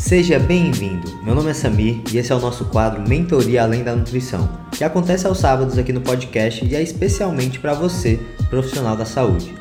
[0.00, 1.22] Seja bem-vindo.
[1.22, 4.82] Meu nome é Samir e esse é o nosso quadro Mentoria Além da Nutrição, que
[4.82, 8.18] acontece aos sábados aqui no podcast e é especialmente para você,
[8.48, 9.54] profissional da saúde.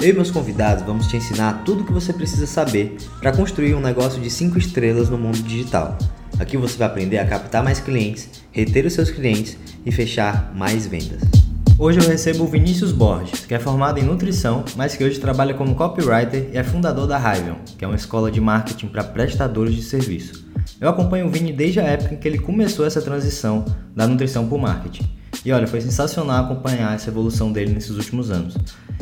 [0.00, 3.74] Eu e meus convidados vamos te ensinar tudo o que você precisa saber para construir
[3.74, 5.96] um negócio de 5 estrelas no mundo digital.
[6.40, 9.56] Aqui você vai aprender a captar mais clientes, reter os seus clientes
[9.86, 11.43] e fechar mais vendas.
[11.76, 15.54] Hoje eu recebo o Vinícius Borges, que é formado em nutrição, mas que hoje trabalha
[15.54, 19.74] como copywriter e é fundador da Hyvion, que é uma escola de marketing para prestadores
[19.74, 20.46] de serviço.
[20.80, 24.46] Eu acompanho o Vini desde a época em que ele começou essa transição da nutrição
[24.46, 25.02] para o marketing.
[25.44, 28.56] E olha, foi sensacional acompanhar essa evolução dele nesses últimos anos.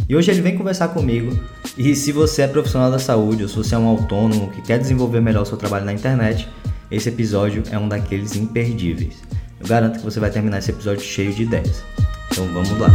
[0.09, 1.39] E hoje ele vem conversar comigo.
[1.77, 4.79] E se você é profissional da saúde ou se você é um autônomo que quer
[4.79, 6.49] desenvolver melhor o seu trabalho na internet,
[6.91, 9.17] esse episódio é um daqueles imperdíveis.
[9.61, 11.85] Eu garanto que você vai terminar esse episódio cheio de ideias.
[12.33, 12.89] Então vamos lá.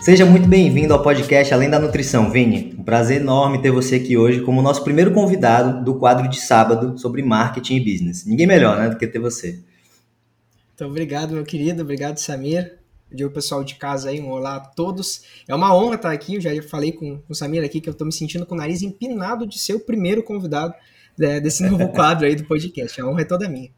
[0.00, 2.74] Seja muito bem-vindo ao podcast Além da Nutrição, Vini.
[2.76, 6.98] Um prazer enorme ter você aqui hoje como nosso primeiro convidado do quadro de sábado
[6.98, 8.26] sobre marketing e business.
[8.26, 9.60] Ninguém melhor, né, do que ter você.
[10.74, 11.82] Então, obrigado, meu querido.
[11.82, 12.78] Obrigado, Samir.
[13.08, 15.22] Digo pessoal de casa aí, um olá a todos.
[15.46, 16.34] É uma honra estar aqui.
[16.34, 18.58] Eu já falei com, com o Samir aqui que eu estou me sentindo com o
[18.58, 20.74] nariz empinado de ser o primeiro convidado
[21.16, 23.00] né, desse novo quadro aí do podcast.
[23.00, 23.70] A honra é toda minha.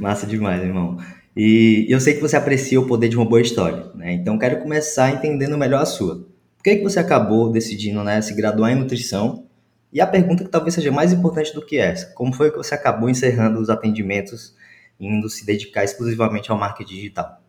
[0.00, 0.96] Massa demais, irmão.
[1.42, 4.12] E eu sei que você aprecia o poder de uma boa história, né?
[4.12, 6.16] Então quero começar entendendo melhor a sua.
[6.16, 9.46] Por que, que você acabou decidindo né, se graduar em nutrição?
[9.90, 12.74] E a pergunta que talvez seja mais importante do que essa: como foi que você
[12.74, 14.54] acabou encerrando os atendimentos
[15.00, 17.42] e indo se dedicar exclusivamente ao marketing digital?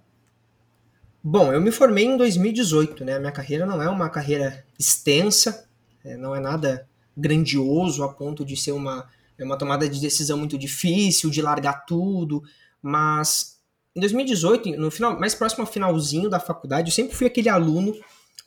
[1.21, 3.15] Bom, eu me formei em 2018, né?
[3.15, 5.67] A minha carreira não é uma carreira extensa,
[6.01, 6.15] né?
[6.15, 10.57] não é nada grandioso a ponto de ser uma, é uma tomada de decisão muito
[10.57, 12.41] difícil, de largar tudo,
[12.81, 13.50] mas
[13.95, 17.93] em 2018, no final, mais próximo ao finalzinho da faculdade, eu sempre fui aquele aluno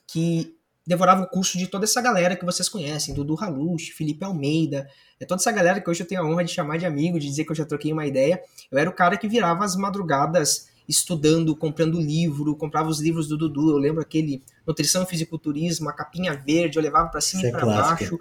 [0.07, 4.87] que devorava o curso de toda essa galera que vocês conhecem, Dudu Halush, Felipe Almeida,
[5.19, 7.27] é toda essa galera que hoje eu tenho a honra de chamar de amigo, de
[7.27, 8.41] dizer que eu já troquei uma ideia.
[8.71, 13.37] Eu era o cara que virava as madrugadas estudando, comprando livro, comprava os livros do
[13.37, 13.71] Dudu.
[13.71, 17.55] Eu lembro aquele Nutrição e Fisiculturismo, a capinha verde, eu levava para cima isso e
[17.55, 18.19] é para baixo.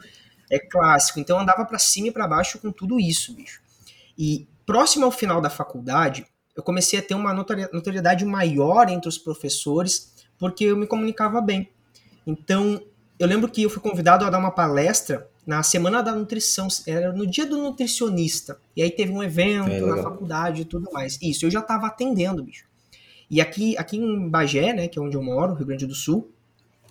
[0.50, 1.21] É clássico.
[1.21, 3.60] Então eu andava para cima e para baixo com tudo isso, bicho.
[4.16, 6.25] E próximo ao final da faculdade,
[6.56, 11.69] eu comecei a ter uma notoriedade maior entre os professores, porque eu me comunicava bem.
[12.26, 12.81] Então,
[13.19, 17.12] eu lembro que eu fui convidado a dar uma palestra na Semana da Nutrição, era
[17.12, 18.59] no dia do nutricionista.
[18.75, 21.19] E aí teve um evento é, na faculdade e tudo mais.
[21.20, 22.65] Isso, eu já estava atendendo, bicho.
[23.31, 26.31] E aqui, aqui em Bagé, né, que é onde eu moro, Rio Grande do Sul,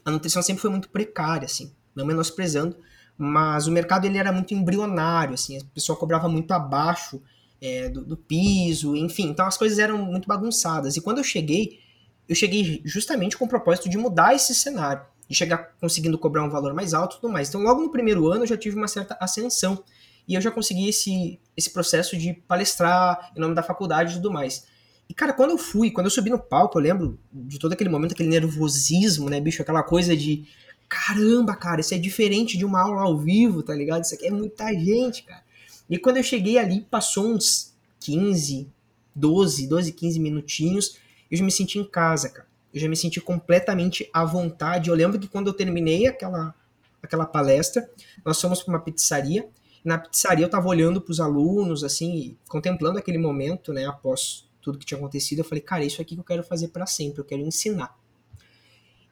[0.04, 2.76] a nutrição sempre foi muito precária, assim, não menosprezando,
[3.18, 7.22] mas o mercado ele era muito embrionário, assim, a pessoa cobrava muito abaixo
[7.64, 9.30] é, do, do, piso, enfim.
[9.30, 10.98] Então as coisas eram muito bagunçadas.
[10.98, 11.80] E quando eu cheguei,
[12.28, 16.50] eu cheguei justamente com o propósito de mudar esse cenário, de chegar conseguindo cobrar um
[16.50, 17.48] valor mais alto e tudo mais.
[17.48, 19.82] Então logo no primeiro ano eu já tive uma certa ascensão.
[20.28, 24.32] E eu já consegui esse, esse processo de palestrar em nome da faculdade e tudo
[24.32, 24.66] mais.
[25.10, 27.90] E, cara, quando eu fui, quando eu subi no palco, eu lembro de todo aquele
[27.90, 29.62] momento, aquele nervosismo, né, bicho?
[29.62, 30.48] Aquela coisa de
[30.88, 34.04] caramba, cara, isso é diferente de uma aula ao vivo, tá ligado?
[34.04, 35.43] Isso aqui é muita gente, cara.
[35.90, 38.70] E quando eu cheguei ali, passou uns 15,
[39.16, 40.98] 12, 12, 15 minutinhos,
[41.30, 42.48] eu já me senti em casa, cara.
[42.74, 44.90] Eu já me senti completamente à vontade.
[44.90, 46.56] Eu lembro que quando eu terminei aquela,
[47.02, 47.88] aquela palestra,
[48.26, 49.48] nós fomos para uma pizzaria.
[49.86, 54.80] Na pizzaria eu estava olhando para os alunos, assim, contemplando aquele momento, né, após tudo
[54.80, 55.40] que tinha acontecido.
[55.40, 57.96] Eu falei, cara, isso aqui que eu quero fazer para sempre, eu quero ensinar.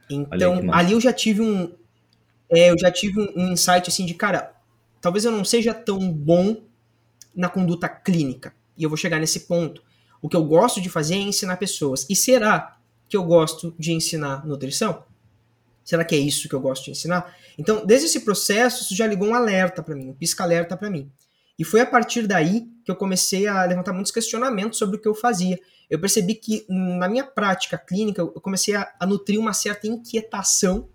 [0.09, 1.73] Então, ali eu já tive um.
[2.49, 4.53] É, eu já tive um, um insight assim de, cara,
[5.01, 6.63] talvez eu não seja tão bom
[7.35, 8.53] na conduta clínica.
[8.78, 9.84] E eu vou chegar nesse ponto.
[10.22, 12.06] O que eu gosto de fazer é ensinar pessoas.
[12.09, 12.78] E será
[13.09, 15.03] que eu gosto de ensinar nutrição?
[15.84, 17.35] Será que é isso que eu gosto de ensinar?
[17.57, 21.12] Então, desde esse processo, isso já ligou um alerta para mim, um pisca-alerta para mim.
[21.57, 25.07] E foi a partir daí que eu comecei a levantar muitos questionamentos sobre o que
[25.07, 25.59] eu fazia.
[25.89, 30.88] Eu percebi que na minha prática clínica, eu comecei a, a nutrir uma certa inquietação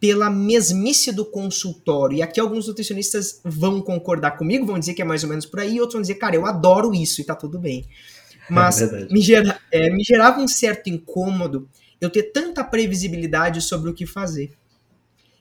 [0.00, 2.16] pela mesmice do consultório.
[2.16, 5.60] E aqui alguns nutricionistas vão concordar comigo, vão dizer que é mais ou menos por
[5.60, 7.86] aí, outros vão dizer, cara, eu adoro isso e tá tudo bem.
[8.48, 11.68] Mas é me, gera, é, me gerava um certo incômodo
[12.00, 14.52] eu ter tanta previsibilidade sobre o que fazer.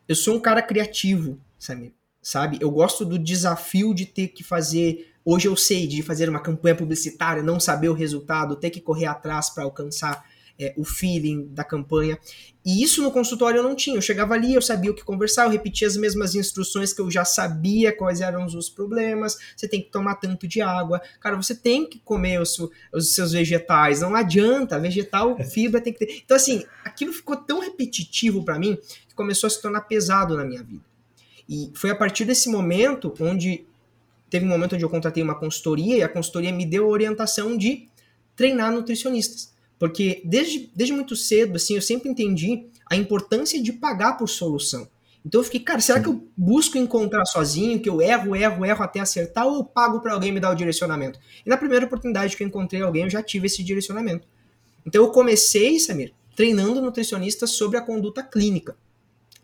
[0.07, 1.94] Eu sou um cara criativo, sabe?
[2.21, 2.57] sabe?
[2.61, 5.13] Eu gosto do desafio de ter que fazer.
[5.23, 9.06] Hoje eu sei de fazer uma campanha publicitária, não saber o resultado, ter que correr
[9.06, 10.23] atrás para alcançar
[10.59, 12.19] é, o feeling da campanha.
[12.65, 13.95] E isso no consultório eu não tinha.
[13.95, 17.09] Eu chegava ali, eu sabia o que conversar, eu repetia as mesmas instruções que eu
[17.09, 19.38] já sabia quais eram os problemas.
[19.56, 21.01] Você tem que tomar tanto de água.
[21.21, 22.59] Cara, você tem que comer os,
[22.94, 24.01] os seus vegetais.
[24.01, 26.21] Não adianta, vegetal, fibra tem que ter.
[26.23, 28.77] Então, assim, aquilo ficou tão repetitivo para mim
[29.07, 30.83] que começou a se tornar pesado na minha vida.
[31.47, 33.65] E foi a partir desse momento onde
[34.29, 37.57] teve um momento onde eu contratei uma consultoria e a consultoria me deu a orientação
[37.57, 37.88] de
[38.35, 39.51] treinar nutricionistas.
[39.79, 44.87] Porque desde, desde muito cedo, assim, eu sempre entendi a importância de pagar por solução.
[45.25, 46.03] Então eu fiquei, cara, será Sim.
[46.03, 50.01] que eu busco encontrar sozinho, que eu erro, erro, erro até acertar, ou eu pago
[50.01, 51.19] para alguém me dar o direcionamento?
[51.45, 54.27] E na primeira oportunidade que eu encontrei alguém, eu já tive esse direcionamento.
[54.85, 58.77] Então eu comecei, Samir, treinando nutricionistas sobre a conduta clínica,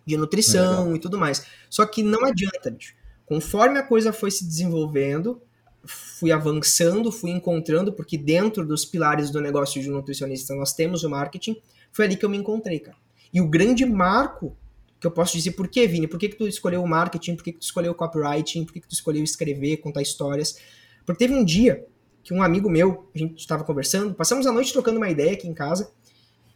[0.06, 1.46] de nutrição é e tudo mais.
[1.70, 2.94] Só que não adianta, bicho.
[3.26, 5.42] Conforme a coisa foi se desenvolvendo,
[5.88, 11.10] fui avançando, fui encontrando, porque dentro dos pilares do negócio de nutricionista nós temos o
[11.10, 11.62] marketing,
[11.92, 12.98] foi ali que eu me encontrei, cara.
[13.34, 14.56] E o grande marco
[15.00, 16.08] que eu posso dizer, por que, Vini?
[16.08, 17.36] Por que, que tu escolheu o marketing?
[17.36, 18.66] Por que, que tu escolheu o copywriting?
[18.66, 20.58] Por que, que tu escolheu escrever, contar histórias?
[21.06, 21.86] Porque teve um dia
[22.24, 25.48] que um amigo meu, a gente estava conversando, passamos a noite trocando uma ideia aqui
[25.48, 25.92] em casa,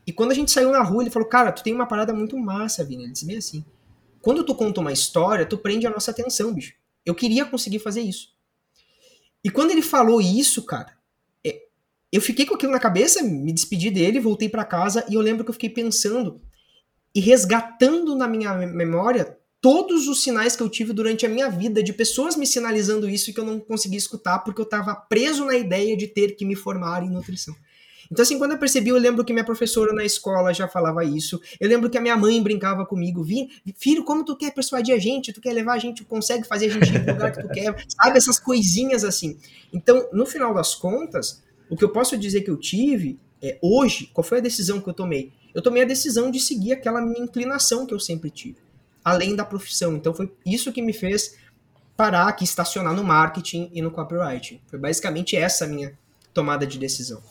[0.05, 2.35] e quando a gente saiu na rua, ele falou, cara, tu tem uma parada muito
[2.35, 3.03] massa, Vini.
[3.03, 3.63] Ele disse bem assim,
[4.19, 6.73] quando tu conta uma história, tu prende a nossa atenção, bicho.
[7.05, 8.29] Eu queria conseguir fazer isso.
[9.43, 10.93] E quando ele falou isso, cara,
[11.45, 11.61] é,
[12.11, 15.43] eu fiquei com aquilo na cabeça, me despedi dele, voltei para casa e eu lembro
[15.43, 16.41] que eu fiquei pensando
[17.13, 21.83] e resgatando na minha memória todos os sinais que eu tive durante a minha vida
[21.83, 25.45] de pessoas me sinalizando isso e que eu não conseguia escutar porque eu estava preso
[25.45, 27.55] na ideia de ter que me formar em nutrição.
[28.11, 31.39] Então, assim, quando eu percebi, eu lembro que minha professora na escola já falava isso.
[31.59, 33.25] Eu lembro que a minha mãe brincava comigo.
[33.77, 35.31] Filho, como tu quer persuadir a gente?
[35.31, 37.85] Tu quer levar a gente, consegue fazer a gente ir pro lugar que tu quer?
[37.87, 39.37] Sabe, essas coisinhas assim.
[39.71, 44.09] Então, no final das contas, o que eu posso dizer que eu tive é, hoje,
[44.11, 45.31] qual foi a decisão que eu tomei?
[45.53, 48.57] Eu tomei a decisão de seguir aquela minha inclinação que eu sempre tive,
[49.03, 49.95] além da profissão.
[49.95, 51.35] Então, foi isso que me fez
[51.95, 54.61] parar aqui, estacionar no marketing e no copyright.
[54.67, 55.97] Foi basicamente essa a minha
[56.33, 57.21] tomada de decisão.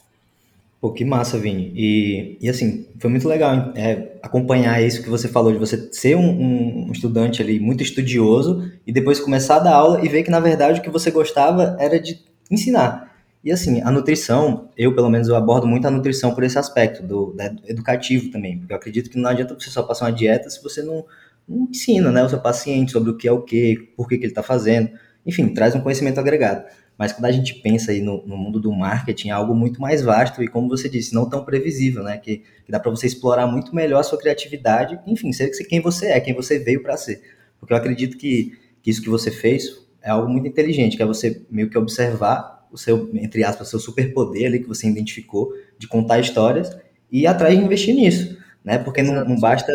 [0.80, 1.72] Pô, que massa, Vini.
[1.74, 6.16] E, e assim, foi muito legal é, acompanhar isso que você falou, de você ser
[6.16, 10.30] um, um, estudante ali muito estudioso e depois começar a dar aula e ver que,
[10.30, 13.12] na verdade, o que você gostava era de ensinar.
[13.42, 17.04] E assim, a nutrição, eu pelo menos eu abordo muito a nutrição por esse aspecto,
[17.04, 20.48] do, da, educativo também, porque eu acredito que não adianta você só passar uma dieta
[20.48, 21.04] se você não,
[21.48, 24.24] não ensina né, o seu paciente sobre o que é o que, por que, que
[24.24, 24.90] ele está fazendo.
[25.26, 26.64] Enfim, traz um conhecimento agregado.
[26.98, 30.02] Mas quando a gente pensa aí no, no, mundo do marketing, é algo muito mais
[30.02, 32.18] vasto e, como você disse, não tão previsível, né?
[32.18, 36.08] Que, que dá para você explorar muito melhor a sua criatividade, enfim, ser quem você
[36.08, 37.22] é, quem você veio para ser.
[37.60, 41.06] Porque eu acredito que, que isso que você fez é algo muito inteligente, que é
[41.06, 45.86] você meio que observar o seu, entre aspas, seu superpoder ali que você identificou de
[45.86, 46.76] contar histórias
[47.12, 48.76] e ir atrás de investir nisso, né?
[48.76, 49.72] Porque não, não basta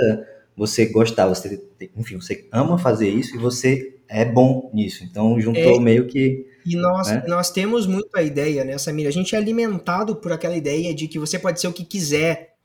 [0.57, 1.63] você gostar, você,
[1.95, 5.05] enfim, você ama fazer isso e você é bom nisso.
[5.05, 7.23] Então juntou é, meio que e nós, né?
[7.27, 9.07] nós temos muito a ideia, né, Samir?
[9.07, 12.55] A gente é alimentado por aquela ideia de que você pode ser o que quiser.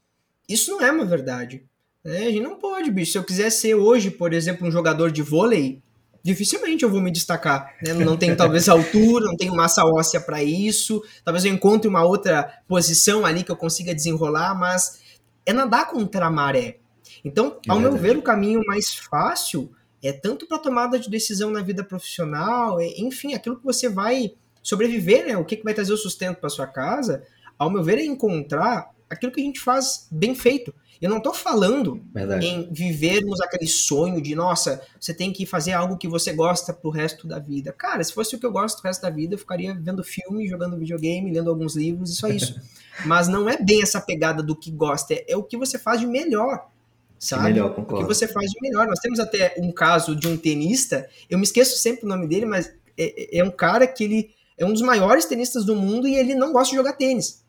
[0.49, 1.65] Isso não é uma verdade.
[2.05, 2.27] Né?
[2.27, 3.13] A gente não pode, bicho.
[3.13, 5.83] Se eu quiser ser hoje, por exemplo, um jogador de vôlei,
[6.23, 7.75] dificilmente eu vou me destacar.
[7.83, 7.93] Né?
[7.93, 11.03] Não tenho talvez altura, não tenho massa óssea para isso.
[11.25, 15.01] Talvez eu encontre uma outra posição ali que eu consiga desenrolar, mas
[15.45, 16.79] é nadar contra a maré.
[17.25, 19.71] Então, ao é meu ver, o caminho mais fácil
[20.03, 24.33] é tanto para tomada de decisão na vida profissional, é, enfim, aquilo que você vai
[24.63, 25.37] sobreviver, né?
[25.37, 27.23] O que, que vai trazer o sustento para sua casa,
[27.59, 30.75] ao meu ver, é encontrar aquilo que a gente faz bem feito.
[31.01, 32.45] Eu não estou falando Verdade.
[32.45, 36.91] em vivermos aquele sonho de, nossa, você tem que fazer algo que você gosta pro
[36.91, 37.73] resto da vida.
[37.73, 40.49] Cara, se fosse o que eu gosto pro resto da vida, eu ficaria vendo filme,
[40.49, 42.61] jogando videogame, lendo alguns livros, e só isso.
[43.07, 46.01] Mas não é bem essa pegada do que gosta, é, é o que você faz
[46.01, 46.69] de melhor
[47.19, 47.45] sabe?
[47.45, 48.05] Melhor, concordo.
[48.05, 48.87] O que você faz de melhor.
[48.87, 52.47] Nós temos até um caso de um tenista, eu me esqueço sempre o nome dele,
[52.47, 56.17] mas é, é um cara que ele é um dos maiores tenistas do mundo e
[56.17, 57.45] ele não gosta de jogar tênis.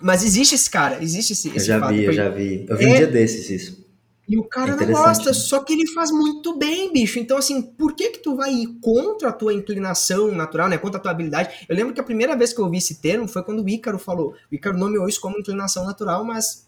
[0.00, 1.94] Mas existe esse cara, existe esse, esse eu já fato.
[1.94, 3.84] Vi, eu já vi, eu vi é, um dia desses isso.
[4.28, 5.32] E o cara é não gosta, né?
[5.32, 7.18] só que ele faz muito bem, bicho.
[7.18, 10.78] Então, assim, por que que tu vai ir contra a tua inclinação natural, né?
[10.78, 11.66] Contra a tua habilidade?
[11.68, 13.98] Eu lembro que a primeira vez que eu ouvi esse termo foi quando o Ícaro
[13.98, 14.34] falou.
[14.50, 16.66] O Ícaro nomeou isso como inclinação natural, mas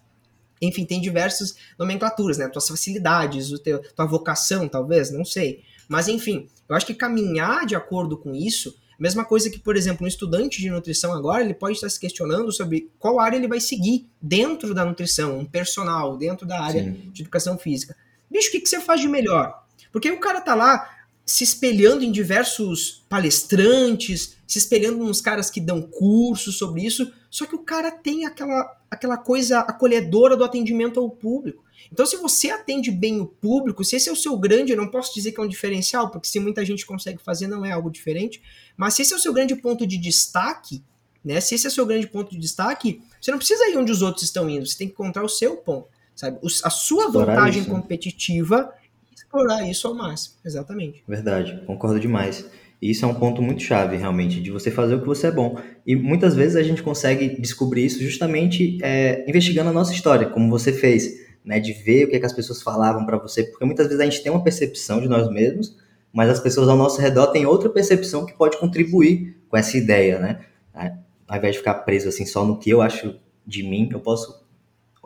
[0.60, 2.48] enfim, tem diversas nomenclaturas, né?
[2.48, 5.62] Tuas facilidades, o teu, tua vocação, talvez, não sei.
[5.88, 10.04] Mas, enfim, eu acho que caminhar de acordo com isso, mesma coisa que, por exemplo,
[10.04, 13.60] um estudante de nutrição agora, ele pode estar se questionando sobre qual área ele vai
[13.60, 17.10] seguir dentro da nutrição, um personal, dentro da área Sim.
[17.12, 17.96] de educação física.
[18.30, 19.62] Bicho, o que, que você faz de melhor?
[19.92, 20.95] Porque o cara tá lá
[21.26, 27.45] se espelhando em diversos palestrantes, se espelhando nos caras que dão cursos sobre isso, só
[27.45, 31.64] que o cara tem aquela, aquela coisa acolhedora do atendimento ao público.
[31.92, 34.88] Então, se você atende bem o público, se esse é o seu grande, eu não
[34.88, 37.90] posso dizer que é um diferencial, porque se muita gente consegue fazer, não é algo
[37.90, 38.40] diferente,
[38.76, 40.83] mas se esse é o seu grande ponto de destaque,
[41.25, 41.40] né?
[41.40, 44.00] Se esse é o seu grande ponto de destaque, você não precisa ir onde os
[44.00, 46.38] outros estão indo, você tem que encontrar o seu ponto, sabe?
[46.62, 48.73] A sua vantagem competitiva
[49.26, 51.02] explorar isso ao máximo, exatamente.
[51.06, 52.49] Verdade, concordo demais.
[52.80, 55.30] E isso é um ponto muito chave, realmente, de você fazer o que você é
[55.30, 55.59] bom.
[55.87, 60.50] E muitas vezes a gente consegue descobrir isso justamente é, investigando a nossa história, como
[60.50, 61.59] você fez, né?
[61.59, 64.04] De ver o que, é que as pessoas falavam para você, porque muitas vezes a
[64.04, 65.76] gente tem uma percepção de nós mesmos,
[66.12, 70.18] mas as pessoas ao nosso redor têm outra percepção que pode contribuir com essa ideia,
[70.18, 70.40] né?
[71.26, 74.45] Ao invés de ficar preso assim só no que eu acho de mim, eu posso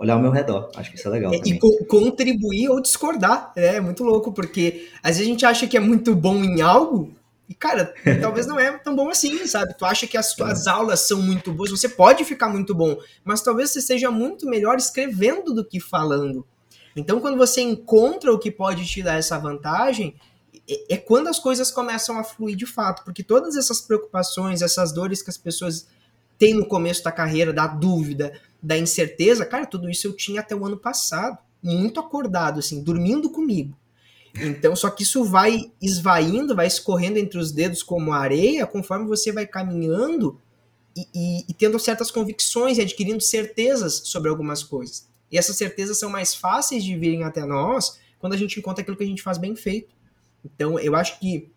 [0.00, 0.70] olhar ao meu redor.
[0.74, 1.32] Acho que isso é legal.
[1.32, 3.52] E co contribuir ou discordar.
[3.54, 6.62] É, é muito louco, porque às vezes a gente acha que é muito bom em
[6.62, 7.14] algo,
[7.46, 7.92] e, cara,
[8.22, 9.74] talvez não é tão bom assim, sabe?
[9.76, 10.70] Tu acha que as tuas é.
[10.70, 14.76] aulas são muito boas, você pode ficar muito bom, mas talvez você seja muito melhor
[14.76, 16.46] escrevendo do que falando.
[16.96, 20.14] Então, quando você encontra o que pode te dar essa vantagem,
[20.68, 24.92] é, é quando as coisas começam a fluir de fato, porque todas essas preocupações, essas
[24.92, 25.88] dores que as pessoas
[26.38, 30.54] têm no começo da carreira, da dúvida, da incerteza, cara, tudo isso eu tinha até
[30.54, 33.76] o ano passado, muito acordado, assim, dormindo comigo.
[34.34, 39.32] Então, só que isso vai esvaindo, vai escorrendo entre os dedos como areia, conforme você
[39.32, 40.40] vai caminhando
[40.96, 45.08] e, e, e, tendo certas convicções e adquirindo certezas sobre algumas coisas.
[45.30, 48.96] E essas certezas são mais fáceis de virem até nós quando a gente encontra aquilo
[48.96, 49.94] que a gente faz bem feito.
[50.44, 51.50] Então, eu acho que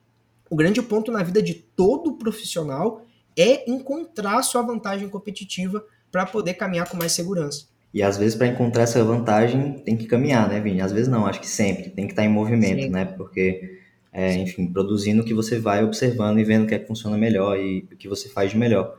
[0.50, 3.06] o grande ponto na vida de todo profissional
[3.36, 5.84] é encontrar sua vantagem competitiva
[6.14, 7.66] para poder caminhar com mais segurança.
[7.92, 10.80] E às vezes para encontrar essa vantagem tem que caminhar, né, Vini?
[10.80, 12.90] Às vezes não, acho que sempre tem que estar em movimento, Sim.
[12.90, 13.06] né?
[13.06, 13.80] Porque,
[14.12, 17.18] é, enfim, produzindo o que você vai observando e vendo o que é que funciona
[17.18, 18.96] melhor e o que você faz de melhor.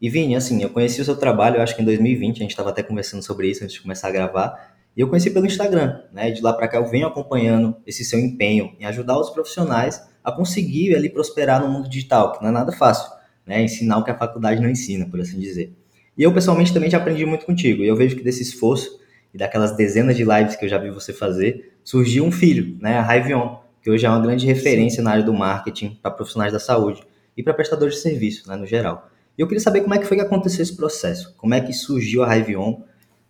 [0.00, 2.70] E Vini, assim, eu conheci o seu trabalho, acho que em 2020, a gente estava
[2.70, 6.30] até conversando sobre isso antes de começar a gravar, e eu conheci pelo Instagram, né?
[6.30, 10.30] De lá para cá eu venho acompanhando esse seu empenho em ajudar os profissionais a
[10.30, 13.10] conseguir ali prosperar no mundo digital, que não é nada fácil,
[13.44, 13.60] né?
[13.62, 15.74] Ensinar o que a faculdade não ensina, por assim dizer.
[16.16, 17.82] E eu, pessoalmente, também já aprendi muito contigo.
[17.82, 19.00] E eu vejo que desse esforço
[19.32, 22.98] e daquelas dezenas de lives que eu já vi você fazer, surgiu um filho, né?
[22.98, 26.60] A Raivion, que hoje é uma grande referência na área do marketing para profissionais da
[26.60, 27.02] saúde
[27.36, 29.10] e para prestadores de serviço, né, no geral.
[29.36, 31.34] E eu queria saber como é que foi que aconteceu esse processo.
[31.36, 32.82] Como é que surgiu a Raivion?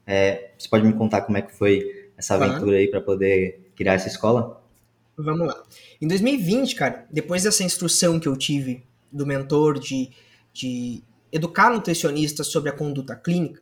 [0.06, 3.94] É, você pode me contar como é que foi essa aventura aí para poder criar
[3.94, 4.62] essa escola?
[5.16, 5.62] Vamos lá.
[6.00, 10.10] Em 2020, cara, depois dessa instrução que eu tive do mentor de,
[10.52, 11.02] de
[11.34, 13.60] educar nutricionistas sobre a conduta clínica,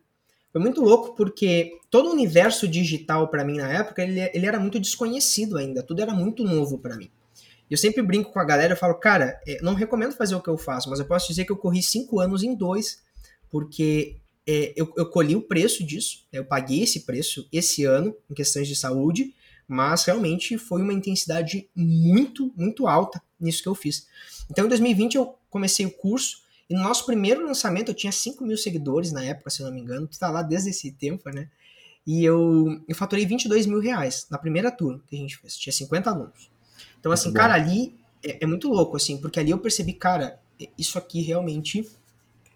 [0.53, 4.61] foi muito louco porque todo o universo digital para mim na época, ele, ele era
[4.61, 7.11] muito desconhecido ainda, tudo era muito novo para mim.
[7.71, 10.51] Eu sempre brinco com a galera, eu falo, cara, é, não recomendo fazer o que
[10.51, 13.03] eu faço, mas eu posso dizer que eu corri cinco anos em dois,
[13.49, 18.15] porque é, eu, eu colhi o preço disso, né, eu paguei esse preço esse ano
[18.31, 19.35] em questões de saúde,
[19.67, 24.07] mas realmente foi uma intensidade muito, muito alta nisso que eu fiz.
[24.51, 26.42] Então, em 2020 eu comecei o curso,
[26.73, 29.75] e no nosso primeiro lançamento eu tinha 5 mil seguidores na época, se eu não
[29.75, 30.07] me engano.
[30.07, 31.51] Tu tá lá desde esse tempo, né?
[32.07, 35.55] E eu, eu faturei 22 mil reais na primeira turma que a gente fez.
[35.55, 36.51] Tinha 50 alunos.
[36.99, 40.41] Então, assim, cara, ali é, é, muito louco, assim, porque ali eu percebi, cara,
[40.79, 41.87] isso aqui realmente.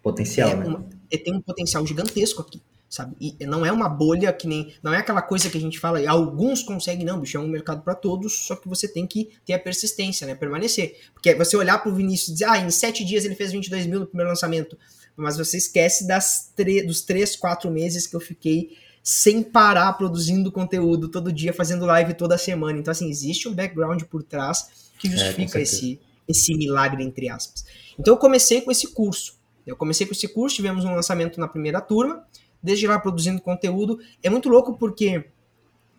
[0.01, 0.65] Potencial, é né?
[0.65, 2.59] Uma, é, tem um potencial gigantesco aqui
[2.89, 3.15] sabe?
[3.19, 4.73] E não é uma bolha que nem.
[4.81, 7.81] Não é aquela coisa que a gente fala, alguns conseguem, não, bicho, é um mercado
[7.81, 10.35] para todos, só que você tem que ter a persistência, né?
[10.35, 10.97] Permanecer.
[11.13, 13.99] Porque você olhar pro Vinícius e dizer, ah, em sete dias ele fez 22 mil
[13.99, 14.77] no primeiro lançamento,
[15.15, 16.53] mas você esquece das
[16.85, 22.13] dos três, quatro meses que eu fiquei sem parar produzindo conteúdo todo dia, fazendo live
[22.13, 22.77] toda semana.
[22.77, 27.29] Então, assim, existe um background por trás que é, justifica é, esse, esse milagre, entre
[27.29, 27.63] aspas.
[27.97, 29.37] Então, eu comecei com esse curso.
[29.65, 32.25] Eu comecei com esse curso, tivemos um lançamento na primeira turma,
[32.61, 33.99] desde lá produzindo conteúdo.
[34.21, 35.25] É muito louco porque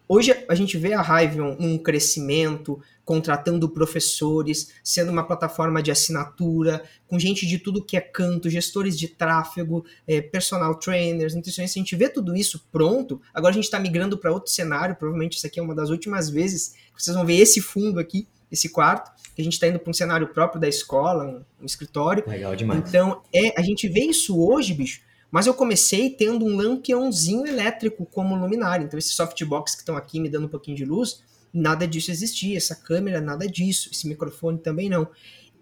[0.08, 6.84] hoje a gente vê a Hive um crescimento, contratando professores, sendo uma plataforma de assinatura,
[7.06, 11.80] com gente de tudo que é canto, gestores de tráfego, é, personal trainers, nutricionistas.
[11.80, 13.18] A gente vê tudo isso pronto.
[13.32, 14.94] Agora a gente está migrando para outro cenário.
[14.94, 18.28] Provavelmente isso aqui é uma das últimas vezes que vocês vão ver esse fundo aqui,
[18.52, 19.10] esse quarto.
[19.34, 22.24] Que a gente está indo para um cenário próprio da escola, um, um escritório.
[22.26, 22.86] Legal demais.
[22.86, 28.06] Então, é, a gente vê isso hoje, bicho, mas eu comecei tendo um lampiãozinho elétrico
[28.06, 28.84] como luminária.
[28.84, 32.56] Então, esses softbox que estão aqui me dando um pouquinho de luz, nada disso existia.
[32.56, 33.90] Essa câmera, nada disso.
[33.92, 35.08] Esse microfone também não.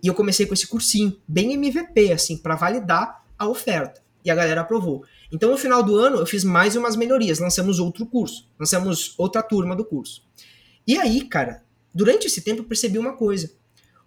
[0.03, 4.01] E eu comecei com esse cursinho, bem MVP, assim, para validar a oferta.
[4.25, 5.05] E a galera aprovou.
[5.33, 7.39] Então, no final do ano, eu fiz mais umas melhorias.
[7.39, 8.49] Lançamos outro curso.
[8.59, 10.25] Lançamos outra turma do curso.
[10.87, 13.53] E aí, cara, durante esse tempo eu percebi uma coisa.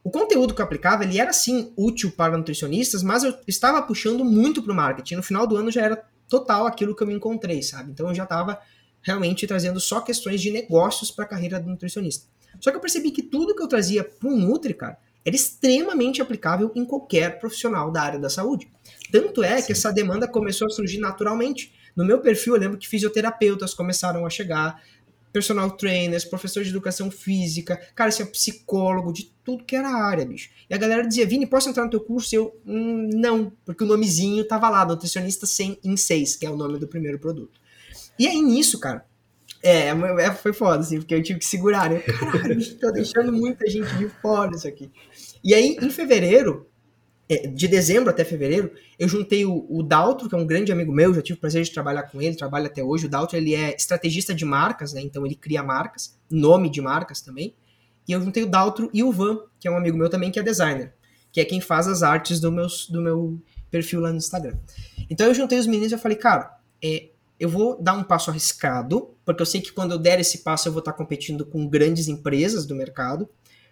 [0.04, 4.24] O conteúdo que eu aplicava, ele era sim útil para nutricionistas, mas eu estava puxando
[4.24, 5.16] muito para o marketing.
[5.16, 7.92] No final do ano já era total aquilo que eu me encontrei, sabe?
[7.92, 8.60] Então eu já estava
[9.02, 12.28] realmente trazendo só questões de negócios para a carreira do nutricionista.
[12.60, 16.22] Só que eu percebi que tudo que eu trazia para um Nutri, cara, era extremamente
[16.22, 18.72] aplicável em qualquer profissional da área da saúde.
[19.12, 19.68] Tanto é Sim.
[19.68, 21.74] que essa demanda começou a surgir naturalmente.
[21.96, 24.82] No meu perfil, eu lembro que fisioterapeutas começaram a chegar,
[25.32, 30.50] personal trainers, professor de educação física, cara, assim, psicólogo, de tudo que era área, bicho.
[30.70, 32.34] E a galera dizia, Vini, posso entrar no teu curso?
[32.34, 36.50] E eu, hum, não, porque o nomezinho tava lá, nutricionista 100 em 6, que é
[36.50, 37.60] o nome do primeiro produto.
[38.18, 39.06] E aí nisso, cara,
[39.62, 42.00] é, é, foi foda, assim, porque eu tive que segurar, né?
[42.20, 44.90] Caralho, tô deixando muita gente de fora isso aqui.
[45.44, 46.69] E aí, em fevereiro, é,
[47.54, 51.14] de dezembro até fevereiro, eu juntei o, o Daltro, que é um grande amigo meu,
[51.14, 53.06] já tive o prazer de trabalhar com ele, trabalha até hoje.
[53.06, 55.02] O Daltro, ele é estrategista de marcas, né?
[55.02, 57.54] Então ele cria marcas, nome de marcas também.
[58.08, 60.40] E eu juntei o Daltro e o Van, que é um amigo meu também, que
[60.40, 60.92] é designer,
[61.32, 64.58] que é quem faz as artes do, meus, do meu perfil lá no Instagram.
[65.08, 67.10] Então eu juntei os meninos e eu falei, cara, é,
[67.40, 70.68] eu vou dar um passo arriscado, porque eu sei que quando eu der esse passo
[70.68, 73.30] eu vou estar competindo com grandes empresas do mercado.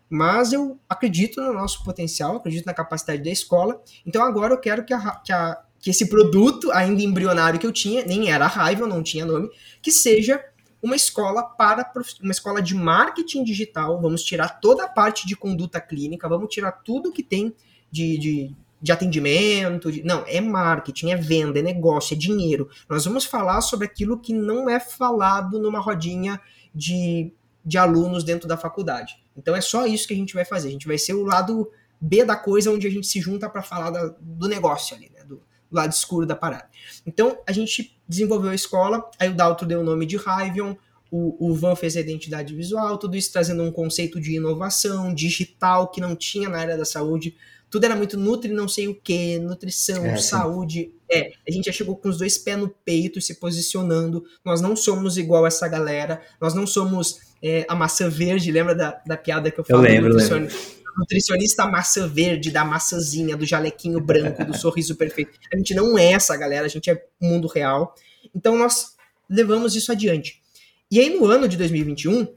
[0.09, 3.81] Mas eu acredito no nosso potencial, acredito na capacidade da escola.
[4.05, 7.73] Então agora eu quero que, a, que, a, que esse produto, ainda embrionário que eu
[7.73, 9.49] tinha, nem era Raiva, não tinha nome,
[9.81, 10.41] que seja
[10.81, 14.01] uma escola para uma escola de marketing digital.
[14.01, 17.53] Vamos tirar toda a parte de conduta clínica, vamos tirar tudo que tem
[17.91, 19.91] de, de, de atendimento.
[19.91, 22.69] De, não, é marketing, é venda, é negócio, é dinheiro.
[22.89, 26.39] Nós vamos falar sobre aquilo que não é falado numa rodinha
[26.73, 27.33] de,
[27.67, 29.21] de alunos dentro da faculdade.
[29.35, 30.69] Então é só isso que a gente vai fazer.
[30.69, 31.69] A gente vai ser o lado
[31.99, 35.25] B da coisa, onde a gente se junta para falar da, do negócio ali, né?
[35.25, 36.69] Do, do, lado escuro da parada.
[37.05, 40.75] Então a gente desenvolveu a escola, aí o Daltro deu o nome de Rivion,
[41.11, 45.89] o, o Van fez a identidade visual, tudo isso trazendo um conceito de inovação digital
[45.89, 47.35] que não tinha na área da saúde.
[47.69, 50.93] Tudo era muito nutri, não sei o que, nutrição, é, saúde.
[51.11, 54.23] É, a gente já chegou com os dois pés no peito, se posicionando.
[54.43, 59.01] Nós não somos igual essa galera, nós não somos é, a maçã verde, lembra da,
[59.05, 59.91] da piada que eu falei?
[59.91, 60.93] Eu lembro, nutricionista, lembro.
[60.97, 65.37] nutricionista maçã verde, da maçãzinha, do jalequinho branco, do sorriso perfeito.
[65.53, 67.95] A gente não é essa galera, a gente é mundo real.
[68.33, 68.95] Então nós
[69.29, 70.41] levamos isso adiante.
[70.89, 72.27] E aí no ano de 2021,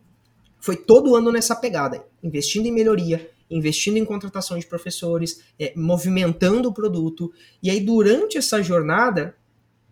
[0.61, 6.69] foi todo ano nessa pegada, investindo em melhoria, investindo em contratação de professores, é, movimentando
[6.69, 7.33] o produto.
[7.62, 9.35] E aí durante essa jornada,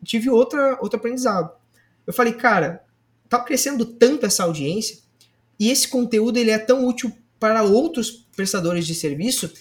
[0.04, 1.50] tive outra, outro aprendizado.
[2.06, 2.84] Eu falei, cara,
[3.28, 4.98] tá crescendo tanto essa audiência
[5.58, 9.52] e esse conteúdo ele é tão útil para outros prestadores de serviço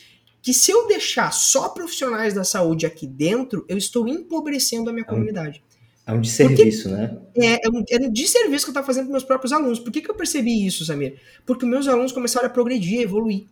[0.42, 5.04] que se eu deixar só profissionais da saúde aqui dentro, eu estou empobrecendo a minha
[5.04, 5.62] é um, comunidade.
[6.06, 7.18] É um desserviço, né?
[7.36, 9.80] É, é, um, é um desserviço que eu estou fazendo para meus próprios alunos.
[9.80, 11.20] Por que, que eu percebi isso, Samir?
[11.46, 13.46] Porque meus alunos começaram a progredir, a evoluir.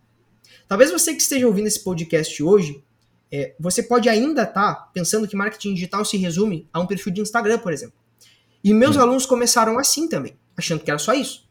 [0.67, 2.81] Talvez você que esteja ouvindo esse podcast hoje,
[3.31, 7.11] é, você pode ainda estar tá pensando que marketing digital se resume a um perfil
[7.11, 8.04] de Instagram, por exemplo.
[8.65, 11.47] E meus alunos começaram assim também, achando que era só isso.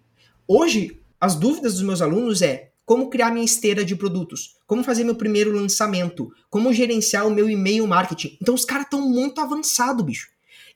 [0.48, 5.04] Hoje, as dúvidas dos meus alunos é como criar minha esteira de produtos, como fazer
[5.04, 8.36] meu primeiro lançamento, como gerenciar o meu e-mail marketing.
[8.42, 10.28] Então os caras estão muito avançados, bicho.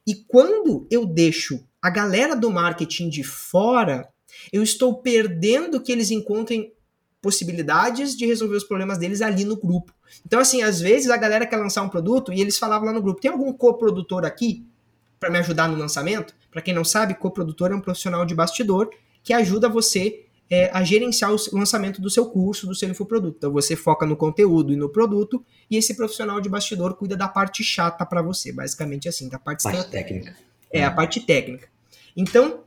[0.07, 4.09] E quando eu deixo a galera do marketing de fora,
[4.53, 6.73] eu estou perdendo que eles encontrem
[7.21, 9.93] possibilidades de resolver os problemas deles ali no grupo.
[10.25, 13.03] Então, assim, às vezes a galera quer lançar um produto e eles falavam lá no
[13.03, 14.65] grupo: tem algum coprodutor aqui?
[15.19, 16.35] Para me ajudar no lançamento.
[16.51, 18.91] Para quem não sabe, coprodutor é um profissional de bastidor
[19.23, 23.37] que ajuda você é, a gerenciar o lançamento do seu curso, do seu infoproduto.
[23.37, 27.29] Então você foca no conteúdo e no produto, e esse profissional de bastidor cuida da
[27.29, 30.37] parte chata para você, basicamente assim, da parte, parte técnica.
[30.71, 31.69] É, a parte técnica.
[32.17, 32.61] Então,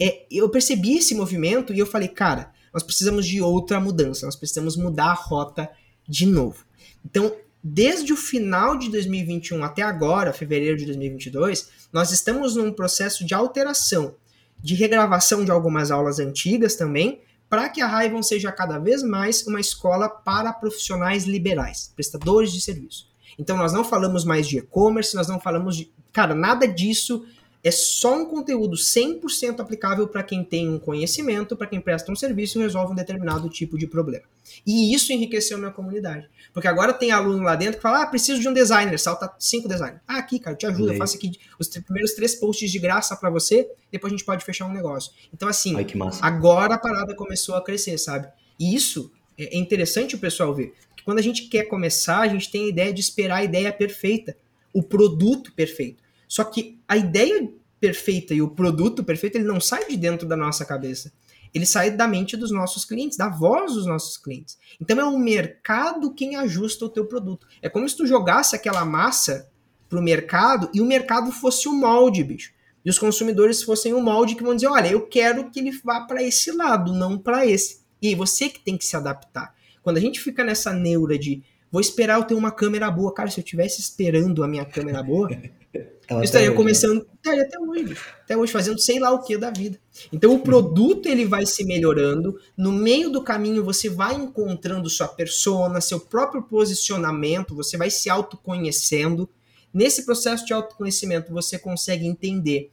[0.00, 4.36] é, eu percebi esse movimento e eu falei, cara, nós precisamos de outra mudança, nós
[4.36, 5.70] precisamos mudar a rota
[6.08, 6.64] de novo.
[7.04, 13.24] Então, desde o final de 2021 até agora, fevereiro de 2022, nós estamos num processo
[13.24, 14.14] de alteração,
[14.58, 19.46] de regravação de algumas aulas antigas também, para que a Raivon seja cada vez mais
[19.46, 23.08] uma escola para profissionais liberais, prestadores de serviço.
[23.38, 25.92] Então nós não falamos mais de e-commerce, nós não falamos de.
[26.12, 27.24] Cara, nada disso
[27.62, 32.16] é só um conteúdo 100% aplicável para quem tem um conhecimento, para quem presta um
[32.16, 34.24] serviço e resolve um determinado tipo de problema.
[34.66, 36.28] E isso enriqueceu a minha comunidade.
[36.52, 39.68] Porque agora tem aluno lá dentro que fala: ah, preciso de um designer, salta cinco
[39.68, 40.00] designers.
[40.08, 43.14] Ah, aqui, cara, eu te ajudo, eu faço aqui os primeiros três posts de graça
[43.14, 45.12] para você, depois a gente pode fechar um negócio.
[45.32, 45.86] Então, assim, Ai,
[46.22, 48.28] agora a parada começou a crescer, sabe?
[48.58, 50.74] E isso é interessante o pessoal ver.
[50.88, 53.72] Porque quando a gente quer começar, a gente tem a ideia de esperar a ideia
[53.72, 54.36] perfeita,
[54.72, 55.99] o produto perfeito.
[56.30, 60.36] Só que a ideia perfeita e o produto perfeito, ele não sai de dentro da
[60.36, 61.12] nossa cabeça.
[61.52, 64.56] Ele sai da mente dos nossos clientes, da voz dos nossos clientes.
[64.80, 67.48] Então é o mercado quem ajusta o teu produto.
[67.60, 69.50] É como se tu jogasse aquela massa
[69.88, 72.52] pro mercado e o mercado fosse o molde, bicho.
[72.84, 76.02] E os consumidores fossem o molde que vão dizer, olha, eu quero que ele vá
[76.02, 77.80] para esse lado, não para esse.
[78.00, 79.52] E você que tem que se adaptar.
[79.82, 83.28] Quando a gente fica nessa neura de vou esperar eu ter uma câmera boa, cara,
[83.28, 85.28] se eu tivesse esperando a minha câmera boa,
[85.72, 86.56] eu estaria né?
[86.56, 89.78] começando, estaria até hoje, até hoje fazendo sei lá o que da vida.
[90.12, 90.40] Então o uhum.
[90.40, 96.00] produto ele vai se melhorando, no meio do caminho você vai encontrando sua persona, seu
[96.00, 99.28] próprio posicionamento, você vai se autoconhecendo.
[99.72, 102.70] Nesse processo de autoconhecimento você consegue entender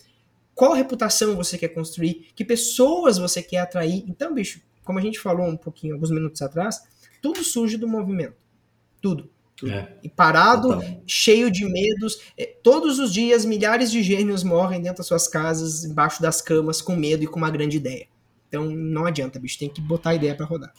[0.55, 4.03] qual reputação você quer construir, que pessoas você quer atrair.
[4.07, 6.81] Então, bicho, como a gente falou um pouquinho alguns minutos atrás,
[7.21, 8.37] tudo surge do movimento.
[8.99, 9.29] Tudo.
[9.65, 9.87] É.
[10.03, 11.01] E parado, Total.
[11.07, 12.19] cheio de medos.
[12.37, 16.81] É, todos os dias, milhares de gênios morrem dentro das suas casas, embaixo das camas,
[16.81, 18.05] com medo e com uma grande ideia.
[18.47, 20.73] Então não adianta, bicho, tem que botar a ideia para rodar.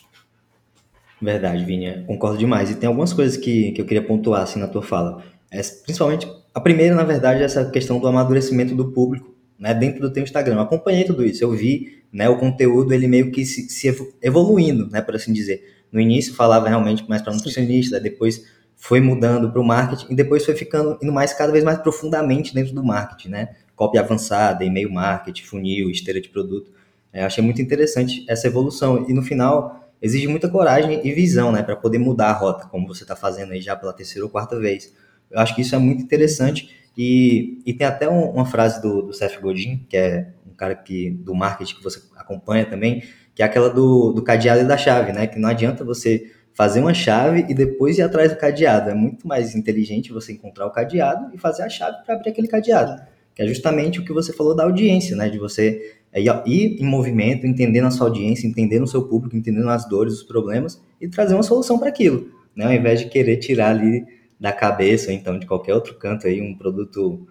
[1.21, 2.71] Verdade, Vinha, concordo demais.
[2.71, 5.25] E tem algumas coisas que, que eu queria pontuar assim na tua fala.
[5.51, 10.01] É, principalmente, a primeira, na verdade, é essa questão do amadurecimento do público né, dentro
[10.01, 10.57] do teu Instagram.
[10.57, 13.89] Eu acompanhei tudo isso, eu vi né, o conteúdo ele meio que se, se
[14.23, 15.77] evoluindo, né, por assim dizer.
[15.91, 18.45] No início falava realmente mais para nutricionista, depois
[18.79, 22.55] foi mudando para o marketing e depois foi ficando indo mais cada vez mais profundamente
[22.55, 23.57] dentro do marketing, né?
[23.75, 26.73] Cópia avançada, e-mail marketing, funil, esteira de produto.
[27.13, 31.61] É, achei muito interessante essa evolução e no final exige muita coragem e visão, né,
[31.61, 34.57] para poder mudar a rota, como você está fazendo aí já pela terceira ou quarta
[34.59, 34.95] vez.
[35.29, 39.03] Eu acho que isso é muito interessante e, e tem até um, uma frase do,
[39.03, 43.03] do Seth Godin, que é um cara que do marketing que você acompanha também,
[43.35, 45.27] que é aquela do, do cadeado e da chave, né?
[45.27, 48.91] Que não adianta você fazer uma chave e depois ir atrás do cadeado.
[48.91, 52.49] É muito mais inteligente você encontrar o cadeado e fazer a chave para abrir aquele
[52.49, 53.01] cadeado.
[53.33, 55.29] Que é justamente o que você falou da audiência, né?
[55.29, 59.69] De você é, ir em movimento, entendendo a sua audiência, entendendo o seu público, entendendo
[59.69, 62.65] as dores, os problemas e trazer uma solução para aquilo, né?
[62.65, 64.05] Ao invés de querer tirar ali
[64.41, 67.25] da cabeça ou então de qualquer outro canto aí um produto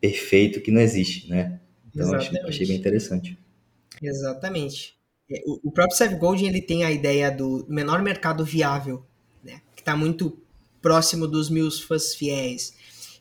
[0.00, 1.60] perfeito que não existe, né?
[1.94, 3.38] Então achei, achei bem interessante.
[4.02, 4.93] Exatamente.
[5.30, 9.04] É, o, próprio Seth Godin ele tem a ideia do menor mercado viável,
[9.42, 9.62] né?
[9.74, 10.38] Que está muito
[10.82, 12.74] próximo dos meus fãs fiéis.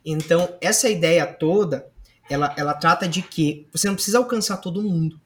[0.05, 1.87] Então, essa ideia toda,
[2.29, 5.19] ela, ela trata de que você não precisa alcançar todo mundo,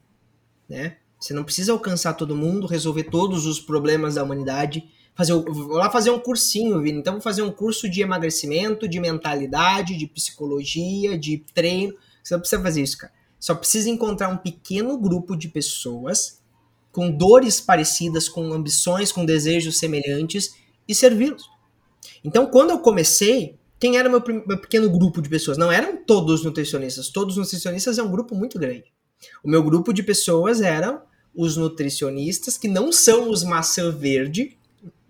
[0.68, 0.98] né?
[1.18, 4.88] Você não precisa alcançar todo mundo, resolver todos os problemas da humanidade.
[5.16, 7.00] Fazer, vou lá fazer um cursinho, Vini.
[7.00, 11.92] Então, vou fazer um curso de emagrecimento, de mentalidade, de psicologia, de treino.
[12.22, 13.12] Você não precisa fazer isso, cara.
[13.40, 16.37] Só precisa encontrar um pequeno grupo de pessoas
[16.92, 20.54] com dores parecidas, com ambições, com desejos semelhantes
[20.86, 21.48] e servi-los.
[22.24, 25.56] Então, quando eu comecei, quem era meu, meu pequeno grupo de pessoas?
[25.56, 27.08] Não eram todos nutricionistas.
[27.08, 28.92] Todos os nutricionistas é um grupo muito grande.
[29.42, 31.02] O meu grupo de pessoas eram
[31.34, 34.56] os nutricionistas que não são os maçã verde,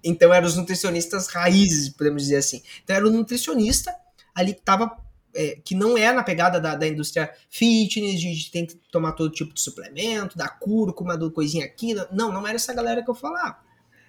[0.03, 2.62] então eram os nutricionistas raízes, podemos dizer assim.
[2.85, 3.95] Então era o nutricionista
[4.35, 4.97] ali que estava
[5.38, 9.12] é, que não é na pegada da, da indústria fitness, de, de tem que tomar
[9.12, 11.94] todo tipo de suplemento, da cúrcuma, do coisinha aqui.
[12.11, 13.57] Não, não era essa galera que eu falava,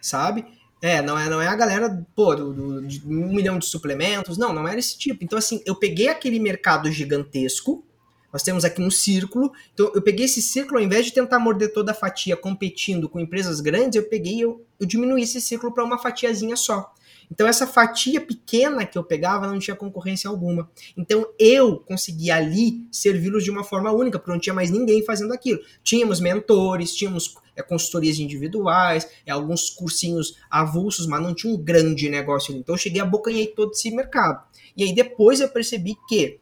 [0.02, 0.44] sabe?
[0.82, 4.40] É, não é, não é a galera, pô, do, do, de um milhão de suplementos,
[4.40, 5.24] não, não era esse tipo.
[5.24, 7.86] Então, assim, eu peguei aquele mercado gigantesco,
[8.34, 11.72] nós temos aqui um círculo, então eu peguei esse círculo, ao invés de tentar morder
[11.74, 15.84] toda a fatia competindo com empresas grandes, eu peguei, eu, eu diminuí esse círculo para
[15.84, 16.92] uma fatiazinha só.
[17.32, 20.70] Então essa fatia pequena que eu pegava não tinha concorrência alguma.
[20.98, 25.34] Então eu conseguia ali servi-los de uma forma única, porque não tinha mais ninguém fazendo
[25.34, 25.60] aquilo.
[25.84, 32.10] Tínhamos mentores, tínhamos é, consultorias individuais, é, alguns cursinhos avulsos, mas não tinha um grande
[32.10, 32.62] negócio ali.
[32.62, 34.44] Então eu cheguei a bocanhei todo esse mercado.
[34.76, 36.40] E aí depois eu percebi que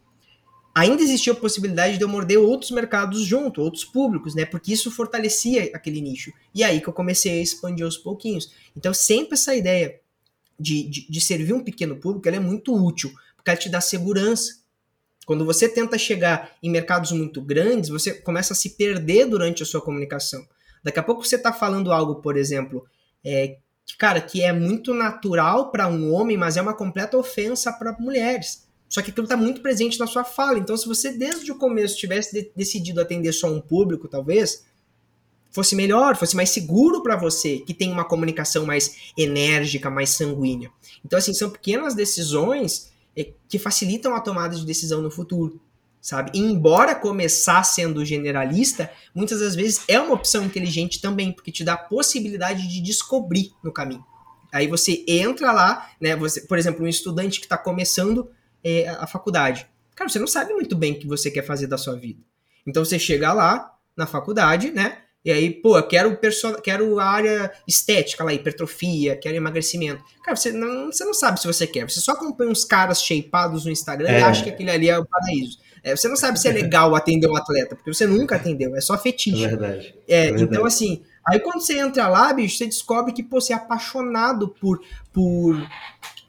[0.74, 4.46] ainda existia a possibilidade de eu morder outros mercados junto, outros públicos, né?
[4.46, 6.32] Porque isso fortalecia aquele nicho.
[6.54, 8.54] E aí que eu comecei a expandir aos pouquinhos.
[8.76, 10.00] Então sempre essa ideia
[10.60, 13.82] de, de, de servir um pequeno público, ela é muito útil, porque ela te dá
[13.82, 14.60] segurança.
[15.26, 19.66] Quando você tenta chegar em mercados muito grandes, você começa a se perder durante a
[19.66, 20.48] sua comunicação.
[20.84, 22.86] Daqui a pouco você está falando algo, por exemplo,
[23.24, 23.58] é,
[23.98, 28.66] cara, que é muito natural para um homem, mas é uma completa ofensa para mulheres.
[28.88, 30.60] Só que aquilo está muito presente na sua fala.
[30.60, 34.66] Então, se você desde o começo tivesse de decidido atender só um público, talvez,
[35.58, 40.70] fosse melhor, fosse mais seguro para você, que tem uma comunicação mais enérgica, mais sanguínea.
[41.04, 45.60] Então, assim, são pequenas decisões é, que facilitam a tomada de decisão no futuro,
[46.00, 46.30] sabe?
[46.36, 51.64] E embora começar sendo generalista, muitas das vezes é uma opção inteligente também, porque te
[51.64, 54.06] dá a possibilidade de descobrir no caminho.
[54.54, 56.16] Aí você entra lá, né?
[56.18, 58.30] Você, por exemplo, um estudante que está começando
[58.64, 59.66] é, a faculdade.
[59.96, 62.22] Cara, você não sabe muito bem o que você quer fazer da sua vida.
[62.68, 65.00] Então você chega lá na faculdade, né?
[65.28, 70.02] E aí, pô, quero, perso quero a área estética lá, hipertrofia, quero emagrecimento.
[70.24, 71.84] Cara, você não, você não sabe se você quer.
[71.84, 74.22] Você só acompanha uns caras shapeados no Instagram é.
[74.22, 75.60] e acha que aquele ali é o paraíso.
[75.84, 78.80] É, você não sabe se é legal atender um atleta, porque você nunca atendeu, é
[78.80, 79.44] só fetiche.
[79.44, 79.96] É verdade.
[80.08, 80.44] É, é verdade.
[80.44, 84.48] Então, assim, aí quando você entra lá, bicho, você descobre que pô, você é apaixonado
[84.48, 84.80] por,
[85.12, 85.62] por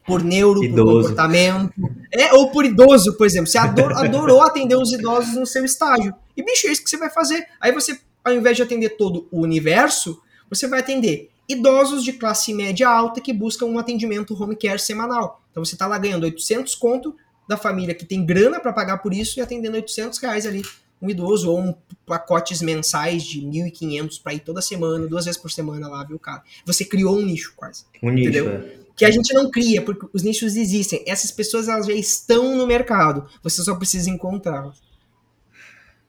[0.05, 0.85] por neuro, idoso.
[0.85, 1.73] por comportamento,
[2.11, 3.47] é, ou por idoso, por exemplo.
[3.47, 6.13] Você ador, adorou atender os idosos no seu estágio.
[6.35, 7.45] E, bicho, é isso que você vai fazer.
[7.61, 12.53] Aí você, ao invés de atender todo o universo, você vai atender idosos de classe
[12.53, 15.41] média alta que buscam um atendimento home care semanal.
[15.51, 17.15] Então você está lá ganhando 800 conto
[17.47, 20.61] da família que tem grana para pagar por isso e atendendo 800 reais ali
[21.01, 21.73] um idoso ou um
[22.05, 26.43] pacotes mensais de 1.500 para ir toda semana, duas vezes por semana lá, viu, cara?
[26.65, 27.85] Você criou um nicho quase.
[28.03, 28.49] Um nicho, entendeu?
[28.49, 28.79] É.
[28.95, 31.01] Que a gente não cria, porque os nichos existem.
[31.07, 33.25] Essas pessoas elas já estão no mercado.
[33.41, 34.81] Você só precisa encontrá-las.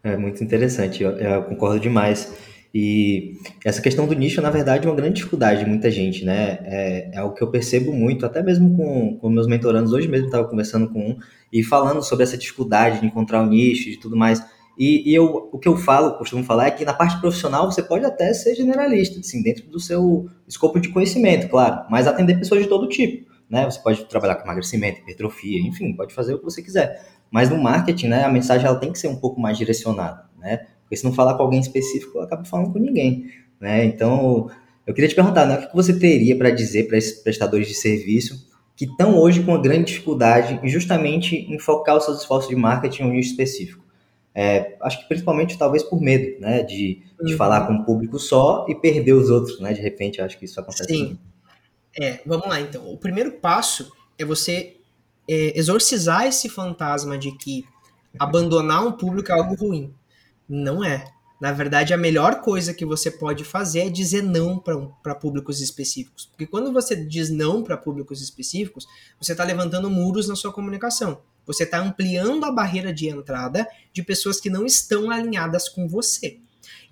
[0.02, 2.32] É muito interessante, eu, eu concordo demais.
[2.72, 3.34] E
[3.64, 6.58] essa questão do nicho, na verdade, é uma grande dificuldade de muita gente, né?
[6.62, 9.92] É, é o que eu percebo muito, até mesmo com, com meus mentorandos.
[9.92, 11.16] Hoje mesmo estava conversando com um
[11.52, 14.40] e falando sobre essa dificuldade de encontrar o nicho e tudo mais.
[14.78, 17.82] E, e, eu, o que eu falo, costumo falar, é que na parte profissional você
[17.82, 22.62] pode até ser generalista, assim, dentro do seu escopo de conhecimento, claro, mas atender pessoas
[22.62, 23.29] de todo tipo.
[23.50, 23.64] Né?
[23.68, 27.04] Você pode trabalhar com emagrecimento, hipertrofia, enfim, pode fazer o que você quiser.
[27.30, 30.66] Mas no marketing, né, a mensagem ela tem que ser um pouco mais direcionada, né?
[30.82, 33.84] Porque se não falar com alguém específico, acaba falando com ninguém, né?
[33.84, 34.48] Então,
[34.86, 37.74] eu queria te perguntar, né, o que você teria para dizer para esses prestadores de
[37.74, 42.56] serviço que estão hoje com uma grande dificuldade justamente em focar os seus esforços de
[42.56, 43.84] marketing em um nicho específico?
[44.32, 47.36] É, acho que principalmente talvez por medo, né, de, de uhum.
[47.36, 50.58] falar com um público só e perder os outros, né, de repente acho que isso
[50.60, 50.92] acontece.
[50.92, 51.18] Sim.
[51.98, 52.90] É, vamos lá então.
[52.90, 54.76] O primeiro passo é você
[55.28, 57.64] é, exorcizar esse fantasma de que
[58.18, 59.94] abandonar um público é algo ruim.
[60.48, 61.04] Não é.
[61.40, 66.26] Na verdade, a melhor coisa que você pode fazer é dizer não para públicos específicos.
[66.26, 68.86] Porque quando você diz não para públicos específicos,
[69.18, 71.22] você está levantando muros na sua comunicação.
[71.46, 76.38] Você está ampliando a barreira de entrada de pessoas que não estão alinhadas com você.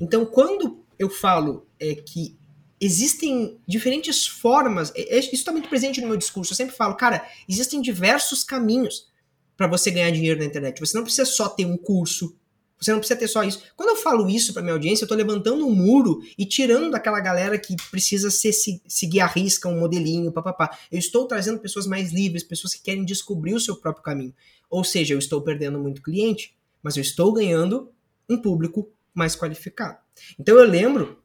[0.00, 2.37] Então, quando eu falo é, que
[2.80, 6.52] existem diferentes formas, isso está muito presente no meu discurso.
[6.52, 9.08] Eu sempre falo, cara, existem diversos caminhos
[9.56, 10.78] para você ganhar dinheiro na internet.
[10.78, 12.36] Você não precisa só ter um curso,
[12.80, 13.60] você não precisa ter só isso.
[13.76, 17.18] Quando eu falo isso para minha audiência, eu estou levantando um muro e tirando daquela
[17.18, 18.52] galera que precisa ser,
[18.86, 20.78] seguir a risca, um modelinho, papapá.
[20.92, 24.32] Eu estou trazendo pessoas mais livres, pessoas que querem descobrir o seu próprio caminho.
[24.70, 27.90] Ou seja, eu estou perdendo muito cliente, mas eu estou ganhando
[28.28, 29.98] um público mais qualificado.
[30.38, 31.18] Então eu lembro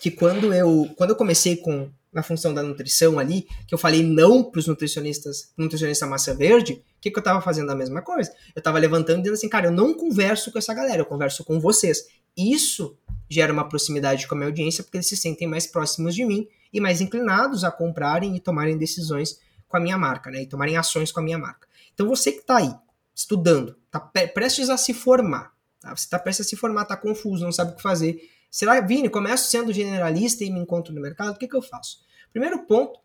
[0.00, 4.02] que quando eu, quando eu comecei com na função da nutrição ali, que eu falei
[4.02, 8.02] não para os nutricionistas, nutricionista massa verde, o que, que eu estava fazendo a mesma
[8.02, 8.32] coisa?
[8.54, 11.44] Eu estava levantando e dizendo assim, cara, eu não converso com essa galera, eu converso
[11.44, 12.06] com vocês.
[12.36, 12.96] Isso
[13.28, 16.48] gera uma proximidade com a minha audiência, porque eles se sentem mais próximos de mim
[16.72, 20.42] e mais inclinados a comprarem e tomarem decisões com a minha marca, né?
[20.42, 21.68] E tomarem ações com a minha marca.
[21.92, 22.74] Então você que está aí,
[23.14, 25.94] estudando, está prestes a se formar, tá?
[25.94, 28.18] você está prestes a se formar, está confuso, não sabe o que fazer,
[28.50, 31.98] Será, Vini, começo sendo generalista e me encontro no mercado, o que, que eu faço?
[32.32, 32.98] Primeiro ponto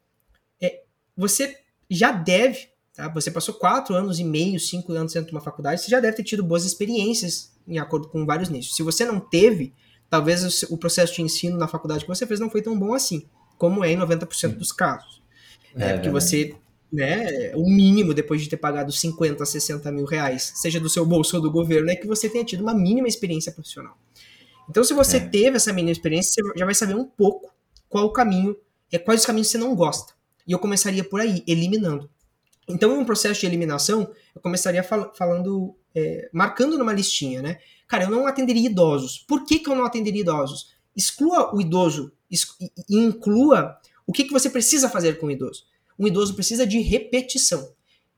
[0.62, 0.84] é
[1.16, 1.58] você
[1.90, 3.08] já deve, tá?
[3.10, 6.18] Você passou quatro anos e meio, cinco anos dentro de uma faculdade, você já deve
[6.18, 8.76] ter tido boas experiências em acordo com vários nichos.
[8.76, 9.74] Se você não teve,
[10.10, 13.26] talvez o processo de ensino na faculdade que você fez não foi tão bom assim,
[13.58, 15.22] como é em 90% dos casos.
[15.76, 16.56] É, é porque você
[16.94, 21.38] né, o mínimo depois de ter pagado 50, 60 mil reais, seja do seu bolso
[21.38, 23.98] ou do governo, é que você tenha tido uma mínima experiência profissional.
[24.70, 25.20] Então, se você é.
[25.20, 27.52] teve essa mini experiência, você já vai saber um pouco
[27.90, 28.56] qual o caminho,
[28.92, 30.14] é quais os caminhos você não gosta.
[30.48, 32.10] E eu começaria por aí, eliminando.
[32.68, 37.60] Então, em um processo de eliminação, eu começaria fal falando, é, marcando numa listinha, né?
[37.88, 39.20] Cara, eu não atenderia idosos.
[39.28, 40.74] Por que, que eu não atenderia idosos?
[40.96, 42.38] Exclua o idoso e
[42.90, 45.66] inclua o que, que você precisa fazer com o idoso.
[46.00, 47.72] Um idoso precisa de repetição.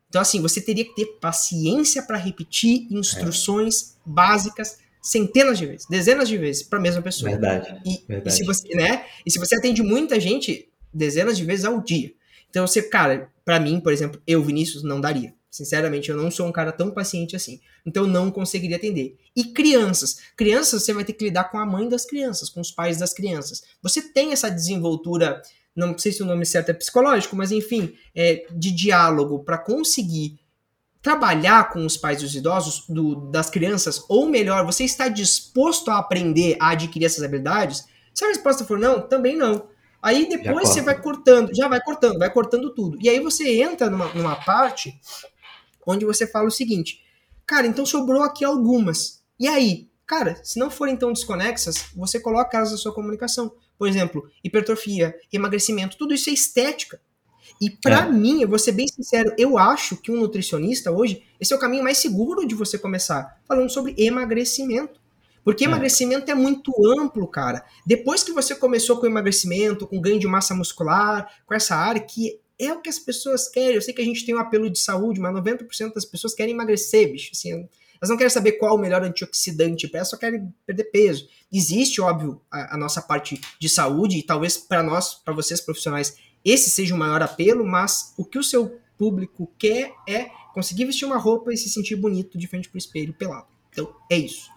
[0.07, 3.95] Então, assim, você teria que ter paciência para repetir instruções é.
[4.05, 7.29] básicas centenas de vezes, dezenas de vezes para a mesma pessoa.
[7.29, 8.35] Verdade, e, verdade.
[8.35, 9.05] E se você, né?
[9.23, 12.11] E se você atende muita gente, dezenas de vezes ao dia.
[12.49, 15.33] Então você, cara, para mim, por exemplo, eu, Vinícius, não daria.
[15.51, 17.61] Sinceramente, eu não sou um cara tão paciente assim.
[17.85, 19.15] Então eu não conseguiria atender.
[19.35, 20.17] E crianças.
[20.35, 23.13] Crianças, você vai ter que lidar com a mãe das crianças, com os pais das
[23.13, 23.63] crianças.
[23.81, 25.41] Você tem essa desenvoltura,
[25.75, 30.39] não sei se o nome certo é psicológico, mas enfim, é, de diálogo para conseguir
[31.05, 35.99] trabalhar com os pais dos idosos, do, das crianças, ou melhor, você está disposto a
[35.99, 37.85] aprender a adquirir essas habilidades?
[38.11, 39.69] Se a resposta for não, também não.
[40.01, 42.97] Aí depois você vai cortando, já vai cortando, vai cortando tudo.
[42.99, 44.99] E aí você entra numa, numa parte
[45.85, 47.03] onde você fala o seguinte:
[47.45, 49.23] cara, então sobrou aqui algumas.
[49.39, 49.87] E aí?
[50.07, 53.53] Cara, se não forem tão desconexas, você coloca elas na sua comunicação.
[53.77, 56.99] Por exemplo, hipertrofia, emagrecimento, tudo isso é estética.
[57.61, 58.11] E para é.
[58.11, 61.59] mim, eu vou ser bem sincero, eu acho que um nutricionista hoje, esse é o
[61.59, 64.99] caminho mais seguro de você começar, falando sobre emagrecimento.
[65.43, 65.67] Porque é.
[65.67, 67.63] emagrecimento é muito amplo, cara.
[67.85, 72.39] Depois que você começou com emagrecimento, com ganho de massa muscular, com essa área que
[72.57, 73.75] é o que as pessoas querem.
[73.75, 76.53] Eu sei que a gente tem um apelo de saúde, mas 90% das pessoas querem
[76.53, 77.31] emagrecer, bicho.
[77.33, 81.27] Assim, elas não querem saber qual o melhor antioxidante para elas, só querem perder peso.
[81.51, 86.15] Existe, óbvio, a, a nossa parte de saúde, e talvez para nós, para vocês profissionais,
[86.45, 91.05] esse seja o maior apelo, mas o que o seu público quer é conseguir vestir
[91.05, 93.47] uma roupa e se sentir bonito de frente pro espelho pelado.
[93.69, 94.49] Então, é isso.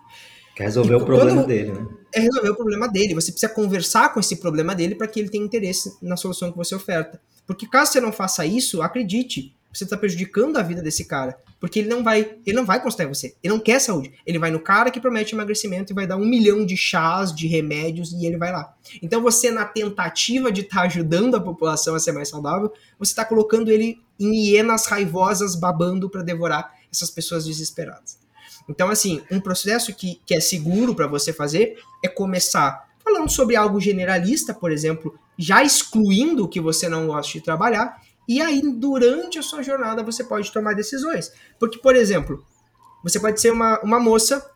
[0.54, 1.86] Quer resolver e, o problema dele, né?
[2.14, 3.14] É resolver o problema dele.
[3.14, 6.56] Você precisa conversar com esse problema dele para que ele tenha interesse na solução que
[6.56, 7.20] você oferta.
[7.46, 11.38] Porque caso você não faça isso, acredite, você está prejudicando a vida desse cara.
[11.60, 13.34] Porque ele não vai, ele não vai constar em você.
[13.42, 14.12] Ele não quer saúde.
[14.26, 17.46] Ele vai no cara que promete emagrecimento e vai dar um milhão de chás, de
[17.46, 18.74] remédios e ele vai lá.
[19.02, 23.12] Então você, na tentativa de estar tá ajudando a população a ser mais saudável, você
[23.12, 28.18] está colocando ele em hienas raivosas babando para devorar essas pessoas desesperadas.
[28.68, 33.56] Então, assim, um processo que, que é seguro para você fazer é começar falando sobre
[33.56, 38.60] algo generalista, por exemplo, já excluindo o que você não gosta de trabalhar, e aí
[38.60, 41.32] durante a sua jornada você pode tomar decisões.
[41.58, 42.44] Porque, por exemplo,
[43.02, 44.46] você pode ser uma, uma moça,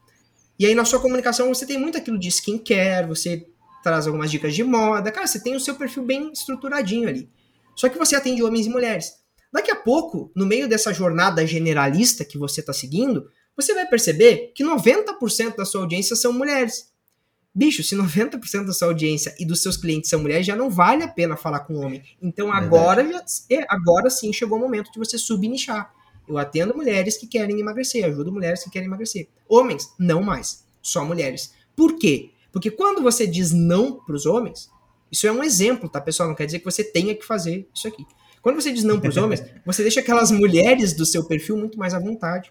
[0.58, 3.46] e aí na sua comunicação você tem muito aquilo de skincare, você
[3.82, 7.28] traz algumas dicas de moda, cara, você tem o seu perfil bem estruturadinho ali.
[7.74, 9.14] Só que você atende homens e mulheres.
[9.52, 14.52] Daqui a pouco, no meio dessa jornada generalista que você está seguindo, você vai perceber
[14.54, 16.91] que 90% da sua audiência são mulheres.
[17.54, 21.02] Bicho, se 90% da sua audiência e dos seus clientes são mulheres, já não vale
[21.02, 22.02] a pena falar com homem.
[22.20, 25.92] Então agora, já, é, agora sim chegou o momento de você subnichar.
[26.26, 29.28] Eu atendo mulheres que querem emagrecer, ajudo mulheres que querem emagrecer.
[29.48, 30.64] Homens, não mais.
[30.80, 31.52] Só mulheres.
[31.76, 32.30] Por quê?
[32.50, 34.70] Porque quando você diz não para os homens,
[35.10, 36.28] isso é um exemplo, tá, pessoal?
[36.28, 38.06] Não quer dizer que você tenha que fazer isso aqui.
[38.40, 41.78] Quando você diz não para os homens, você deixa aquelas mulheres do seu perfil muito
[41.78, 42.50] mais à vontade.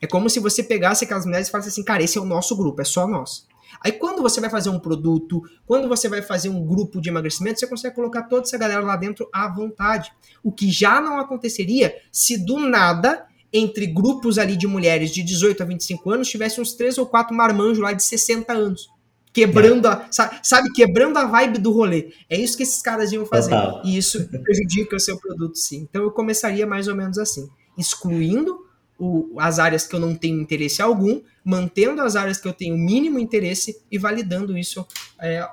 [0.00, 2.56] É como se você pegasse aquelas mulheres e falasse assim, cara, esse é o nosso
[2.56, 3.46] grupo, é só nós.
[3.82, 7.58] Aí quando você vai fazer um produto, quando você vai fazer um grupo de emagrecimento,
[7.58, 10.12] você consegue colocar toda essa galera lá dentro à vontade.
[10.42, 15.62] O que já não aconteceria se do nada, entre grupos ali de mulheres de 18
[15.62, 18.88] a 25 anos, tivesse uns três ou quatro marmanjos lá de 60 anos.
[19.32, 20.08] Quebrando a.
[20.10, 22.12] Sabe, quebrando a vibe do rolê.
[22.28, 23.50] É isso que esses caras iam fazer.
[23.50, 23.82] Total.
[23.84, 25.86] E isso prejudica o seu produto, sim.
[25.88, 27.48] Então eu começaria mais ou menos assim.
[27.78, 28.69] Excluindo
[29.00, 32.76] o, as áreas que eu não tenho interesse algum, mantendo as áreas que eu tenho
[32.76, 34.86] mínimo interesse e validando isso
[35.18, 35.44] é,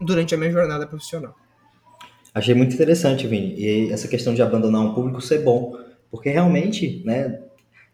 [0.00, 1.36] durante a minha jornada profissional.
[2.34, 5.78] Achei muito interessante, Vini, e essa questão de abandonar um público ser bom,
[6.10, 7.40] porque realmente, né,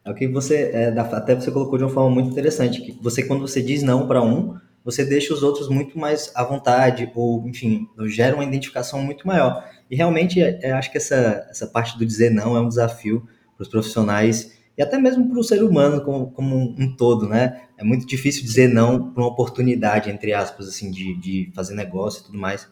[0.05, 3.25] é o que você, é, até você colocou de uma forma muito interessante, que você,
[3.25, 7.47] quando você diz não para um, você deixa os outros muito mais à vontade, ou,
[7.47, 9.69] enfim, gera uma identificação muito maior.
[9.91, 13.27] E realmente, é, é, acho que essa, essa parte do dizer não é um desafio
[13.57, 17.65] para os profissionais e até mesmo para o ser humano como, como um, todo, né?
[17.77, 22.23] É muito difícil dizer não para uma oportunidade, entre aspas, assim, de, de fazer negócio
[22.23, 22.67] e tudo mais.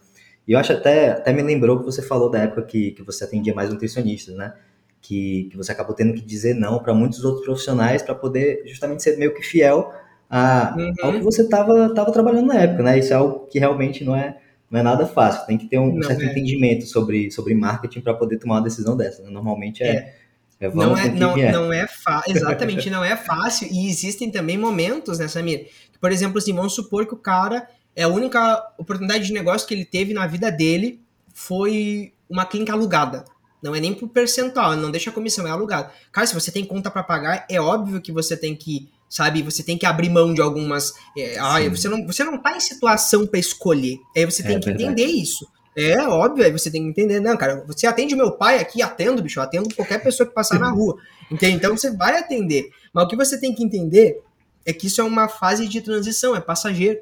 [0.47, 3.25] E eu acho até, até me lembrou que você falou da época que, que você
[3.25, 4.55] atendia mais nutricionistas, né?
[5.03, 9.03] Que, que você acabou tendo que dizer não para muitos outros profissionais para poder justamente
[9.03, 9.92] ser meio que fiel
[10.31, 10.94] a, uhum.
[11.03, 12.99] ao que você estava tava trabalhando na época, né?
[12.99, 14.38] Isso é algo que realmente não é,
[14.71, 15.47] não é nada fácil.
[15.47, 16.25] Tem que ter um não certo é.
[16.25, 19.23] entendimento sobre, sobre marketing para poder tomar uma decisão dessa.
[19.23, 19.29] Né?
[19.29, 20.14] Normalmente é, é
[20.61, 23.68] é, não é, não, não é fácil, exatamente, não é fácil.
[23.71, 25.68] E existem também momentos, né, Samir?
[25.92, 29.66] Que, por exemplo, assim, vamos supor que o cara, é a única oportunidade de negócio
[29.66, 31.01] que ele teve na vida dele
[31.33, 33.25] foi uma clínica alugada.
[33.62, 35.90] Não é nem por percentual, não deixa a comissão, é alugado.
[36.12, 39.62] Cara, se você tem conta para pagar, é óbvio que você tem que, sabe, você
[39.62, 40.92] tem que abrir mão de algumas.
[41.16, 43.99] É, ai, você, não, você não tá em situação para escolher.
[44.16, 44.85] Aí você tem é, que verdade.
[44.85, 45.47] entender isso.
[45.81, 49.23] É óbvio, aí você tem que entender, não, cara, você atende meu pai aqui, atendo,
[49.23, 50.99] bicho, atendo qualquer pessoa que passar na rua.
[51.31, 51.55] Entende?
[51.55, 52.71] Então você vai atender.
[52.93, 54.21] Mas o que você tem que entender
[54.67, 56.99] é que isso é uma fase de transição, é passageiro.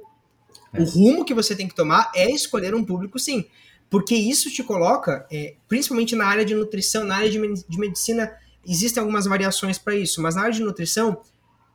[0.75, 0.83] É.
[0.83, 3.47] O rumo que você tem que tomar é escolher um público, sim.
[3.89, 8.31] Porque isso te coloca, é, principalmente na área de nutrição, na área de, de medicina,
[8.69, 11.23] existem algumas variações para isso, mas na área de nutrição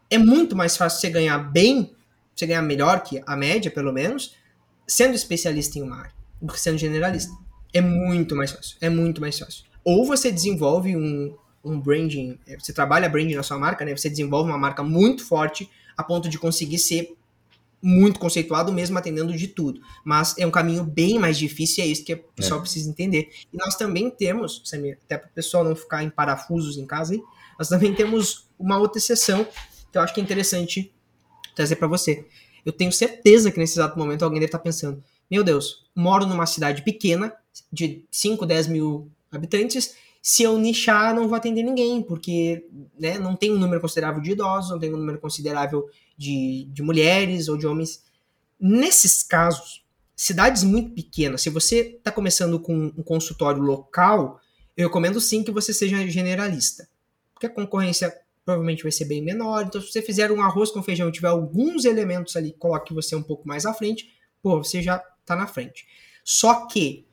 [0.08, 1.96] é muito mais fácil você ganhar bem,
[2.36, 4.36] você ganhar melhor que a média, pelo menos,
[4.86, 7.32] sendo especialista em uma área do que sendo generalista.
[7.74, 8.78] É muito mais fácil.
[8.82, 9.66] É muito mais fácil.
[9.84, 13.96] Ou você desenvolve um, um branding, é, você trabalha branding na sua marca, né?
[13.96, 17.16] Você desenvolve uma marca muito forte a ponto de conseguir ser
[17.82, 19.82] muito conceituado mesmo atendendo de tudo.
[20.04, 22.62] Mas é um caminho bem mais difícil e é isso que o pessoal é.
[22.62, 23.30] precisa entender.
[23.52, 27.14] E nós também temos, Samir, até para o pessoal não ficar em parafusos em casa,
[27.14, 27.22] aí,
[27.58, 29.48] nós também temos uma outra exceção
[29.92, 30.94] que eu acho que é interessante
[31.56, 32.26] trazer para você.
[32.66, 36.46] Eu tenho certeza que nesse exato momento alguém deve estar pensando: meu Deus, moro numa
[36.46, 37.34] cidade pequena,
[37.72, 42.68] de 5, 10 mil habitantes, se eu nichar, não vou atender ninguém, porque
[43.00, 46.84] né, não tem um número considerável de idosos, não tem um número considerável de, de
[46.84, 48.04] mulheres ou de homens.
[48.60, 49.84] Nesses casos,
[50.16, 54.40] cidades muito pequenas, se você está começando com um consultório local,
[54.78, 56.88] eu recomendo sim que você seja generalista.
[57.34, 58.16] Porque a concorrência
[58.46, 59.66] provavelmente vai ser bem menor.
[59.66, 62.94] Então, se você fizer um arroz com feijão e tiver alguns elementos ali que coloque
[62.94, 64.12] você um pouco mais à frente,
[64.42, 65.86] pô, você já tá na frente.
[66.24, 67.06] Só que,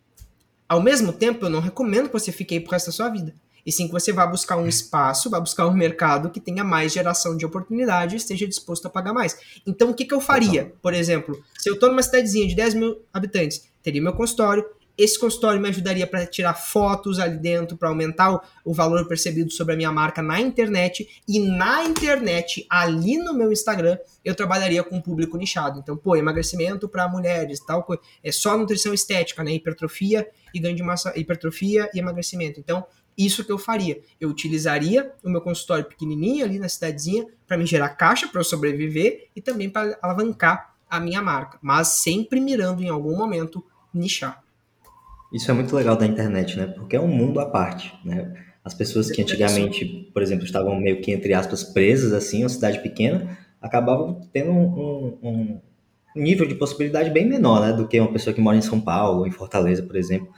[0.68, 3.34] ao mesmo tempo, eu não recomendo que você fique aí pro resto da sua vida.
[3.64, 6.92] E sim que você vá buscar um espaço, vá buscar um mercado que tenha mais
[6.92, 9.38] geração de oportunidade e esteja disposto a pagar mais.
[9.66, 10.72] Então, o que, que eu faria?
[10.80, 14.64] Por exemplo, se eu estou numa cidadezinha de 10 mil habitantes, teria meu consultório,
[14.98, 19.74] esse consultório me ajudaria para tirar fotos ali dentro, para aumentar o, valor percebido sobre
[19.74, 21.08] a minha marca na internet.
[21.26, 25.78] E na internet, ali no meu Instagram, eu trabalharia com um público nichado.
[25.78, 28.02] Então, pô, emagrecimento para mulheres, tal coisa.
[28.24, 29.52] É só nutrição estética, né?
[29.52, 32.58] Hipertrofia e ganho de massa, hipertrofia e emagrecimento.
[32.58, 32.84] Então,
[33.16, 34.00] isso que eu faria.
[34.20, 38.44] Eu utilizaria o meu consultório pequenininho ali na cidadezinha para me gerar caixa para eu
[38.44, 44.42] sobreviver e também para alavancar a minha marca, mas sempre mirando em algum momento nichar.
[45.32, 46.66] Isso é muito legal da internet, né?
[46.66, 48.32] Porque é um mundo à parte, né?
[48.64, 52.80] As pessoas que antigamente, por exemplo, estavam meio que, entre aspas, presas, assim, uma cidade
[52.80, 55.60] pequena, acabavam tendo um, um,
[56.16, 57.72] nível de possibilidade bem menor, né?
[57.72, 60.28] Do que uma pessoa que mora em São Paulo, em Fortaleza, por exemplo,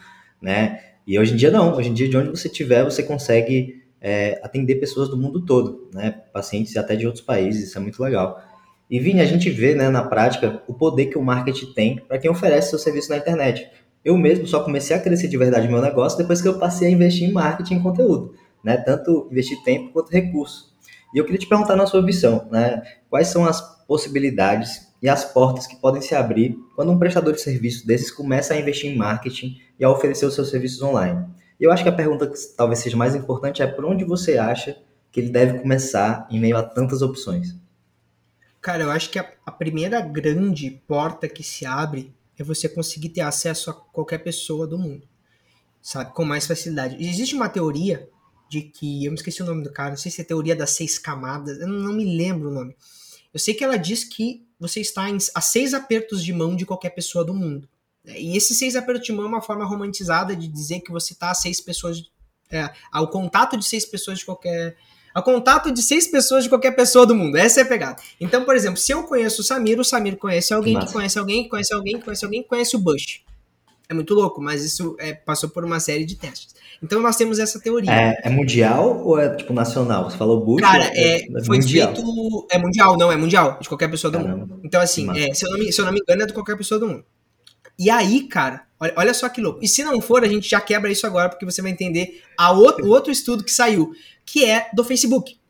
[0.42, 0.80] né?
[1.06, 1.74] E hoje em dia não.
[1.74, 5.88] Hoje em dia, de onde você estiver, você consegue é, atender pessoas do mundo todo,
[5.94, 6.10] né?
[6.32, 8.42] Pacientes até de outros países, isso é muito legal.
[8.90, 12.18] E, Vini, a gente vê, né, na prática, o poder que o marketing tem para
[12.18, 13.70] quem oferece seu serviço na internet
[14.04, 16.90] eu mesmo só comecei a crescer de verdade meu negócio depois que eu passei a
[16.90, 18.34] investir em marketing e conteúdo,
[18.64, 18.76] né?
[18.76, 20.74] Tanto investir tempo quanto recurso.
[21.14, 22.82] E eu queria te perguntar na sua visão, né?
[23.08, 27.40] Quais são as possibilidades e as portas que podem se abrir quando um prestador de
[27.40, 31.26] serviço desses começa a investir em marketing e a oferecer os seus serviços online?
[31.58, 34.38] E eu acho que a pergunta que talvez seja mais importante é por onde você
[34.38, 34.76] acha
[35.12, 37.54] que ele deve começar em meio a tantas opções?
[38.60, 43.10] Cara, eu acho que a, a primeira grande porta que se abre é você conseguir
[43.10, 45.06] ter acesso a qualquer pessoa do mundo,
[45.82, 46.12] sabe?
[46.14, 46.96] Com mais facilidade.
[46.98, 48.08] Existe uma teoria
[48.48, 50.70] de que, eu me esqueci o nome do cara, não sei se é teoria das
[50.70, 52.74] seis camadas, eu não me lembro o nome.
[53.32, 56.66] Eu sei que ela diz que você está em, a seis apertos de mão de
[56.66, 57.68] qualquer pessoa do mundo.
[58.04, 61.30] E esses seis apertos de mão é uma forma romantizada de dizer que você está
[61.30, 62.02] a seis pessoas,
[62.50, 64.76] é, ao contato de seis pessoas de qualquer
[65.14, 67.36] a contato de seis pessoas de qualquer pessoa do mundo.
[67.36, 67.96] Essa é a pegada.
[68.20, 71.44] Então, por exemplo, se eu conheço o Samir, o Samir conhece alguém que conhece alguém,
[71.44, 73.22] que conhece alguém, que conhece alguém, que conhece o Bush.
[73.88, 76.54] É muito louco, mas isso é, passou por uma série de testes.
[76.82, 77.90] Então nós temos essa teoria.
[77.90, 80.08] É, é mundial ou é tipo nacional?
[80.08, 80.62] Você falou Bush?
[80.62, 81.94] Cara, é, é foi mundial.
[81.94, 82.46] feito.
[82.50, 84.46] É mundial, não, é mundial, de qualquer pessoa do Caramba.
[84.46, 84.60] mundo.
[84.62, 86.78] Então, assim, é, se, eu me, se eu não me engano, é de qualquer pessoa
[86.78, 87.04] do mundo.
[87.80, 89.60] E aí, cara, olha, olha só que louco.
[89.62, 92.52] E se não for, a gente já quebra isso agora, porque você vai entender a
[92.52, 95.40] outro, outro estudo que saiu, que é do Facebook.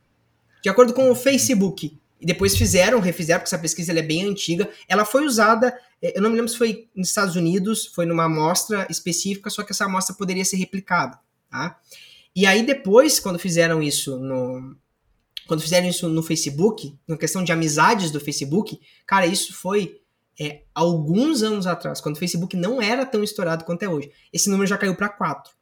[0.62, 4.70] De acordo com o Facebook, e depois fizeram, refizeram, porque essa pesquisa é bem antiga,
[4.86, 8.26] ela foi usada, é, eu não me lembro se foi nos Estados Unidos, foi numa
[8.26, 11.18] amostra específica, só que essa amostra poderia ser replicada,
[11.50, 11.80] tá?
[12.36, 14.76] E aí depois, quando fizeram isso no...
[15.48, 20.00] Quando fizeram isso no Facebook, na questão de amizades do Facebook, cara, isso foi
[20.40, 24.10] é, alguns anos atrás, quando o Facebook não era tão estourado quanto é hoje.
[24.32, 25.52] Esse número já caiu para 4.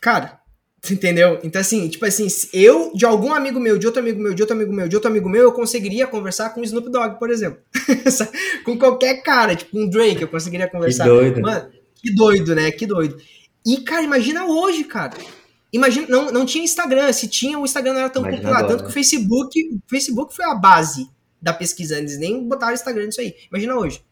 [0.00, 0.42] Cara,
[0.90, 1.38] Entendeu?
[1.44, 4.56] Então, assim, tipo assim, eu, de algum amigo meu, de outro amigo meu, de outro
[4.56, 7.60] amigo meu, de outro amigo meu, eu conseguiria conversar com o Snoop Dogg, por exemplo.
[8.64, 11.04] com qualquer cara, tipo um Drake, eu conseguiria conversar.
[11.04, 11.40] Que doido.
[11.40, 12.70] Mano, que doido, né?
[12.72, 13.16] Que doido.
[13.64, 15.16] E, cara, imagina hoje, cara.
[15.72, 17.12] Imagina, não, não tinha Instagram.
[17.12, 18.58] Se tinha, o Instagram não era tão imagina popular.
[18.58, 21.08] Agora, tanto que o Facebook, o Facebook foi a base
[21.42, 21.98] da pesquisa.
[21.98, 23.34] Eles nem botaram Instagram nisso aí.
[23.50, 24.02] Imagina hoje.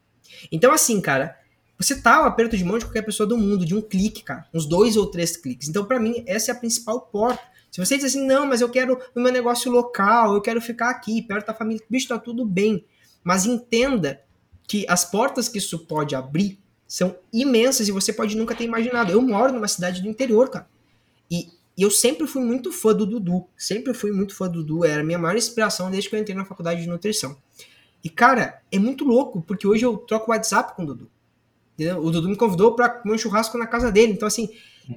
[0.51, 1.39] Então, assim, cara,
[1.79, 4.47] você tá ao aperto de mão de qualquer pessoa do mundo, de um clique, cara.
[4.53, 5.69] Uns dois ou três cliques.
[5.69, 7.43] Então, para mim, essa é a principal porta.
[7.71, 10.91] Se você diz assim, não, mas eu quero no meu negócio local, eu quero ficar
[10.91, 12.85] aqui, perto da família, bicho, tá tudo bem.
[13.23, 14.21] Mas entenda
[14.67, 19.13] que as portas que isso pode abrir são imensas e você pode nunca ter imaginado.
[19.13, 20.69] Eu moro numa cidade do interior, cara.
[21.31, 21.49] E,
[21.81, 23.47] e eu sempre fui muito fã do Dudu.
[23.57, 24.85] Sempre fui muito fã do Dudu.
[24.85, 27.35] Era a minha maior inspiração desde que eu entrei na faculdade de nutrição.
[28.05, 31.11] E, cara, é muito louco, porque hoje eu troco WhatsApp com o Dudu.
[31.73, 32.05] Entendeu?
[32.05, 34.13] O Dudu me convidou para comer um churrasco na casa dele.
[34.13, 34.51] Então, assim,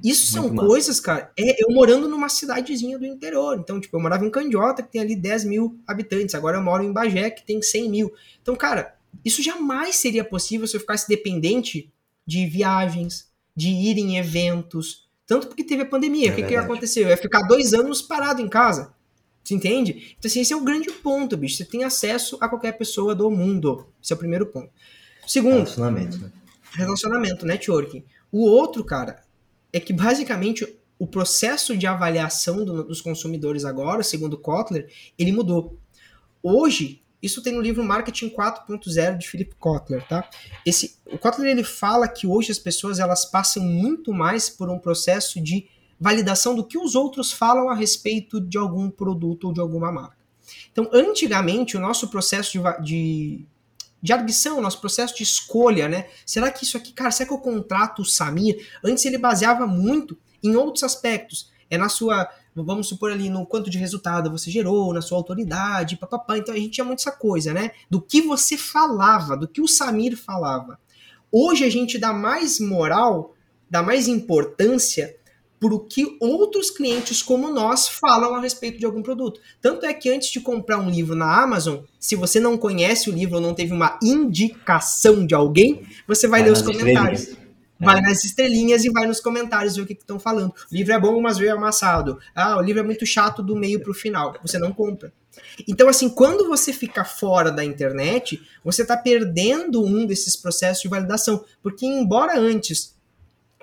[0.03, 0.67] isso Muito são massa.
[0.67, 1.31] coisas, cara.
[1.39, 3.57] É eu morando numa cidadezinha do interior.
[3.61, 6.35] Então, tipo, eu morava em Candiota, que tem ali 10 mil habitantes.
[6.35, 8.11] Agora eu moro em Bagé, que tem 100 mil.
[8.41, 11.89] Então, cara, isso jamais seria possível se eu ficasse dependente
[12.27, 15.02] de viagens, de ir em eventos.
[15.25, 16.29] Tanto porque teve a pandemia.
[16.29, 17.03] É o que, que aconteceu?
[17.03, 18.93] Eu ia ficar dois anos parado em casa.
[19.43, 20.15] Você entende?
[20.17, 21.57] Então, assim, esse é o grande ponto, bicho.
[21.57, 23.87] Você tem acesso a qualquer pessoa do mundo.
[24.01, 24.69] Esse é o primeiro ponto.
[25.27, 25.55] Segundo.
[25.55, 26.31] Relacionamento, né?
[26.73, 28.03] relacionamento, networking.
[28.31, 29.23] O outro, cara,
[29.71, 35.77] é que basicamente o processo de avaliação do, dos consumidores agora, segundo Kotler, ele mudou.
[36.41, 40.29] Hoje, Isso tem no livro Marketing 4.0 de Philip Kotler, tá?
[40.65, 44.77] Esse, o Kotler ele fala que hoje as pessoas elas passam muito mais por um
[44.77, 49.61] processo de validação do que os outros falam a respeito de algum produto ou de
[49.61, 50.17] alguma marca.
[50.69, 53.45] Então, antigamente, o nosso processo de, de,
[54.01, 56.07] de arguição, o nosso processo de escolha, né?
[56.25, 58.67] Será que isso aqui, cara, será que eu contrato o Samir?
[58.83, 61.49] Antes ele baseava muito em outros aspectos.
[61.69, 65.97] É na sua vamos supor ali no quanto de resultado você gerou, na sua autoridade,
[65.97, 66.37] papapá.
[66.37, 67.71] Então a gente tinha muito essa coisa, né?
[67.89, 70.77] Do que você falava, do que o Samir falava.
[71.31, 73.33] Hoje a gente dá mais moral,
[73.69, 75.15] dá mais importância
[75.59, 79.39] por o que outros clientes como nós falam a respeito de algum produto.
[79.61, 83.13] Tanto é que antes de comprar um livro na Amazon, se você não conhece o
[83.13, 87.42] livro ou não teve uma indicação de alguém, você vai, vai ler os comentários
[87.83, 90.53] vai nas estrelinhas e vai nos comentários ver o que estão falando.
[90.71, 92.17] O livro é bom, mas veio amassado.
[92.35, 94.35] Ah, o livro é muito chato do meio para o final.
[94.41, 95.13] Você não compra.
[95.67, 100.89] Então, assim, quando você fica fora da internet, você está perdendo um desses processos de
[100.89, 101.43] validação.
[101.61, 102.95] Porque, embora antes,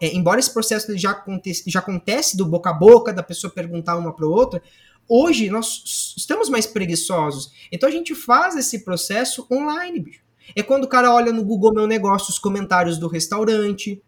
[0.00, 3.96] é, embora esse processo já, acontece, já acontece do boca a boca, da pessoa perguntar
[3.96, 4.62] uma para outra,
[5.08, 7.52] hoje nós estamos mais preguiçosos.
[7.70, 10.30] Então, a gente faz esse processo online, bicho.
[10.56, 14.02] É quando o cara olha no Google Meu Negócio os comentários do restaurante,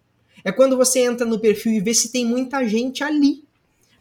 [0.44, 3.44] é quando você entra no perfil e vê se tem muita gente ali.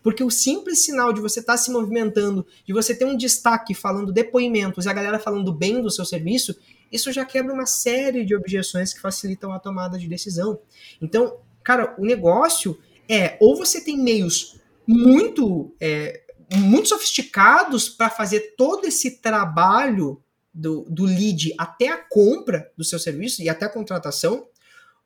[0.04, 3.74] Porque o simples sinal de você estar tá se movimentando, de você ter um destaque
[3.74, 6.56] falando depoimentos e a galera falando bem do seu serviço,
[6.92, 10.60] isso já quebra uma série de objeções que facilitam a tomada de decisão.
[11.02, 12.78] Então, cara, o negócio
[13.08, 16.22] é ou você tem meios muito, é,
[16.56, 20.22] muito sofisticados para fazer todo esse trabalho
[20.54, 24.48] do, do lead até a compra do seu serviço e até a contratação,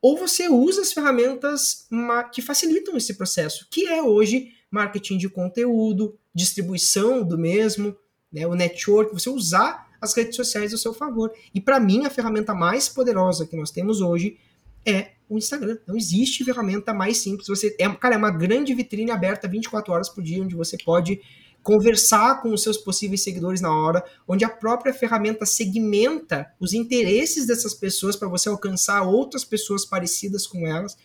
[0.06, 1.88] ou você usa as ferramentas
[2.32, 7.98] que facilitam esse processo, que é hoje marketing de conteúdo, distribuição do mesmo,
[8.32, 11.34] né, o network, você usar as redes sociais ao seu favor.
[11.56, 14.38] E para mim, a ferramenta mais poderosa que nós temos hoje
[14.86, 15.80] é o Instagram.
[15.88, 17.48] Não existe ferramenta mais simples.
[17.48, 21.20] Você é, cara, é uma grande vitrine aberta 24 horas por dia, onde você pode
[21.66, 27.48] conversar com os seus possíveis seguidores na hora, onde a própria ferramenta segmenta os interesses
[27.48, 30.96] dessas pessoas para você alcançar outras pessoas parecidas com elas.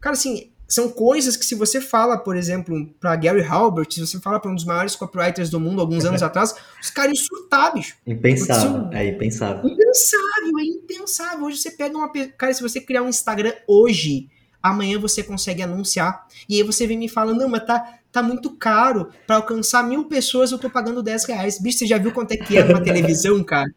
[0.00, 4.18] Cara, assim, são coisas que se você fala, por exemplo, para Gary Halbert, se você
[4.18, 7.96] fala para um dos maiores copywriters do mundo alguns anos atrás, os caras insultar, bicho.
[8.04, 9.70] Impensável, é impensável.
[9.70, 11.46] Impensável, é impensável.
[11.46, 12.10] Hoje você pega uma...
[12.36, 14.28] Cara, se você criar um Instagram hoje,
[14.60, 16.26] amanhã você consegue anunciar.
[16.48, 19.08] E aí você vem me fala, não, mas tá, tá muito caro.
[19.26, 21.60] para alcançar mil pessoas, eu tô pagando 10 reais.
[21.60, 23.70] Bicho, você já viu quanto é que é uma televisão, cara?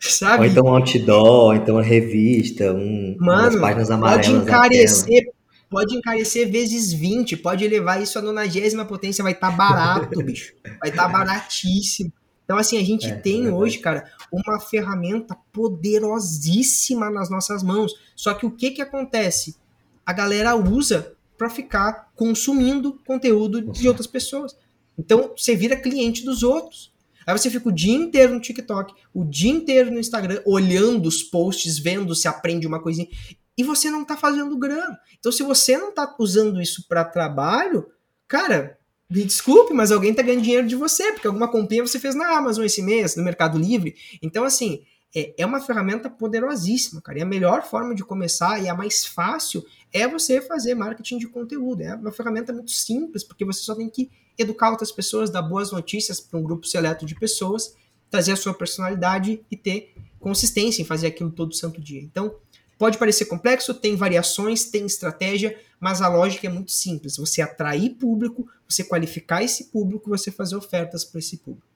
[0.00, 0.44] Sabe?
[0.44, 4.26] Ou então um outdoor, então uma revista, um, Mano, umas páginas amarelas.
[4.26, 5.24] Pode encarecer,
[5.70, 10.54] pode encarecer vezes 20, pode levar isso à nonagésima potência, vai estar tá barato, bicho.
[10.80, 12.12] Vai estar tá baratíssimo.
[12.44, 17.94] Então, assim, a gente é, tem é hoje, cara, uma ferramenta poderosíssima nas nossas mãos.
[18.14, 19.56] Só que o que que acontece?
[20.04, 24.56] A galera usa para ficar consumindo conteúdo de outras pessoas.
[24.98, 26.92] Então você vira cliente dos outros.
[27.26, 31.22] Aí você fica o dia inteiro no TikTok, o dia inteiro no Instagram, olhando os
[31.22, 33.08] posts, vendo se aprende uma coisinha.
[33.56, 34.98] E você não tá fazendo grana.
[35.18, 37.86] Então, se você não tá usando isso para trabalho,
[38.26, 38.78] cara,
[39.08, 42.36] me desculpe, mas alguém tá ganhando dinheiro de você, porque alguma comprinha você fez na
[42.36, 43.94] Amazon esse mês, no Mercado Livre.
[44.22, 44.82] Então, assim,
[45.14, 47.18] é, é uma ferramenta poderosíssima, cara.
[47.18, 51.28] E a melhor forma de começar e a mais fácil é você fazer marketing de
[51.28, 51.82] conteúdo.
[51.82, 55.70] É uma ferramenta muito simples, porque você só tem que educar outras pessoas, dar boas
[55.70, 57.76] notícias para um grupo seleto de pessoas,
[58.10, 62.00] trazer a sua personalidade e ter consistência em fazer aquilo todo santo dia.
[62.00, 62.34] Então,
[62.78, 67.16] pode parecer complexo, tem variações, tem estratégia, mas a lógica é muito simples.
[67.16, 71.66] Você atrair público, você qualificar esse público, você fazer ofertas para esse público.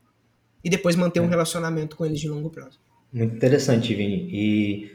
[0.64, 1.28] E depois manter um é.
[1.28, 2.78] relacionamento com eles de longo prazo.
[3.12, 4.28] Muito interessante, Vini.
[4.32, 4.90] E,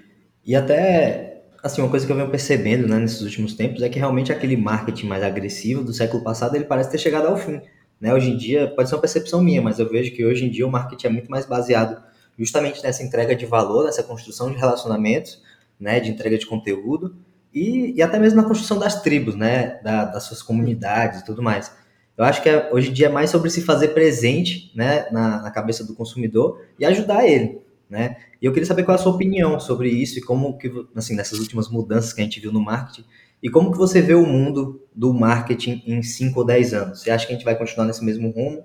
[0.45, 1.31] e até,
[1.64, 4.57] assim, uma coisa que eu venho percebendo né, nesses últimos tempos é que realmente aquele
[4.57, 7.62] marketing mais agressivo do século passado, ele parece ter chegado ao fim.
[7.99, 8.14] Né?
[8.14, 10.66] Hoje em dia, pode ser uma percepção minha, mas eu vejo que hoje em dia
[10.66, 12.01] o marketing é muito mais baseado
[12.38, 15.41] justamente nessa entrega de valor, nessa construção de relacionamentos,
[15.80, 17.16] né, de entrega de conteúdo,
[17.53, 21.43] e, e até mesmo na construção das tribos, né, da, das suas comunidades e tudo
[21.43, 21.72] mais.
[22.18, 25.41] Eu acho que é, hoje em dia é mais sobre se fazer presente né, na,
[25.41, 27.62] na cabeça do consumidor e ajudar ele
[27.92, 28.16] né?
[28.42, 31.14] E eu queria saber qual é a sua opinião sobre isso e como que, assim,
[31.14, 33.04] nessas últimas mudanças que a gente viu no marketing,
[33.44, 37.02] e como que você vê o mundo do marketing em 5 ou 10 anos?
[37.02, 38.64] Você acha que a gente vai continuar nesse mesmo rumo,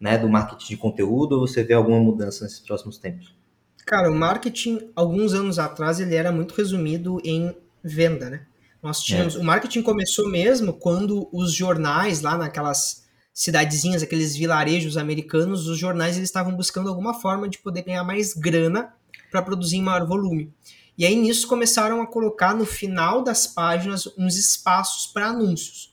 [0.00, 3.34] né, do marketing de conteúdo, ou você vê alguma mudança nesses próximos tempos?
[3.84, 7.52] Cara, o marketing, alguns anos atrás, ele era muito resumido em
[7.82, 8.46] venda, né?
[8.80, 9.38] Nós tínhamos, é.
[9.40, 13.07] o marketing começou mesmo quando os jornais lá naquelas
[13.38, 18.34] cidadezinhas, aqueles vilarejos americanos, os jornais eles estavam buscando alguma forma de poder ganhar mais
[18.34, 18.92] grana
[19.30, 20.52] para produzir em maior volume.
[20.98, 25.92] E aí nisso começaram a colocar no final das páginas uns espaços para anúncios.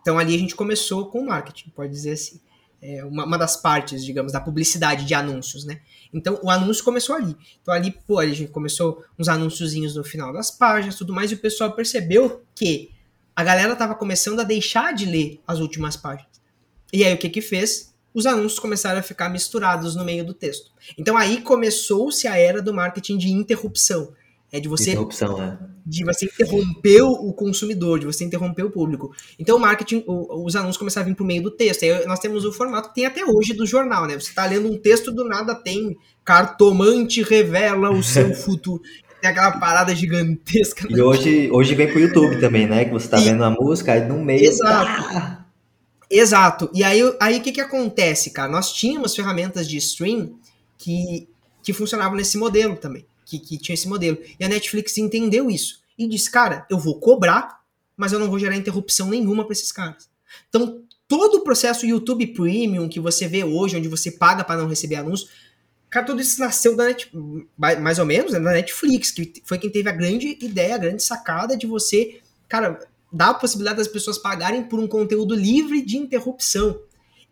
[0.00, 2.40] Então ali a gente começou com marketing, pode dizer assim.
[2.80, 5.80] É uma, uma, das partes, digamos, da publicidade de anúncios, né?
[6.14, 7.36] Então o anúncio começou ali.
[7.60, 11.34] Então ali, pô, a gente começou uns anúnciozinhos no final das páginas, tudo mais, e
[11.34, 12.92] o pessoal percebeu que
[13.34, 16.35] a galera estava começando a deixar de ler as últimas páginas.
[16.92, 17.94] E aí o que que fez?
[18.14, 20.70] Os anúncios começaram a ficar misturados no meio do texto.
[20.96, 24.12] Então aí começou-se a era do marketing de interrupção.
[24.52, 24.92] É de você.
[24.92, 25.58] Interrupção, né?
[25.84, 29.14] De você interromper o consumidor, de você interromper o público.
[29.38, 31.84] Então o marketing, o, os anúncios começaram a vir por meio do texto.
[31.84, 34.14] Aí nós temos o formato que tem até hoje do jornal, né?
[34.14, 38.82] Você está lendo um texto, do nada tem cartomante revela o seu futuro.
[39.20, 40.86] Tem aquela parada gigantesca.
[40.88, 42.84] E hoje, hoje vem pro YouTube também, né?
[42.84, 43.24] Que você tá e...
[43.24, 44.44] vendo a música, aí no meio.
[44.44, 45.02] Exato.
[45.12, 45.45] Tá...
[46.10, 46.70] Exato.
[46.72, 48.50] E aí o aí, que, que acontece, cara?
[48.50, 50.38] Nós tínhamos ferramentas de stream
[50.78, 51.28] que,
[51.62, 54.16] que funcionavam nesse modelo também que, que tinha esse modelo.
[54.38, 57.60] E a Netflix entendeu isso e disse: cara, eu vou cobrar,
[57.96, 60.08] mas eu não vou gerar interrupção nenhuma para esses caras.
[60.48, 64.68] Então, todo o processo YouTube Premium que você vê hoje, onde você paga para não
[64.68, 65.30] receber anúncios,
[65.90, 67.10] cara, tudo isso nasceu da Net,
[67.58, 71.02] mais ou menos, né, da Netflix, que foi quem teve a grande ideia, a grande
[71.02, 72.78] sacada de você, cara,
[73.16, 76.78] dar a possibilidade das pessoas pagarem por um conteúdo livre de interrupção.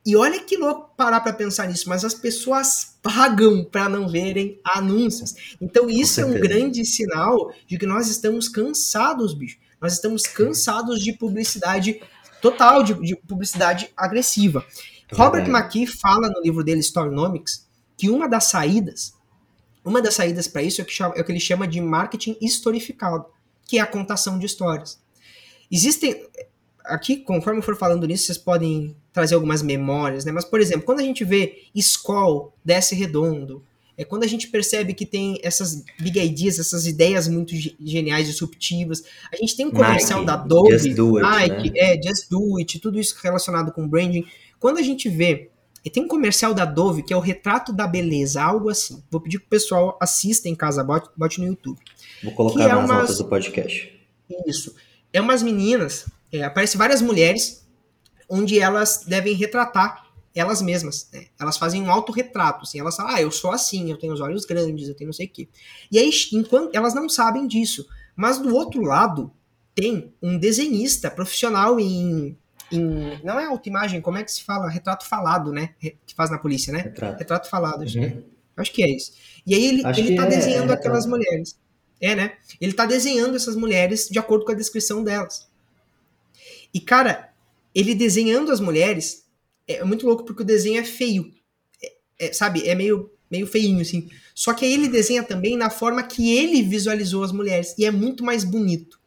[0.07, 4.61] E olha que louco parar para pensar nisso, mas as pessoas pagam para não verem
[4.62, 5.57] anúncios.
[5.61, 9.59] Então isso é um grande sinal de que nós estamos cansados, bicho.
[9.80, 12.01] Nós estamos cansados de publicidade
[12.41, 14.64] total, de, de publicidade agressiva.
[15.11, 17.66] É Robert McKee fala no livro dele Storynomics
[17.97, 19.14] que uma das saídas,
[19.85, 22.37] uma das saídas para isso é, que chama, é o que ele chama de marketing
[22.41, 23.26] historificado,
[23.66, 24.99] que é a contação de histórias.
[25.70, 26.26] Existem
[26.84, 30.32] aqui, conforme eu for falando nisso, vocês podem trazer algumas memórias, né?
[30.32, 33.62] Mas, por exemplo, quando a gente vê Skoll desce redondo,
[33.96, 39.04] é quando a gente percebe que tem essas big ideas, essas ideias muito geniais, disruptivas.
[39.32, 41.78] A gente tem um comercial Nike, da Adobe, just do it, Nike, né?
[41.78, 44.26] é, Just Do It, tudo isso relacionado com branding.
[44.58, 45.48] Quando a gente vê,
[45.84, 49.02] e tem um comercial da Dove que é o retrato da beleza, algo assim.
[49.10, 51.78] Vou pedir que o pessoal assista em casa, bote, bote no YouTube.
[52.22, 53.92] Vou colocar é nas umas, notas do podcast.
[54.46, 54.74] Isso.
[55.14, 57.64] É umas meninas, é, aparecem várias mulheres
[58.28, 60.04] onde elas devem retratar
[60.34, 61.08] elas mesmas.
[61.12, 61.26] Né?
[61.40, 64.44] Elas fazem um autorretrato, assim, elas falam, ah, eu sou assim, eu tenho os olhos
[64.44, 65.48] grandes, eu tenho não sei o quê.
[65.90, 67.86] E aí, enquanto elas não sabem disso,
[68.16, 69.32] mas do outro lado
[69.74, 72.36] tem um desenhista profissional em,
[72.72, 74.68] em não é autoimagem, como é que se fala?
[74.68, 75.70] Retrato falado, né?
[75.78, 76.80] Que faz na polícia, né?
[76.80, 78.10] Retrato, Retrato falado, acho, uhum.
[78.10, 78.22] que é.
[78.56, 79.12] acho que é isso.
[79.46, 81.56] E aí ele, ele tá é, desenhando é, aquelas mulheres.
[82.05, 82.36] É, né?
[82.61, 85.48] Ele tá desenhando essas mulheres de acordo com a descrição delas.
[86.74, 87.32] E, cara,
[87.74, 89.24] ele desenhando as mulheres
[89.66, 91.32] é muito louco porque o desenho é feio.
[91.82, 92.68] É, é, sabe?
[92.68, 94.11] É meio, meio feinho, assim.
[94.34, 97.74] Só que ele desenha também na forma que ele visualizou as mulheres.
[97.78, 99.00] E é muito mais bonito.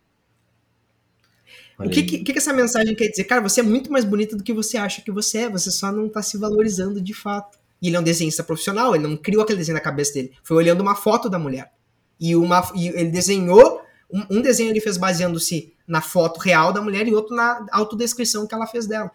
[1.77, 3.25] Olha o que, que, que, essa mensagem quer dizer?
[3.25, 5.49] Cara, você é muito mais bonita do que você acha que você é.
[5.51, 7.59] Você só não tá se valorizando de fato.
[7.79, 10.33] E ele é um desenhista profissional, ele não criou aquele desenho na cabeça dele.
[10.41, 11.76] Foi olhando uma foto da mulher.
[12.19, 13.81] E, uma, e ele desenhou.
[14.11, 18.45] Um, um desenho ele fez baseando-se na foto real da mulher e outro na autodescrição
[18.47, 19.11] que ela fez dela.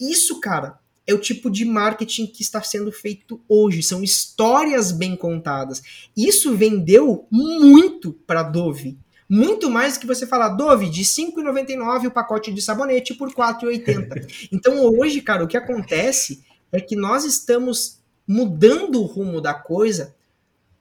[0.00, 3.82] Isso, cara, é o tipo de marketing que está sendo feito hoje.
[3.82, 5.82] São histórias bem contadas.
[6.16, 8.98] Isso vendeu muito para Dove.
[9.28, 13.28] Muito mais do que você falar, Dove, de R$ 5,99 o pacote de sabonete por
[13.28, 14.48] R$ 4,80.
[14.52, 20.14] então hoje, cara, o que acontece é que nós estamos mudando o rumo da coisa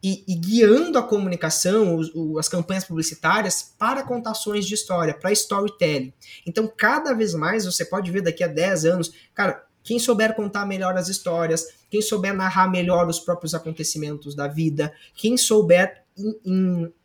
[0.03, 6.13] e, e guiando a comunicação, o, as campanhas publicitárias para contações de história, para storytelling.
[6.45, 10.65] Então, cada vez mais você pode ver daqui a 10 anos, cara, quem souber contar
[10.65, 16.03] melhor as histórias, quem souber narrar melhor os próprios acontecimentos da vida, quem souber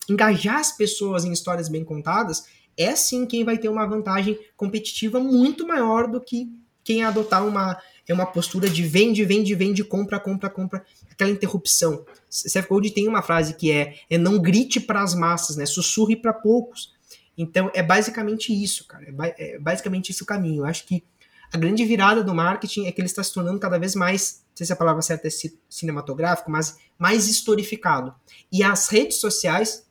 [0.09, 2.45] engajar as pessoas em histórias bem contadas,
[2.77, 6.49] é sim quem vai ter uma vantagem competitiva muito maior do que
[6.83, 12.05] quem adotar uma, é uma postura de vende, vende, vende, compra, compra, compra, aquela interrupção.
[12.29, 15.67] Seth Gold tem uma frase que é, é não grite para as massas, né?
[15.67, 16.93] Sussurre para poucos.
[17.37, 19.07] Então é basicamente isso, cara.
[19.37, 20.63] É, é basicamente esse o caminho.
[20.63, 21.05] Eu acho que
[21.53, 24.57] a grande virada do marketing é que ele está se tornando cada vez mais, não
[24.57, 25.31] sei se a palavra certa é
[25.69, 28.15] cinematográfico, mas mais historificado.
[28.51, 29.87] E as redes sociais,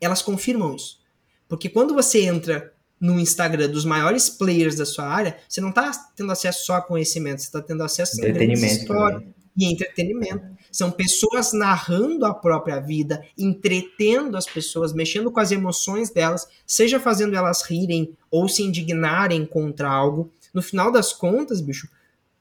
[0.00, 1.00] elas confirmam isso.
[1.48, 5.90] Porque quando você entra no Instagram dos maiores players da sua área, você não está
[6.14, 9.26] tendo acesso só a conhecimento, você está tendo acesso a história
[9.56, 10.44] e entretenimento.
[10.70, 17.00] São pessoas narrando a própria vida, entretendo as pessoas, mexendo com as emoções delas, seja
[17.00, 20.30] fazendo elas rirem ou se indignarem contra algo.
[20.54, 21.88] No final das contas, bicho,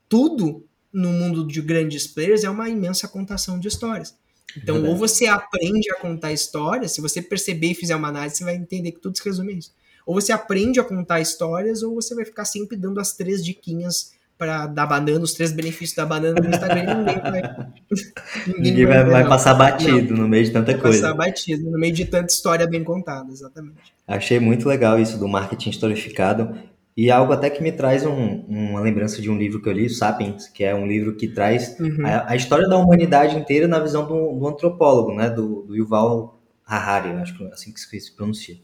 [0.07, 4.15] tudo no mundo de grandes players é uma imensa contação de histórias.
[4.57, 4.93] Então, Verdade.
[4.93, 8.55] ou você aprende a contar histórias, se você perceber e fizer uma análise, você vai
[8.55, 9.71] entender que tudo se resume a isso.
[10.09, 14.11] Ou você aprende a contar histórias, ou você vai ficar sempre dando as três diquinhas
[14.39, 17.41] para dar banana, os três benefícios da banana no Instagram ninguém vai.
[18.47, 21.01] ninguém, ninguém vai, vai, vai passar batido não, no meio de tanta vai coisa.
[21.03, 23.93] Passar batido, no meio de tanta história bem contada, exatamente.
[24.07, 26.57] Achei muito legal isso do marketing historificado.
[26.97, 29.91] E algo até que me traz um, uma lembrança de um livro que eu li,
[29.91, 32.03] Sapiens, que é um livro que traz uhum.
[32.03, 36.38] a, a, história da humanidade inteira na visão do, do antropólogo, né, do, do Yuval
[36.69, 38.55] Harari, acho que é assim que se pronuncia.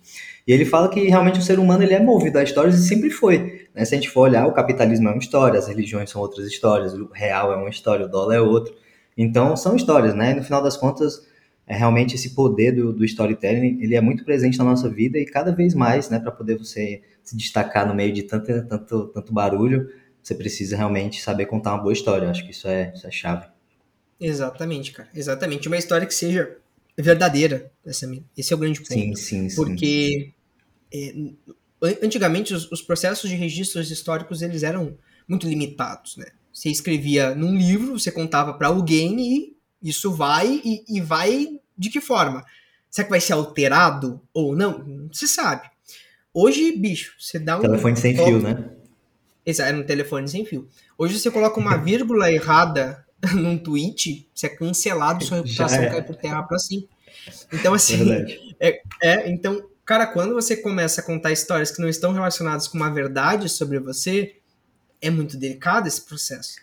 [0.47, 3.10] E ele fala que realmente o ser humano ele é movido a histórias e sempre
[3.10, 3.68] foi.
[3.74, 3.84] Né?
[3.84, 6.93] Se a gente for olhar, o capitalismo é uma história, as religiões são outras histórias,
[6.93, 8.76] o real é uma história, o dólar é outro.
[9.18, 10.32] Então, são histórias, né?
[10.32, 11.26] E no final das contas,
[11.66, 15.26] é realmente esse poder do, do storytelling, ele é muito presente na nossa vida e
[15.26, 19.34] cada vez mais, né, para poder você se destacar no meio de tanto, tanto, tanto
[19.34, 19.89] barulho,
[20.22, 22.26] você precisa realmente saber contar uma boa história.
[22.26, 23.47] Eu acho que isso é, isso é chave.
[24.20, 25.10] Exatamente, cara.
[25.14, 25.68] Exatamente.
[25.68, 26.58] Uma história que seja
[26.98, 27.72] verdadeira.
[27.86, 28.93] Esse é o grande ponto.
[28.93, 29.56] Sim, sim, sim.
[29.56, 30.34] Porque
[30.93, 31.14] é,
[32.02, 36.28] antigamente os, os, processos de registros históricos eles eram muito limitados, né?
[36.54, 41.89] Você escrevia num livro, você contava para alguém e isso vai e, e, vai de
[41.89, 42.46] que forma?
[42.89, 44.80] Será que vai ser alterado ou não?
[44.80, 45.70] Não se sabe.
[46.34, 47.62] Hoje, bicho, você dá um.
[47.62, 48.72] Telefone sem fio, né?
[49.46, 50.68] Exato, era um telefone sem fio.
[50.98, 55.89] Hoje você coloca uma vírgula errada num tweet, você é cancelado, sua reputação é.
[55.89, 56.84] cai por terra pra cima.
[57.51, 58.26] Então, assim.
[58.59, 62.78] É, é, então, cara, quando você começa a contar histórias que não estão relacionadas com
[62.78, 64.36] uma verdade sobre você,
[65.01, 66.55] é muito delicado esse processo.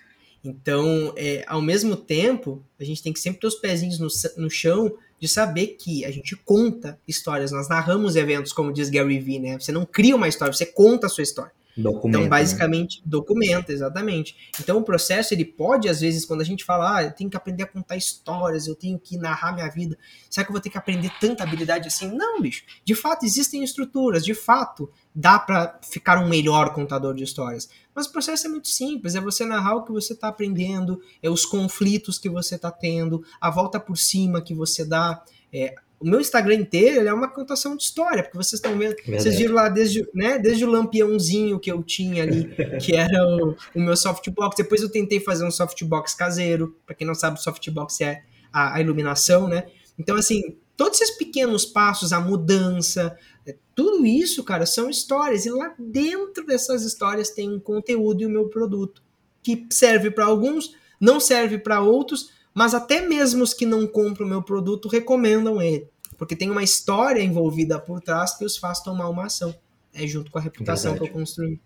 [0.44, 4.08] Então, é, ao mesmo tempo, a gente tem que sempre ter os pezinhos no,
[4.42, 9.20] no chão de saber que a gente conta histórias, nós narramos eventos, como diz Gary
[9.20, 9.58] Vee, né?
[9.58, 11.52] Você não cria uma história, você conta a sua história.
[11.76, 12.28] Documenta, então, né?
[12.28, 13.02] basicamente, né?
[13.06, 14.36] documenta, exatamente.
[14.60, 17.36] Então, o processo, ele pode, às vezes, quando a gente fala, ah, eu tenho que
[17.36, 19.96] aprender a contar histórias, eu tenho que narrar minha vida,
[20.28, 22.14] será que eu vou ter que aprender tanta habilidade assim?
[22.14, 22.64] Não, bicho.
[22.84, 27.68] De fato, existem estruturas, de fato, dá para ficar um melhor contador de histórias.
[27.94, 31.30] Mas o processo é muito simples, é você narrar o que você está aprendendo, é
[31.30, 35.22] os conflitos que você está tendo, a volta por cima que você dá.
[35.52, 39.22] É, o meu Instagram inteiro é uma contação de história, porque vocês estão vendo, Verdade.
[39.22, 43.57] vocês viram lá desde, né, desde o lampiãozinho que eu tinha ali, que era o,
[43.74, 44.57] o, meu softbox.
[44.57, 48.80] Depois eu tentei fazer um softbox caseiro, para quem não sabe, softbox é a, a
[48.80, 49.66] iluminação, né?
[49.96, 55.46] Então, assim, todos esses pequenos passos, a mudança, é, tudo isso, cara, são histórias.
[55.46, 59.03] E lá dentro dessas histórias tem um conteúdo e o meu produto,
[59.40, 64.26] que serve para alguns, não serve para outros, mas até mesmo os que não compram
[64.26, 65.88] o meu produto recomendam ele.
[66.22, 69.52] Porque tem uma história envolvida por trás que os faz tomar uma ação.
[69.92, 71.10] É junto com a reputação Verdade.
[71.10, 71.60] que eu construí.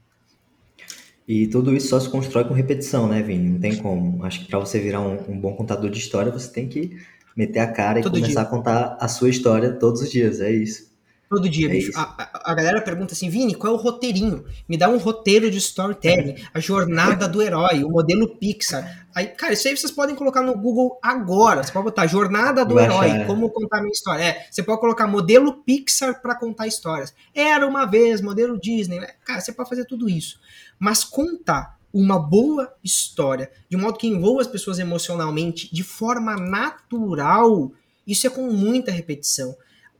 [1.28, 3.50] E tudo isso só se constrói com repetição, né, Vini?
[3.50, 4.24] Não tem como.
[4.24, 6.96] Acho que para você virar um, um, bom contador de história, você tem que
[7.36, 8.40] meter a cara e Todo começar dia.
[8.40, 10.40] a contar a sua história todos os dias.
[10.40, 10.85] É isso.
[11.28, 11.90] Todo dia, é bicho.
[11.96, 14.44] A, a, galera pergunta assim, Vini, qual é o roteirinho?
[14.68, 19.08] Me dá um roteiro de storytelling, a jornada do herói, o modelo Pixar.
[19.12, 21.64] Aí, cara, isso aí vocês podem colocar no Google agora.
[21.64, 23.24] Você pode botar jornada do herói, é.
[23.24, 24.22] como contar minha história.
[24.22, 27.12] É, você pode colocar modelo Pixar para contar histórias.
[27.34, 29.00] Era uma vez, modelo Disney.
[29.24, 30.38] Cara, você pode fazer tudo isso.
[30.78, 37.72] Mas contar uma boa história, de modo que envolva as pessoas emocionalmente, de forma natural,
[38.06, 39.56] isso é com muita repetição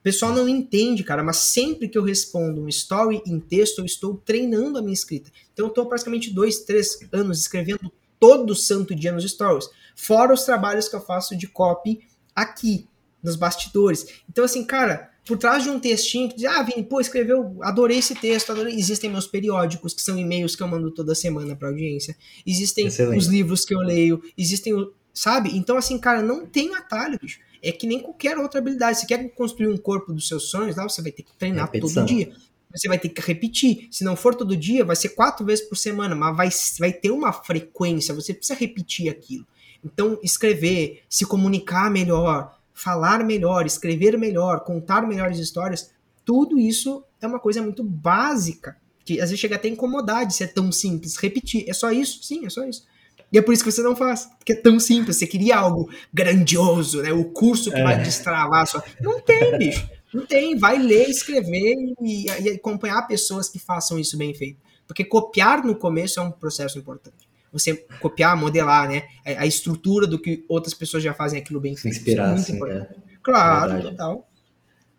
[0.06, 4.16] pessoal não entende, cara, mas sempre que eu respondo um story em texto, eu estou
[4.24, 5.32] treinando a minha escrita.
[5.52, 7.90] Então eu estou praticamente dois, três anos escrevendo
[8.20, 9.68] todo santo dia nos stories.
[9.96, 12.86] Fora os trabalhos que eu faço de copy aqui,
[13.20, 14.06] nos bastidores.
[14.30, 17.98] Então, assim, cara, por trás de um textinho que diz, ah, Vini, pô, escreveu, adorei
[17.98, 18.76] esse texto, adorei.
[18.76, 22.16] existem meus periódicos, que são e-mails que eu mando toda semana para audiência.
[22.46, 23.18] Existem Excelente.
[23.18, 24.72] os livros que eu leio, existem,
[25.12, 25.56] sabe?
[25.58, 28.98] Então, assim, cara, não tem atalho, bicho é que nem qualquer outra habilidade.
[28.98, 32.06] Você quer construir um corpo dos seus sonhos, lá você vai ter que treinar Repetição.
[32.06, 32.32] todo dia.
[32.74, 33.88] Você vai ter que repetir.
[33.90, 36.48] Se não for todo dia, vai ser quatro vezes por semana, mas vai,
[36.78, 38.14] vai ter uma frequência.
[38.14, 39.46] Você precisa repetir aquilo.
[39.84, 45.90] Então, escrever, se comunicar melhor, falar melhor, escrever melhor, contar melhores histórias,
[46.24, 50.34] tudo isso é uma coisa muito básica, que às vezes chega até a incomodar de
[50.34, 51.16] ser tão simples.
[51.16, 52.22] Repetir, é só isso?
[52.22, 52.84] Sim, é só isso.
[53.32, 55.16] E é por isso que você não faz, porque é tão simples.
[55.16, 57.12] Você queria algo grandioso, né?
[57.12, 57.82] O curso que é.
[57.82, 58.82] vai destravar sua.
[59.00, 59.88] Não tem, bicho.
[60.14, 60.56] Não tem.
[60.56, 64.58] Vai ler, escrever e, e acompanhar pessoas que façam isso bem feito.
[64.86, 67.28] Porque copiar no começo é um processo importante.
[67.52, 69.04] Você copiar, modelar, né?
[69.24, 71.96] A estrutura do que outras pessoas já fazem aquilo bem feito.
[71.96, 72.88] Inspirar, é sim, é.
[73.22, 74.28] Claro, total.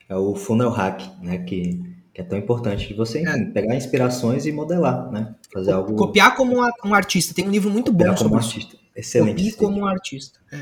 [0.09, 1.37] É o funnel hack, né?
[1.39, 1.79] Que,
[2.17, 3.45] que é tão importante de você, enfim, é.
[3.45, 5.35] pegar inspirações e modelar, né?
[5.53, 5.93] Fazer algo.
[5.95, 7.31] Copiar como um artista.
[7.31, 8.75] Tem um livro muito Copiar bom sobre como artista.
[8.95, 9.43] Excelente.
[9.43, 10.39] Copie como um artista.
[10.51, 10.57] É.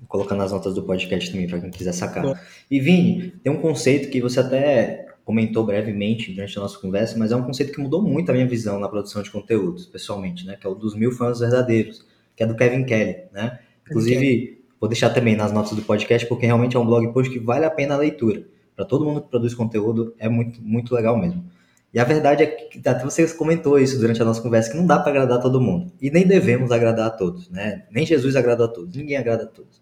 [0.00, 2.24] Vou colocar nas notas do podcast também para quem quiser sacar.
[2.24, 2.34] Bom.
[2.68, 7.30] E Vini, tem um conceito que você até comentou brevemente durante a nossa conversa, mas
[7.30, 10.56] é um conceito que mudou muito a minha visão na produção de conteúdos, pessoalmente, né?
[10.60, 12.04] Que é o dos mil fãs verdadeiros,
[12.34, 13.60] que é do Kevin Kelly, né?
[13.88, 17.38] Inclusive, vou deixar também nas notas do podcast, porque realmente é um blog post que
[17.38, 21.16] vale a pena a leitura para todo mundo que produz conteúdo, é muito, muito legal
[21.16, 21.44] mesmo.
[21.92, 24.84] E a verdade é que até você comentou isso durante a nossa conversa, que não
[24.84, 25.92] dá para agradar todo mundo.
[26.02, 27.84] E nem devemos agradar a todos, né?
[27.88, 29.80] Nem Jesus agrada a todos, ninguém agrada a todos.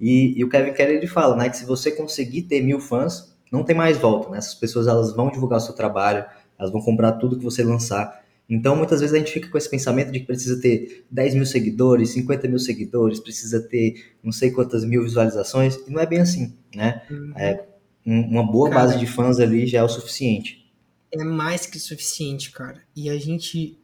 [0.00, 3.36] E, e o Kevin Kelly ele fala, né, que se você conseguir ter mil fãs,
[3.50, 4.38] não tem mais volta, né?
[4.38, 6.24] Essas pessoas elas vão divulgar o seu trabalho,
[6.56, 8.22] elas vão comprar tudo que você lançar.
[8.48, 11.44] Então, muitas vezes a gente fica com esse pensamento de que precisa ter 10 mil
[11.44, 16.20] seguidores, 50 mil seguidores, precisa ter não sei quantas mil visualizações, e não é bem
[16.20, 17.02] assim, né?
[17.10, 17.32] Uhum.
[17.36, 17.66] É,
[18.08, 20.66] uma boa cara, base de fãs ali já é o suficiente.
[21.12, 22.80] É mais que suficiente, cara.
[22.96, 23.78] E a gente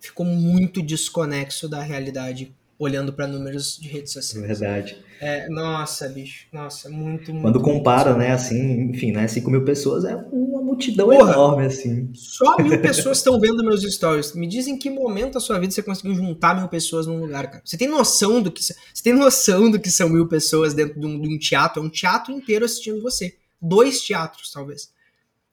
[0.00, 4.60] ficou muito desconexo da realidade olhando para números de redes sociais.
[4.60, 4.96] Verdade.
[5.20, 6.48] É, nossa, bicho.
[6.52, 7.42] Nossa, muito, muito.
[7.42, 12.10] Quando compara, né, assim, enfim, né, 5 mil pessoas é uma multidão Porra, enorme, assim.
[12.12, 14.34] Só mil pessoas estão vendo meus stories.
[14.34, 17.62] Me dizem que momento da sua vida você conseguiu juntar mil pessoas num lugar, cara.
[17.64, 18.60] Você tem noção do que.
[18.62, 21.80] Você tem noção do que são mil pessoas dentro de um, de um teatro?
[21.80, 24.92] É um teatro inteiro assistindo você dois teatros, talvez.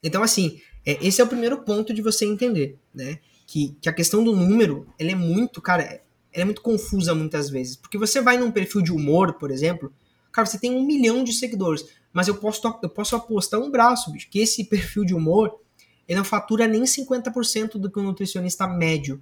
[0.01, 3.20] Então, assim, é, esse é o primeiro ponto de você entender, né?
[3.45, 6.01] Que, que a questão do número, ela é muito, cara, ela
[6.34, 7.76] é muito confusa muitas vezes.
[7.76, 9.93] Porque você vai num perfil de humor, por exemplo,
[10.32, 14.12] cara, você tem um milhão de seguidores, mas eu posso, eu posso apostar um braço,
[14.12, 15.60] bicho, que esse perfil de humor,
[16.07, 19.22] ele não fatura nem 50% do que um nutricionista médio.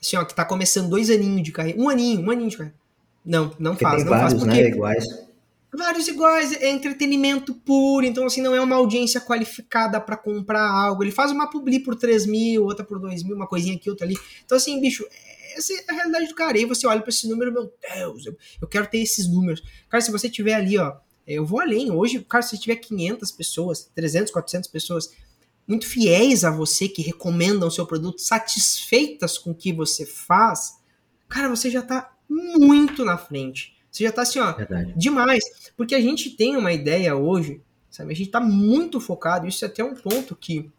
[0.00, 1.80] Assim, ó, que tá começando dois aninhos de carreira.
[1.80, 2.78] Um aninho, um aninho de carreira.
[3.24, 4.44] Não, não porque faz, não vários, faz.
[4.44, 4.62] Porque...
[4.62, 5.27] Né, iguais
[5.72, 11.02] vários iguais, é entretenimento puro, então assim, não é uma audiência qualificada para comprar algo.
[11.02, 14.06] Ele faz uma publi por 3 mil, outra por 2 mil, uma coisinha aqui, outra
[14.06, 14.16] ali.
[14.44, 15.06] Então assim, bicho,
[15.56, 16.56] essa é a realidade do cara.
[16.56, 19.62] E aí você olha para esse número, meu Deus, eu, eu quero ter esses números.
[19.88, 20.96] Cara, se você tiver ali, ó,
[21.26, 21.90] eu vou além.
[21.90, 25.12] Hoje, cara, se tiver 500 pessoas, 300, 400 pessoas
[25.66, 30.78] muito fiéis a você, que recomendam o seu produto, satisfeitas com o que você faz,
[31.28, 33.77] cara, você já tá muito na frente.
[33.98, 34.94] Você já tá assim, ó, Verdade.
[34.96, 35.42] demais.
[35.76, 38.12] Porque a gente tem uma ideia hoje, sabe?
[38.12, 40.70] A gente tá muito focado, isso é até um ponto que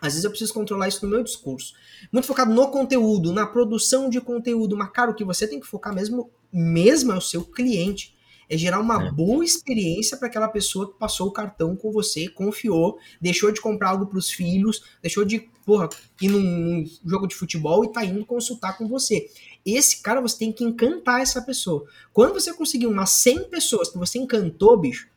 [0.00, 1.74] às vezes eu preciso controlar isso no meu discurso.
[2.10, 4.74] Muito focado no conteúdo, na produção de conteúdo.
[4.74, 8.16] Mas, cara, o que você tem que focar mesmo, mesmo é o seu cliente.
[8.48, 9.12] É gerar uma é.
[9.12, 13.90] boa experiência para aquela pessoa que passou o cartão com você, confiou, deixou de comprar
[13.90, 15.88] algo para os filhos, deixou de, porra,
[16.20, 19.30] ir num, num jogo de futebol e tá indo consultar com você.
[19.64, 21.84] Esse cara você tem que encantar essa pessoa.
[22.12, 25.08] Quando você conseguir umas 100 pessoas que você encantou, bicho,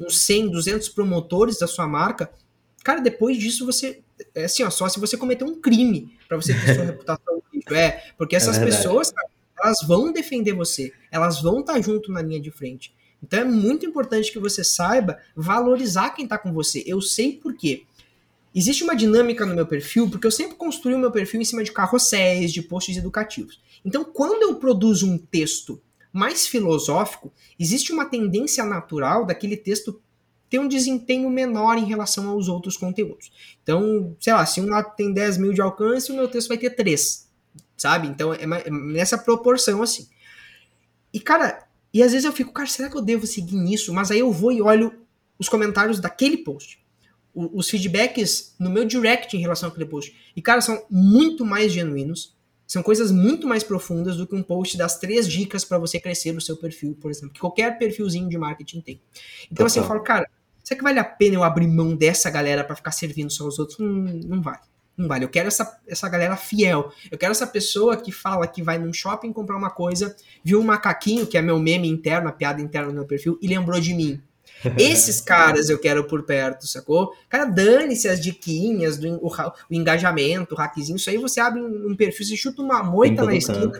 [0.00, 2.30] uns 100, 200 promotores da sua marca,
[2.82, 4.02] cara, depois disso você
[4.34, 7.74] é assim, ó, só se você cometer um crime para você ter sua reputação bicho.
[7.74, 9.28] É, porque essas é pessoas, cara,
[9.62, 12.94] elas vão defender você, elas vão estar tá junto na linha de frente.
[13.22, 16.84] Então é muito importante que você saiba valorizar quem está com você.
[16.86, 17.84] Eu sei por quê.
[18.54, 21.64] Existe uma dinâmica no meu perfil, porque eu sempre construí o meu perfil em cima
[21.64, 23.60] de carrosséis, de posts educativos.
[23.84, 25.82] Então, quando eu produzo um texto
[26.12, 30.00] mais filosófico, existe uma tendência natural daquele texto
[30.48, 33.32] ter um desempenho menor em relação aos outros conteúdos.
[33.60, 36.58] Então, sei lá, se um lá tem 10 mil de alcance, o meu texto vai
[36.58, 37.28] ter 3,
[37.76, 38.06] sabe?
[38.06, 40.06] Então, é, é nessa proporção assim.
[41.12, 43.92] E, cara, e às vezes eu fico, cara, será que eu devo seguir nisso?
[43.92, 44.94] Mas aí eu vou e olho
[45.40, 46.83] os comentários daquele post
[47.34, 50.14] os feedbacks no meu direct em relação àquele post.
[50.36, 52.34] E, cara, são muito mais genuínos.
[52.66, 56.32] São coisas muito mais profundas do que um post das três dicas para você crescer
[56.32, 59.00] no seu perfil, por exemplo, que qualquer perfilzinho de marketing tem.
[59.44, 59.66] Então, Total.
[59.66, 60.28] assim, eu falo, cara,
[60.62, 63.58] será que vale a pena eu abrir mão dessa galera para ficar servindo só os
[63.58, 63.78] outros?
[63.78, 64.60] Hum, não vale.
[64.96, 65.24] Não vale.
[65.24, 66.90] Eu quero essa, essa galera fiel.
[67.10, 70.64] Eu quero essa pessoa que fala que vai num shopping comprar uma coisa, viu um
[70.64, 73.92] macaquinho, que é meu meme interno, a piada interna no meu perfil, e lembrou de
[73.92, 74.22] mim.
[74.78, 77.12] Esses caras eu quero por perto, sacou?
[77.28, 80.96] Cara, dane-se as diquinhas, do, o, o, engajamento, o hackzinho.
[80.96, 83.72] Isso aí você abre um, um perfil, você chuta uma moita na esquina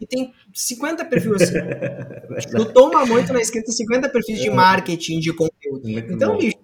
[0.00, 1.54] e tem 50 perfis assim.
[2.50, 4.54] Chutou uma moita na esquina, tem 50 perfis de é.
[4.54, 5.86] marketing, de conteúdo.
[5.86, 6.56] Muito então, bicho,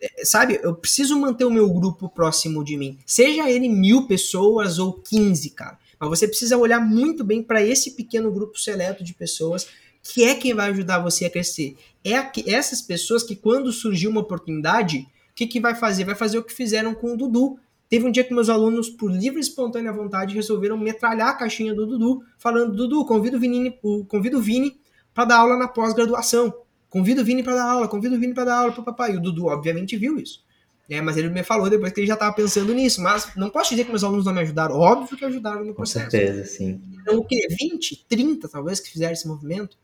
[0.00, 2.98] é, sabe, eu preciso manter o meu grupo próximo de mim.
[3.04, 5.78] Seja ele mil pessoas ou 15, cara.
[5.98, 9.66] Mas você precisa olhar muito bem para esse pequeno grupo seleto de pessoas
[10.02, 11.76] que é quem vai ajudar você a crescer.
[12.06, 16.04] É essas pessoas que, quando surgiu uma oportunidade, o que, que vai fazer?
[16.04, 17.58] Vai fazer o que fizeram com o Dudu.
[17.88, 21.74] Teve um dia que meus alunos, por livre e espontânea vontade, resolveram metralhar a caixinha
[21.74, 23.76] do Dudu, falando: Dudu, convido o Vini,
[24.08, 24.78] convido o Vini
[25.12, 26.54] para dar aula na pós-graduação.
[26.88, 29.14] Convido o Vini para dar aula, convido o Vini para dar aula para papai.
[29.14, 30.44] E o Dudu, obviamente, viu isso.
[30.88, 33.02] É, mas ele me falou depois que ele já estava pensando nisso.
[33.02, 34.76] Mas não posso dizer que meus alunos não me ajudaram.
[34.76, 36.04] Óbvio que ajudaram no processo.
[36.04, 36.80] Com certeza, sim.
[37.02, 37.48] Então, o quê?
[37.50, 39.76] 20, 30 talvez que fizeram esse movimento?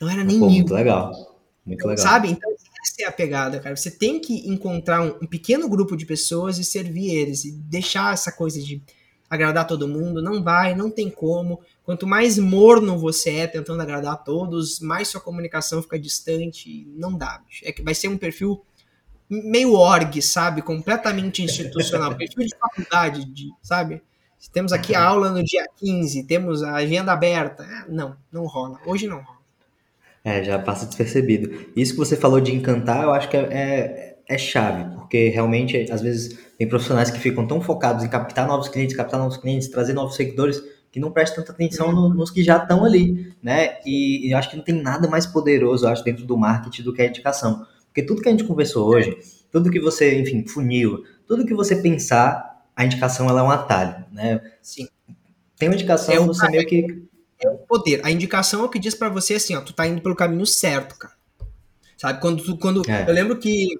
[0.00, 0.56] Não era nem Pô, mil.
[0.56, 1.39] Muito legal.
[1.70, 2.04] Muito legal.
[2.04, 2.30] Sabe?
[2.30, 3.76] Então, essa é a pegada, cara.
[3.76, 7.44] Você tem que encontrar um, um pequeno grupo de pessoas e servir eles.
[7.44, 8.82] E deixar essa coisa de
[9.28, 10.20] agradar todo mundo.
[10.20, 11.60] Não vai, não tem como.
[11.84, 16.86] Quanto mais morno você é tentando agradar a todos, mais sua comunicação fica distante.
[16.96, 17.62] Não dá, bicho.
[17.64, 18.64] É que vai ser um perfil
[19.28, 20.60] meio org, sabe?
[20.60, 22.14] Completamente institucional.
[22.18, 24.02] perfil de faculdade, de, sabe?
[24.52, 27.62] Temos aqui a aula no dia 15, temos a agenda aberta.
[27.62, 28.80] Ah, não, não rola.
[28.86, 29.39] Hoje não rola.
[30.22, 31.50] É, já passa despercebido.
[31.74, 35.90] Isso que você falou de encantar, eu acho que é, é, é chave, porque realmente,
[35.90, 39.68] às vezes, tem profissionais que ficam tão focados em captar novos clientes, captar novos clientes,
[39.68, 40.62] trazer novos seguidores,
[40.92, 43.78] que não prestam tanta atenção no, nos que já estão ali, né?
[43.86, 46.82] E, e eu acho que não tem nada mais poderoso, eu acho, dentro do marketing
[46.82, 47.64] do que a indicação.
[47.86, 49.16] Porque tudo que a gente conversou hoje,
[49.50, 54.04] tudo que você, enfim, funil, tudo que você pensar, a indicação ela é um atalho,
[54.12, 54.40] né?
[54.60, 54.88] Sim.
[55.56, 57.04] Tem uma indicação, É um você meio que
[57.42, 58.00] É o poder.
[58.04, 60.46] A indicação é o que diz pra você assim, ó, tu tá indo pelo caminho
[60.46, 61.14] certo, cara.
[61.96, 62.20] Sabe?
[62.20, 63.08] Quando tu, quando É.
[63.08, 63.78] eu lembro que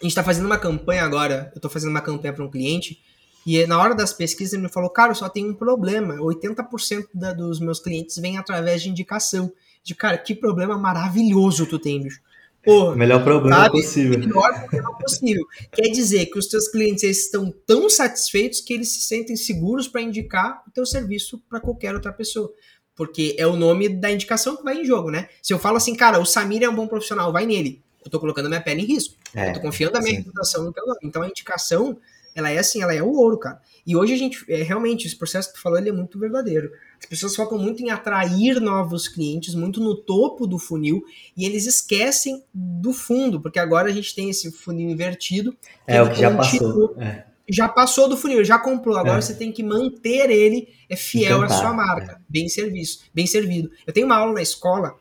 [0.00, 3.00] a gente tá fazendo uma campanha agora, eu tô fazendo uma campanha para um cliente
[3.46, 6.14] e na hora das pesquisas ele me falou: "Cara, eu só tem um problema.
[6.16, 9.52] 80% da, dos meus clientes vêm através de indicação".
[9.82, 12.20] De cara, que problema maravilhoso tu tem, bicho.
[12.62, 13.70] Porra, melhor problema Sabe?
[13.80, 14.18] possível.
[14.18, 15.42] melhor problema possível.
[15.72, 20.02] Quer dizer que os teus clientes estão tão satisfeitos que eles se sentem seguros para
[20.02, 22.52] indicar o teu serviço para qualquer outra pessoa.
[23.00, 25.30] Porque é o nome da indicação que vai em jogo, né?
[25.40, 27.82] Se eu falo assim, cara, o Samir é um bom profissional, vai nele.
[28.04, 29.14] Eu tô colocando a minha pele em risco.
[29.34, 30.98] É, eu tô confiando a minha reputação no teu nome.
[31.04, 31.96] Então a indicação,
[32.34, 33.58] ela é assim, ela é o ouro, cara.
[33.86, 36.72] E hoje a gente, é, realmente, esse processo que tu falou, ele é muito verdadeiro.
[36.98, 41.02] As pessoas focam muito em atrair novos clientes, muito no topo do funil,
[41.34, 45.56] e eles esquecem do fundo, porque agora a gente tem esse funil invertido.
[45.86, 46.96] É, o que já passou.
[47.00, 47.29] É.
[47.50, 48.96] já passou do funil, já comprou.
[48.96, 49.20] Agora É.
[49.20, 53.70] você tem que manter ele é fiel Encantar, à sua marca, bem serviço, bem servido.
[53.86, 54.96] Eu tenho uma aula na escola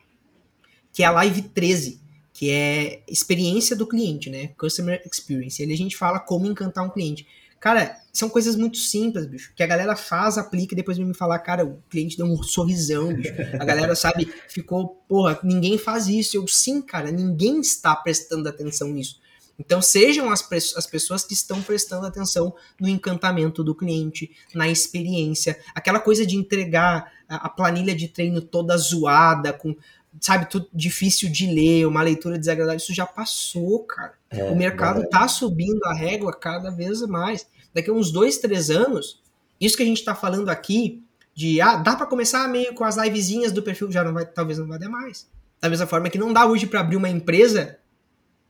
[0.91, 2.02] que é a Live 13,
[2.34, 4.50] que é experiência do cliente, né?
[4.58, 5.62] Customer Experience.
[5.62, 7.28] Ele a gente fala como encantar um cliente.
[7.60, 11.14] Cara, são coisas muito simples, bicho, que a galera faz, aplica e depois vem me
[11.14, 13.34] falar, cara, o cliente deu um sorrisão, bicho.
[13.60, 16.38] A galera, sabe, ficou, porra, ninguém faz isso.
[16.38, 19.20] Eu, sim, cara, ninguém está prestando atenção nisso.
[19.60, 20.41] Então, sejam as,
[20.78, 26.38] as pessoas que estão prestando atenção no encantamento do cliente, na experiência, aquela coisa de
[26.38, 29.76] entregar a, a planilha de treino toda zoada, com,
[30.22, 32.78] sabe, tudo difícil de ler, uma leitura desagradável.
[32.78, 34.14] Isso já passou, cara.
[34.30, 35.12] É, o mercado verdade.
[35.12, 37.45] tá subindo a régua cada vez mais.
[37.74, 39.22] Daqui a uns dois, três anos,
[39.60, 41.03] isso que a gente tá falando aqui,
[41.36, 44.57] de ah, dá para começar meio com as livezinhas do perfil, já não vai, talvez
[44.57, 45.28] não vai dar mais.
[45.62, 47.78] Da mesma forma que não dá hoje para abrir uma empresa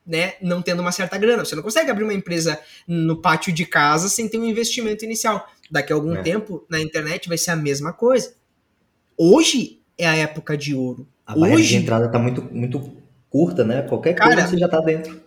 [0.10, 1.46] né, não tendo uma certa grana.
[1.46, 5.48] Você não consegue abrir uma empresa no pátio de casa sem ter um investimento inicial.
[5.70, 6.24] Daqui a algum É.
[6.24, 8.34] tempo, na internet, vai ser a mesma coisa.
[9.16, 11.08] Hoje é a época de ouro.
[11.28, 12.92] A barreira de Hoje, entrada tá muito, muito
[13.30, 13.84] curta, né?
[13.84, 15.22] Qualquer Cara, coisa você já tá dentro.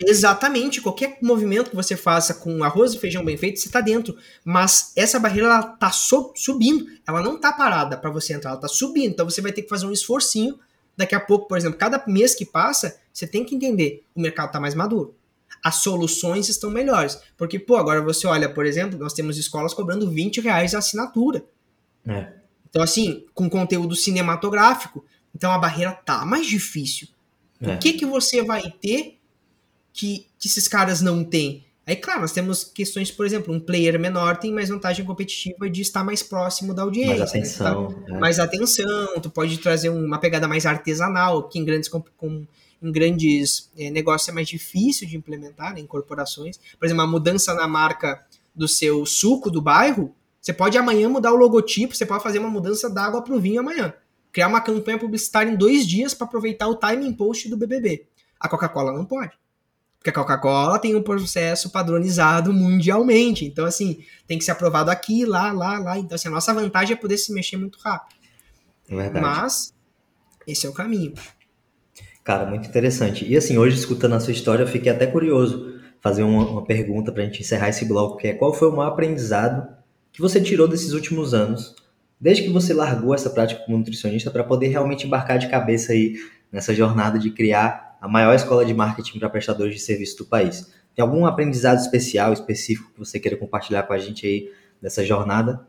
[0.00, 4.16] exatamente, qualquer movimento que você faça com arroz e feijão bem feito, você está dentro.
[4.44, 6.86] Mas essa barreira, ela tá subindo.
[7.06, 9.12] Ela não tá parada para você entrar, ela tá subindo.
[9.12, 10.58] Então você vai ter que fazer um esforcinho.
[10.96, 14.52] Daqui a pouco, por exemplo, cada mês que passa, você tem que entender, o mercado
[14.52, 15.14] tá mais maduro.
[15.62, 17.18] As soluções estão melhores.
[17.36, 21.44] Porque, pô, agora você olha, por exemplo, nós temos escolas cobrando 20 reais a assinatura.
[22.06, 22.32] É.
[22.68, 25.04] Então, assim, com conteúdo cinematográfico.
[25.34, 27.08] Então a barreira tá mais difícil.
[27.60, 27.74] É.
[27.74, 29.18] O que, que você vai ter
[29.92, 31.64] que, que esses caras não têm?
[31.86, 35.82] Aí, claro, nós temos questões, por exemplo, um player menor tem mais vantagem competitiva de
[35.82, 37.18] estar mais próximo da audiência.
[37.18, 37.40] Mais né?
[37.40, 37.92] atenção.
[37.92, 38.18] Tá- é.
[38.18, 42.46] mais atenção, tu pode trazer uma pegada mais artesanal, que em grandes, com,
[42.82, 46.58] em grandes eh, negócios é mais difícil de implementar, né, em corporações.
[46.78, 48.24] Por exemplo, uma mudança na marca
[48.54, 52.50] do seu suco do bairro, você pode amanhã mudar o logotipo, você pode fazer uma
[52.50, 53.92] mudança da água para o vinho amanhã.
[54.32, 58.06] Criar uma campanha publicitária em dois dias para aproveitar o timing post do BBB.
[58.40, 59.32] A Coca-Cola não pode.
[60.04, 63.46] Porque a Coca-Cola tem um processo padronizado mundialmente.
[63.46, 65.98] Então, assim, tem que ser aprovado aqui, lá, lá, lá.
[65.98, 68.14] Então, assim, a nossa vantagem é poder se mexer muito rápido.
[68.90, 69.24] É verdade.
[69.24, 69.72] Mas,
[70.46, 71.14] esse é o caminho.
[72.22, 73.26] Cara, muito interessante.
[73.26, 77.10] E assim, hoje, escutando a sua história, eu fiquei até curioso fazer uma, uma pergunta
[77.10, 79.66] pra gente encerrar esse bloco, que é qual foi o maior aprendizado
[80.12, 81.74] que você tirou desses últimos anos,
[82.20, 86.14] desde que você largou essa prática como nutricionista, para poder realmente embarcar de cabeça aí
[86.52, 90.70] nessa jornada de criar a maior escola de marketing para prestadores de serviço do país.
[90.94, 95.66] Tem algum aprendizado especial, específico que você queira compartilhar com a gente aí dessa jornada?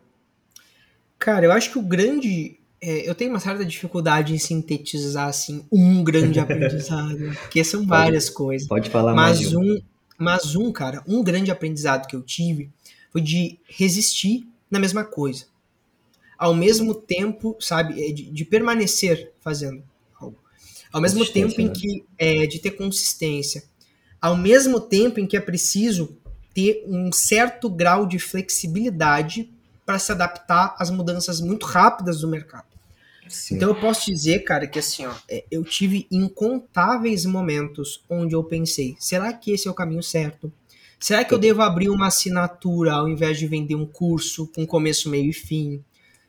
[1.17, 2.59] Cara, eu acho que o grande.
[2.81, 7.17] é, eu tenho uma certa dificuldade em sintetizar, assim, um grande aprendizado.
[7.39, 8.67] Porque são várias coisas.
[8.67, 9.81] Pode falar mais Mas de um.
[10.17, 12.69] Mas um, cara, um grande aprendizado que eu tive
[13.11, 15.45] foi de resistir na mesma coisa.
[16.38, 19.81] Ao mesmo tempo, sabe, é de, de permanecer fazendo.
[20.95, 21.73] Ao mesmo tempo em né?
[21.75, 23.65] que é de ter consistência.
[24.21, 26.17] Ao mesmo tempo em que é preciso
[26.53, 29.49] ter um certo grau de flexibilidade
[29.85, 32.67] para se adaptar às mudanças muito rápidas do mercado.
[33.27, 33.55] Sim.
[33.55, 38.41] Então eu posso dizer, cara, que assim, ó, é, eu tive incontáveis momentos onde eu
[38.41, 40.49] pensei, será que esse é o caminho certo?
[40.97, 45.09] Será que eu devo abrir uma assinatura ao invés de vender um curso com começo,
[45.09, 45.83] meio e fim?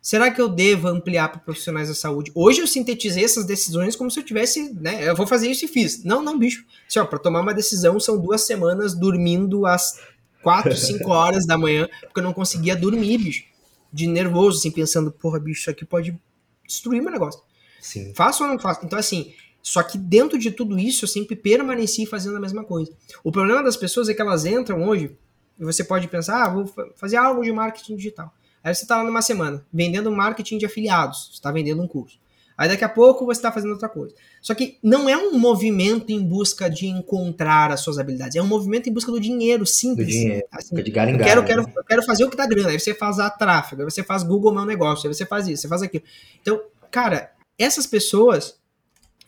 [0.07, 2.31] Será que eu devo ampliar para profissionais da saúde?
[2.33, 5.09] Hoje eu sintetizei essas decisões como se eu tivesse, né?
[5.09, 6.05] Eu vou fazer isso e fiz.
[6.05, 6.65] Não, não, bicho.
[6.87, 10.01] Assim, para tomar uma decisão são duas semanas dormindo às
[10.45, 13.47] quatro, cinco horas da manhã, porque eu não conseguia dormir, bicho.
[13.93, 16.17] De nervoso, assim, pensando, porra, bicho, isso aqui pode
[16.65, 17.43] destruir meu negócio.
[17.81, 18.15] Sim.
[18.15, 18.87] Faço ou não faço?
[18.87, 22.93] Então, assim, só que dentro de tudo isso, eu sempre permaneci fazendo a mesma coisa.
[23.25, 25.17] O problema das pessoas é que elas entram hoje,
[25.59, 28.33] e você pode pensar, ah, vou fazer algo de marketing digital.
[28.67, 32.19] Aí você está lá numa semana, vendendo marketing de afiliados, está vendendo um curso.
[32.59, 34.13] Aí daqui a pouco você está fazendo outra coisa.
[34.43, 38.47] Só que não é um movimento em busca de encontrar as suas habilidades, é um
[38.47, 40.09] movimento em busca do dinheiro, simples.
[40.09, 41.47] Do dinheiro, assim, de eu quero, né?
[41.47, 42.71] quero, eu quero fazer o que dá grana.
[42.71, 45.63] Aí você faz a tráfego, aí você faz Google Meu Negócio, aí você faz isso,
[45.63, 46.03] você faz aquilo.
[46.43, 46.61] Então,
[46.91, 48.59] cara, essas pessoas,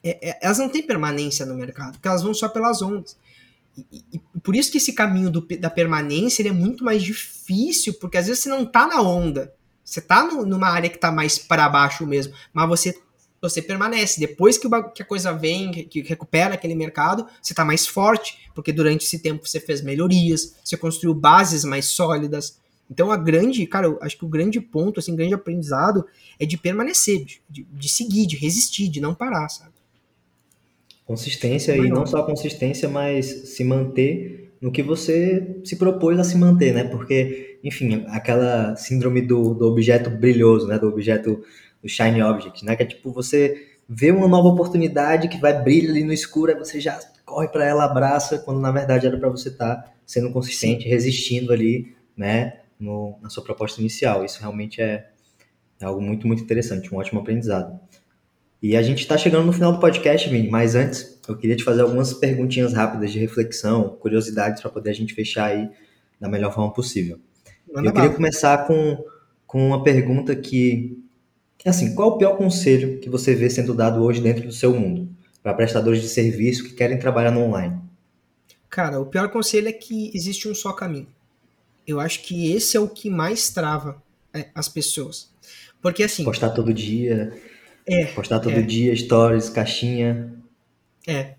[0.03, 3.17] é, é, elas não têm permanência no mercado, porque elas vão só pelas ondas.
[3.93, 7.95] E, e, por isso que esse caminho do, da permanência ele é muito mais difícil,
[7.95, 9.55] porque às vezes você não tá na onda.
[9.85, 12.95] Você tá no, numa área que tá mais para baixo mesmo, mas você
[13.41, 14.19] você permanece.
[14.19, 18.51] Depois que, que a coisa vem, que, que recupera aquele mercado, você está mais forte,
[18.55, 22.59] porque durante esse tempo você fez melhorias, você construiu bases mais sólidas.
[22.91, 26.05] Então a grande, cara, eu acho que o grande ponto, assim, grande aprendizado
[26.39, 29.78] é de permanecer, de, de seguir, de resistir, de não parar, sabe?
[31.09, 36.37] Consistência e não só consistência, mas se manter no que você se propôs a se
[36.37, 36.85] manter, né?
[36.85, 40.79] Porque, enfim, aquela síndrome do, do objeto brilhoso, né?
[40.79, 41.43] Do objeto
[41.83, 42.77] do Shiny Object, né?
[42.77, 46.59] Que é tipo você vê uma nova oportunidade que vai brilhar ali no escuro, aí
[46.59, 50.31] você já corre para ela, abraça, quando na verdade era para você estar tá sendo
[50.31, 52.61] consistente, resistindo ali, né?
[52.79, 54.27] No, na sua proposta inicial.
[54.27, 55.09] Isso realmente é,
[55.81, 57.81] é algo muito, muito interessante, um ótimo aprendizado.
[58.61, 61.63] E a gente está chegando no final do podcast, Vini, mas antes eu queria te
[61.63, 65.69] fazer algumas perguntinhas rápidas de reflexão, curiosidades para poder a gente fechar aí
[66.21, 67.19] da melhor forma possível.
[67.73, 69.05] Manda eu queria começar com,
[69.47, 70.99] com uma pergunta que
[71.65, 75.09] Assim, qual o pior conselho que você vê sendo dado hoje dentro do seu mundo
[75.43, 77.79] para prestadores de serviço que querem trabalhar no online?
[78.71, 81.09] Cara, o pior conselho é que existe um só caminho.
[81.87, 84.01] Eu acho que esse é o que mais trava
[84.33, 85.31] é, as pessoas.
[85.81, 86.23] Porque assim.
[86.25, 87.33] Postar todo dia.
[87.89, 88.05] É.
[88.07, 88.63] Postar todo é.
[88.63, 90.33] dia, stories, caixinha.
[91.07, 91.35] É.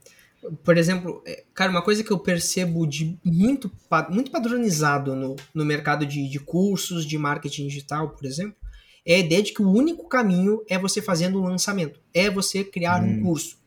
[0.63, 3.71] Por exemplo, é, cara, uma coisa que eu percebo de muito,
[4.09, 8.55] muito padronizado no, no mercado de, de cursos de marketing digital, por exemplo,
[9.05, 12.63] é a ideia de que o único caminho é você fazendo um lançamento, é você
[12.63, 13.07] criar hum.
[13.07, 13.59] um curso.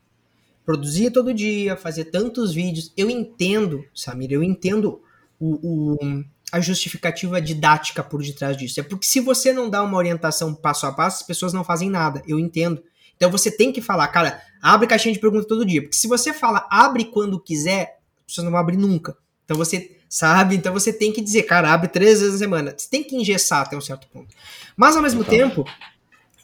[0.64, 2.92] Produzir todo dia, fazer tantos vídeos.
[2.96, 5.02] Eu entendo, Samir, eu entendo
[5.38, 8.78] o, o, a justificativa didática por detrás disso.
[8.78, 11.88] É porque se você não dá uma orientação passo a passo, as pessoas não fazem
[11.88, 12.22] nada.
[12.28, 12.82] Eu entendo.
[13.16, 15.80] Então você tem que falar, cara, abre caixinha de pergunta todo dia.
[15.80, 19.16] Porque se você fala abre quando quiser, as pessoas não vão abrir nunca.
[19.46, 22.74] Então você sabe, então você tem que dizer, cara, abre três vezes na semana.
[22.76, 24.34] Você tem que engessar até um certo ponto.
[24.76, 25.34] Mas ao mesmo então.
[25.34, 25.64] tempo,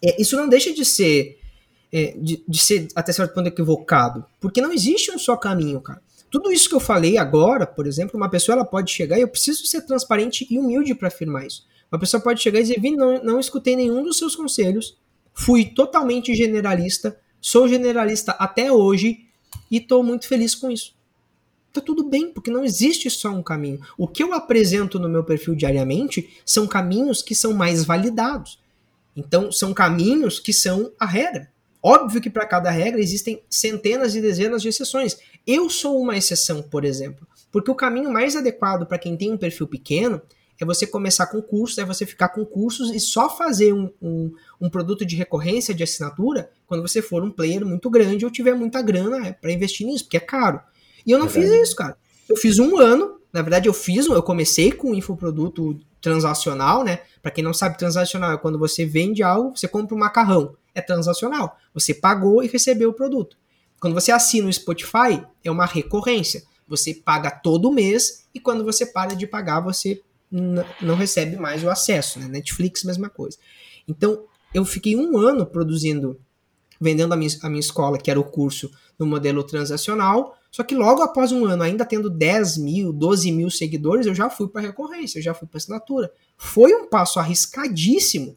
[0.02, 1.38] é, isso não deixa de ser,
[1.92, 6.00] é, de, de, ser até certo ponto equivocado, porque não existe um só caminho, cara.
[6.30, 9.28] Tudo isso que eu falei agora, por exemplo, uma pessoa ela pode chegar e eu
[9.28, 11.66] preciso ser transparente e humilde para afirmar isso.
[11.90, 14.98] Uma pessoa pode chegar e dizer, Vini, não, não escutei nenhum dos seus conselhos,
[15.32, 19.26] fui totalmente generalista, sou generalista até hoje
[19.70, 20.98] e estou muito feliz com isso
[21.72, 23.80] tá tudo bem, porque não existe só um caminho.
[23.96, 28.58] O que eu apresento no meu perfil diariamente são caminhos que são mais validados.
[29.16, 31.50] Então, são caminhos que são a regra.
[31.82, 35.16] Óbvio que para cada regra existem centenas e dezenas de exceções.
[35.46, 39.38] Eu sou uma exceção, por exemplo, porque o caminho mais adequado para quem tem um
[39.38, 40.20] perfil pequeno
[40.60, 44.32] é você começar com cursos, é você ficar com cursos e só fazer um, um,
[44.60, 48.54] um produto de recorrência de assinatura quando você for um player muito grande ou tiver
[48.54, 50.60] muita grana é, para investir nisso, porque é caro.
[51.06, 51.96] E eu não fiz isso, cara.
[52.28, 57.00] Eu fiz um ano, na verdade eu fiz, eu comecei com infoproduto transacional, né?
[57.22, 60.82] Para quem não sabe, transacional é quando você vende algo, você compra um macarrão, é
[60.82, 61.58] transacional.
[61.74, 63.36] Você pagou e recebeu o produto.
[63.80, 66.42] Quando você assina o Spotify, é uma recorrência.
[66.66, 71.70] Você paga todo mês e quando você para de pagar, você não recebe mais o
[71.70, 72.28] acesso, né?
[72.28, 73.38] Netflix, mesma coisa.
[73.86, 76.20] Então, eu fiquei um ano produzindo,
[76.80, 80.74] vendendo a minha, a minha escola, que era o curso no modelo transacional, Só que
[80.74, 84.62] logo após um ano, ainda tendo 10 mil, 12 mil seguidores, eu já fui para
[84.62, 86.10] recorrência, eu já fui para assinatura.
[86.36, 88.36] Foi um passo arriscadíssimo.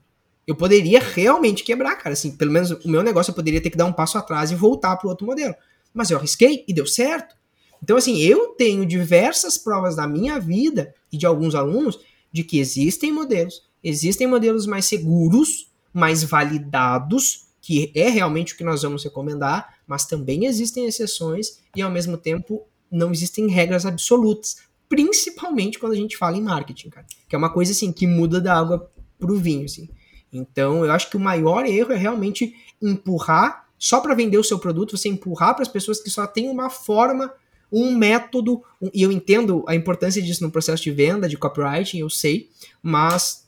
[0.51, 2.11] Eu poderia realmente quebrar, cara.
[2.11, 4.55] Assim, pelo menos o meu negócio eu poderia ter que dar um passo atrás e
[4.55, 5.55] voltar para o outro modelo.
[5.93, 7.37] Mas eu arrisquei e deu certo.
[7.81, 12.01] Então, assim, eu tenho diversas provas da minha vida e de alguns alunos
[12.33, 18.63] de que existem modelos, existem modelos mais seguros, mais validados, que é realmente o que
[18.65, 24.57] nós vamos recomendar, mas também existem exceções e ao mesmo tempo não existem regras absolutas,
[24.89, 28.41] principalmente quando a gente fala em marketing, cara, que é uma coisa assim que muda
[28.41, 29.87] da água pro vinho, assim.
[30.31, 34.59] Então, eu acho que o maior erro é realmente empurrar só para vender o seu
[34.59, 37.33] produto, você empurrar para as pessoas que só têm uma forma,
[37.71, 41.97] um método, um, e eu entendo a importância disso no processo de venda, de copywriting,
[41.97, 42.49] eu sei,
[42.81, 43.47] mas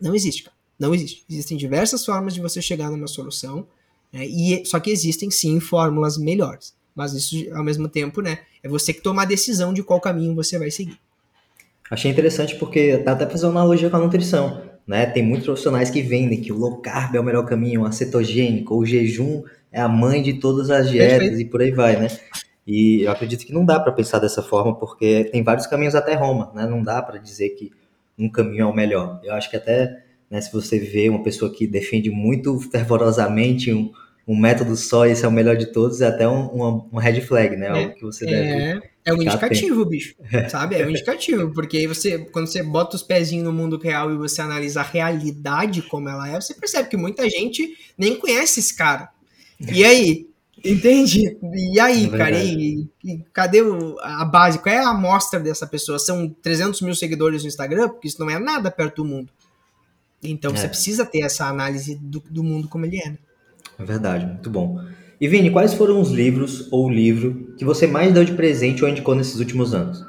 [0.00, 0.56] não existe, cara.
[0.78, 1.24] Não existe.
[1.28, 3.66] Existem diversas formas de você chegar numa solução,
[4.12, 6.74] né, e só que existem sim fórmulas melhores.
[6.94, 10.34] Mas isso, ao mesmo tempo, né, é você que toma a decisão de qual caminho
[10.34, 10.98] você vai seguir.
[11.90, 14.75] Achei interessante porque dá até fazer uma analogia com a nutrição.
[14.86, 15.06] Né?
[15.06, 18.72] Tem muitos profissionais que vendem que o low carb é o melhor caminho, a cetogênica,
[18.72, 19.42] o jejum
[19.72, 21.40] é a mãe de todas as dietas Perfeito.
[21.40, 22.08] e por aí vai, né?
[22.66, 26.14] E eu acredito que não dá para pensar dessa forma, porque tem vários caminhos até
[26.14, 26.66] Roma, né?
[26.66, 27.72] Não dá para dizer que
[28.18, 29.20] um caminho é o melhor.
[29.22, 30.40] Eu acho que até né?
[30.40, 33.92] Se você vê uma pessoa que defende muito fervorosamente um,
[34.26, 37.56] um método só, esse é o melhor de todos, é até um, um, red flag,
[37.56, 37.68] né?
[37.68, 38.48] Algo que você deve.
[38.48, 40.16] É, é um indicativo, bicho.
[40.50, 40.74] Sabe?
[40.74, 41.52] É um indicativo.
[41.54, 44.84] Porque aí você, quando você bota os pezinhos no mundo real e você analisa a
[44.84, 49.08] realidade como ela é, você percebe que muita gente nem conhece esse cara.
[49.60, 50.26] E aí?
[50.64, 51.38] Entende?
[51.54, 52.42] E aí, é cara?
[52.42, 54.58] E, e, cadê o, a base?
[54.58, 55.98] Qual é a amostra dessa pessoa?
[56.00, 57.88] São 300 mil seguidores no Instagram?
[57.90, 59.30] Porque isso não é nada perto do mundo.
[60.20, 60.56] Então é.
[60.56, 63.10] você precisa ter essa análise do, do mundo como ele é.
[63.10, 63.18] Né?
[63.78, 64.80] É verdade, muito bom.
[65.20, 68.84] E Vini, quais foram os livros ou o livro que você mais deu de presente
[68.84, 70.04] ou indicou nesses últimos anos?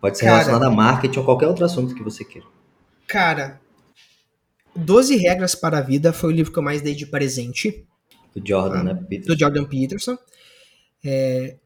[0.00, 2.46] Pode ser cara, relacionado a marketing ou qualquer outro assunto que você queira.
[3.06, 3.60] Cara,
[4.74, 7.86] 12 Regras para a Vida foi o livro que eu mais dei de presente.
[8.34, 8.94] Do Jordan, ah, né?
[8.94, 9.32] Peterson.
[9.32, 10.18] Do Jordan Peterson.
[11.04, 11.56] É,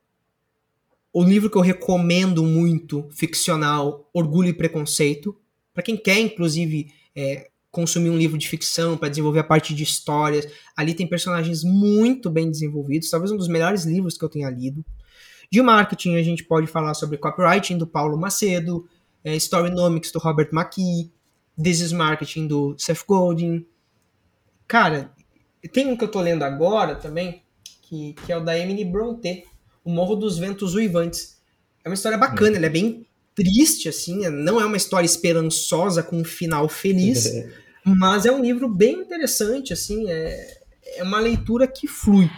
[1.13, 5.37] o livro que eu recomendo muito, ficcional, Orgulho e Preconceito.
[5.75, 9.83] Para quem quer, inclusive, é, consumir um livro de ficção para desenvolver a parte de
[9.83, 10.47] histórias.
[10.77, 14.85] Ali tem personagens muito bem desenvolvidos, talvez um dos melhores livros que eu tenha lido.
[15.51, 18.89] De marketing, a gente pode falar sobre copywriting do Paulo Macedo,
[19.25, 21.11] é, Storynomics do Robert McKee,
[21.63, 23.67] This is Marketing do Seth Godin.
[24.67, 25.13] Cara,
[25.73, 27.43] tem um que eu tô lendo agora também,
[27.83, 29.45] que, que é o da Emily Bronte,
[29.85, 31.41] O Morro dos Ventos Uivantes.
[31.85, 32.57] É uma história bacana, hum.
[32.57, 37.31] ela é bem triste, assim, não é uma história esperançosa com um final feliz,
[37.85, 40.59] mas é um livro bem interessante, assim, é,
[40.97, 42.31] é uma leitura que flui.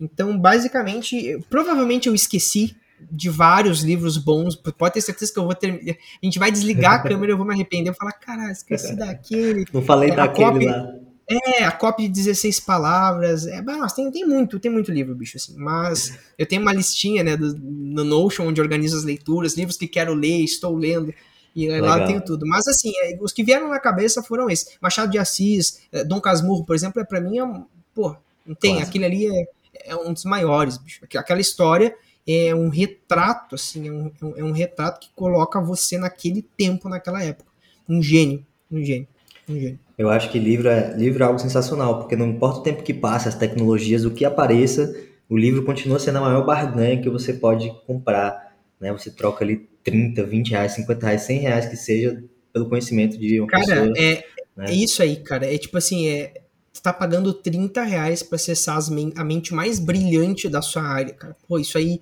[0.00, 2.76] Então, basicamente, provavelmente eu esqueci
[3.10, 5.98] de vários livros bons, pode ter certeza que eu vou ter.
[6.22, 8.94] A gente vai desligar a câmera, eu vou me arrepender, eu vou falar, caralho, esqueci
[8.96, 9.64] daquele.
[9.72, 10.94] Não falei é, daquele lá.
[11.26, 13.46] É, a cópia de 16 palavras.
[13.46, 15.54] É, nossa, tem, tem muito, tem muito livro, bicho, assim.
[15.56, 19.88] Mas eu tenho uma listinha, né, do, no Notion, onde organizo as leituras, livros que
[19.88, 21.12] quero ler, estou lendo.
[21.54, 21.88] E Legal.
[21.88, 22.46] lá eu tenho tudo.
[22.46, 24.76] Mas assim, é, os que vieram na cabeça foram esses.
[24.80, 27.64] Machado de Assis, é, Dom Casmurro, por exemplo, é para mim é um.
[27.94, 28.76] Pô, não tem.
[28.76, 28.88] Quase.
[28.88, 29.46] Aquele ali é,
[29.86, 31.00] é, um dos maiores, bicho.
[31.16, 31.94] Aquela história
[32.26, 37.22] é um retrato, assim, é um, é um retrato que coloca você naquele tempo, naquela
[37.22, 37.50] época.
[37.88, 39.06] Um gênio, um gênio,
[39.48, 39.78] um gênio.
[39.96, 42.92] Eu acho que livro é, livro é algo sensacional, porque não importa o tempo que
[42.92, 44.92] passa, as tecnologias, o que apareça,
[45.28, 48.43] o livro continua sendo a maior barganha que você pode comprar.
[48.84, 48.92] Né?
[48.92, 53.40] Você troca ali 30, 20 reais, 50 reais, 100 reais que seja pelo conhecimento de
[53.40, 53.94] uma cara, pessoa.
[53.96, 54.24] É,
[54.54, 54.66] né?
[54.68, 55.52] é isso aí, cara.
[55.52, 56.34] É tipo assim, é,
[56.70, 58.78] você tá pagando 30 reais para acessar
[59.16, 61.34] a mente mais brilhante da sua área, cara.
[61.48, 61.98] Pô, isso aí.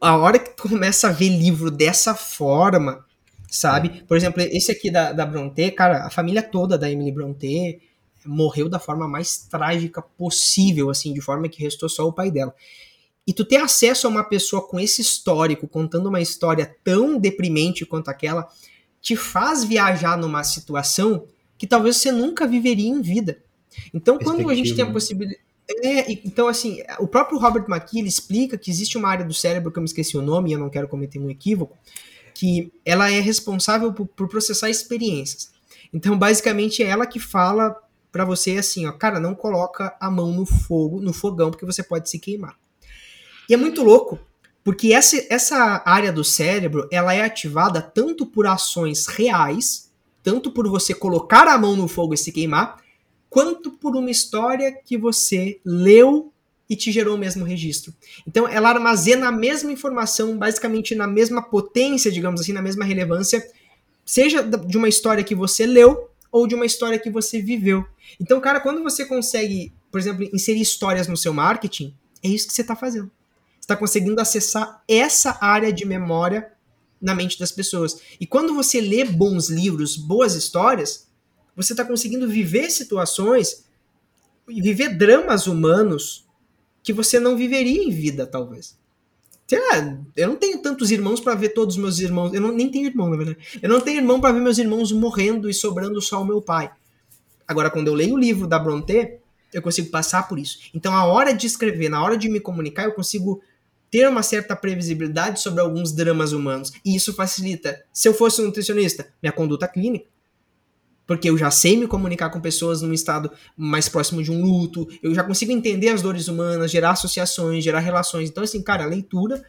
[0.00, 3.04] A hora que tu começa a ver livro dessa forma,
[3.50, 4.04] sabe?
[4.06, 7.80] Por exemplo, esse aqui da, da Bronte, cara, a família toda da Emily Bronte
[8.24, 12.54] morreu da forma mais trágica possível, assim, de forma que restou só o pai dela.
[13.26, 17.86] E tu ter acesso a uma pessoa com esse histórico, contando uma história tão deprimente
[17.86, 18.48] quanto aquela,
[19.00, 21.26] te faz viajar numa situação
[21.56, 23.42] que talvez você nunca viveria em vida.
[23.94, 24.92] Então, quando a gente tem a né?
[24.92, 25.40] possibilidade.
[25.82, 29.70] É, então, assim, o próprio Robert McKee ele explica que existe uma área do cérebro
[29.70, 31.78] que eu me esqueci o nome e eu não quero cometer um equívoco,
[32.34, 35.52] que ela é responsável por, por processar experiências.
[35.92, 37.76] Então, basicamente, é ela que fala
[38.10, 41.82] para você assim, ó, cara, não coloca a mão no fogo, no fogão, porque você
[41.82, 42.56] pode se queimar.
[43.52, 44.18] E é muito louco,
[44.64, 49.92] porque essa, essa área do cérebro, ela é ativada tanto por ações reais,
[50.22, 52.82] tanto por você colocar a mão no fogo e se queimar,
[53.28, 56.32] quanto por uma história que você leu
[56.66, 57.92] e te gerou o mesmo registro.
[58.26, 63.46] Então, ela armazena a mesma informação, basicamente na mesma potência, digamos assim, na mesma relevância,
[64.02, 67.84] seja de uma história que você leu ou de uma história que você viveu.
[68.18, 72.54] Então, cara, quando você consegue, por exemplo, inserir histórias no seu marketing, é isso que
[72.54, 73.10] você está fazendo.
[73.62, 76.52] Está conseguindo acessar essa área de memória
[77.00, 77.96] na mente das pessoas.
[78.20, 81.08] E quando você lê bons livros, boas histórias,
[81.54, 83.64] você está conseguindo viver situações
[84.48, 86.26] e viver dramas humanos
[86.82, 88.76] que você não viveria em vida, talvez.
[89.46, 92.34] Sei lá, eu não tenho tantos irmãos para ver todos os meus irmãos.
[92.34, 93.60] Eu não, nem tenho irmão, na verdade.
[93.62, 96.68] Eu não tenho irmão para ver meus irmãos morrendo e sobrando só o meu pai.
[97.46, 99.20] Agora, quando eu leio o livro da Brontë,
[99.52, 100.58] eu consigo passar por isso.
[100.74, 103.42] Então, a hora de escrever, na hora de me comunicar, eu consigo
[103.92, 106.72] ter uma certa previsibilidade sobre alguns dramas humanos.
[106.82, 107.84] E isso facilita.
[107.92, 110.06] Se eu fosse um nutricionista, minha conduta clínica,
[111.06, 114.88] porque eu já sei me comunicar com pessoas num estado mais próximo de um luto,
[115.02, 118.30] eu já consigo entender as dores humanas, gerar associações, gerar relações.
[118.30, 119.44] Então, assim, cara, a leitura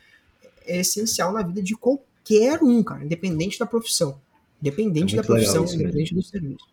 [0.68, 4.20] é essencial na vida de qualquer um, cara, independente da profissão.
[4.62, 6.68] Independente é da profissão, independente do serviço.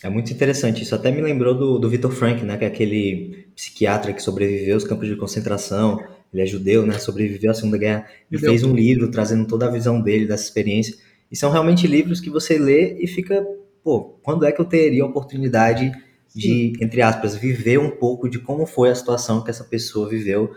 [0.00, 0.82] É muito interessante.
[0.82, 2.56] Isso até me lembrou do, do Victor Frank, né?
[2.56, 5.98] Que é aquele psiquiatra que sobreviveu aos campos de concentração.
[6.34, 6.98] Ele é judeu, né?
[6.98, 8.06] Sobreviveu à Segunda Guerra.
[8.30, 8.50] Judeu.
[8.50, 10.96] fez um livro trazendo toda a visão dele, dessa experiência.
[11.30, 13.42] E são realmente livros que você lê e fica
[13.84, 15.92] pô, quando é que eu teria a oportunidade
[16.34, 20.52] de, entre aspas, viver um pouco de como foi a situação que essa pessoa viveu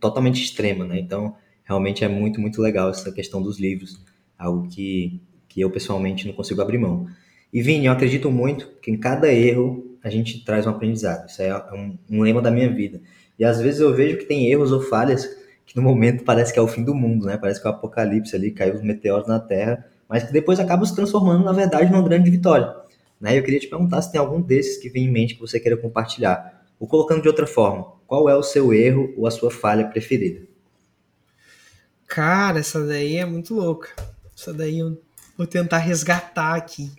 [0.00, 0.98] totalmente extrema, né?
[0.98, 4.00] Então, realmente é muito, muito legal essa questão dos livros,
[4.38, 7.06] algo que, que eu pessoalmente não consigo abrir mão.
[7.52, 11.28] E Vini, eu acredito muito que em cada erro a gente traz um aprendizado.
[11.28, 13.00] Isso é um, um lema da minha vida.
[13.38, 15.28] E às vezes eu vejo que tem erros ou falhas
[15.66, 17.36] que no momento parece que é o fim do mundo, né?
[17.36, 20.84] Parece que é o apocalipse ali, caiu os meteoros na Terra mas que depois acaba
[20.84, 22.74] se transformando, na verdade, numa grande vitória.
[23.20, 23.38] Né?
[23.38, 25.76] Eu queria te perguntar se tem algum desses que vem em mente que você queira
[25.76, 26.62] compartilhar.
[26.78, 30.46] Ou colocando de outra forma, qual é o seu erro ou a sua falha preferida?
[32.06, 33.88] Cara, essa daí é muito louca.
[34.36, 35.00] Essa daí eu
[35.36, 36.92] vou tentar resgatar aqui.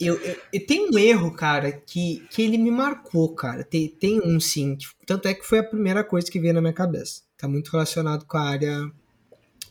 [0.00, 3.64] Eu, eu, eu, tenho um erro, cara, que, que ele me marcou, cara.
[3.64, 4.76] Tem, tem um sim.
[5.06, 7.22] Tanto é que foi a primeira coisa que veio na minha cabeça.
[7.36, 8.90] Tá muito relacionado com a área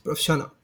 [0.04, 0.56] profissional.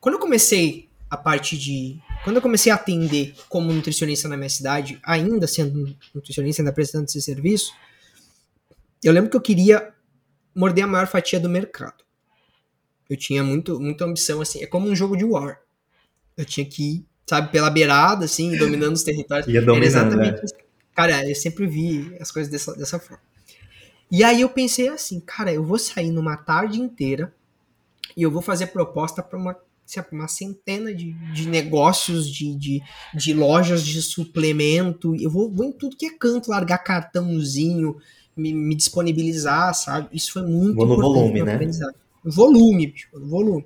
[0.00, 2.00] Quando eu comecei a parte de.
[2.24, 7.04] Quando eu comecei a atender como nutricionista na minha cidade, ainda sendo nutricionista, ainda prestando
[7.04, 7.72] esse serviço,
[9.02, 9.92] eu lembro que eu queria
[10.54, 12.04] morder a maior fatia do mercado.
[13.08, 15.60] Eu tinha muito, muita ambição, assim, é como um jogo de war.
[16.36, 19.48] Eu tinha que sabe, pela beirada, assim, dominando os territórios.
[19.48, 20.48] Ia dominando, exatamente né?
[20.94, 23.22] Cara, eu sempre vi as coisas dessa, dessa forma.
[24.10, 27.34] E aí eu pensei assim, cara, eu vou sair numa tarde inteira
[28.16, 29.56] e eu vou fazer proposta para uma
[30.10, 32.82] uma centena de, de negócios, de, de,
[33.14, 35.14] de lojas de suplemento.
[35.14, 37.96] Eu vou, vou em tudo que é canto, largar cartãozinho,
[38.36, 40.08] me, me disponibilizar, sabe?
[40.12, 41.58] Isso foi muito vou no volume, né?
[42.24, 43.64] Volume, bicho, volume.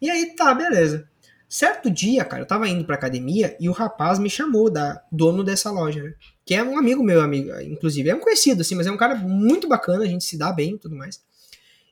[0.00, 1.08] E aí, tá, beleza.
[1.52, 5.42] Certo dia, cara, eu tava indo pra academia e o rapaz me chamou, da dono
[5.42, 6.14] dessa loja, né?
[6.44, 8.08] Que é um amigo meu, amigo, inclusive.
[8.08, 10.74] É um conhecido, assim, mas é um cara muito bacana, a gente se dá bem
[10.74, 11.20] e tudo mais.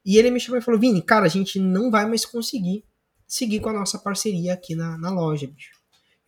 [0.06, 2.84] E ele me chamou e falou: Vini, cara, a gente não vai mais conseguir
[3.26, 5.72] seguir com a nossa parceria aqui na, na loja, bicho.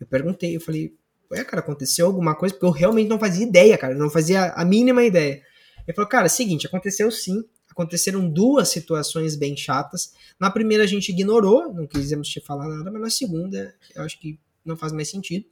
[0.01, 0.93] Eu perguntei, eu falei,
[1.31, 2.53] ué, cara, aconteceu alguma coisa?
[2.53, 5.41] Porque eu realmente não fazia ideia, cara, não fazia a mínima ideia.
[5.87, 7.45] Ele falou, cara, é seguinte, aconteceu sim,
[7.81, 10.13] aconteceram duas situações bem chatas.
[10.39, 14.21] Na primeira a gente ignorou, não quisemos te falar nada, mas na segunda eu acho
[14.21, 15.47] que não faz mais sentido.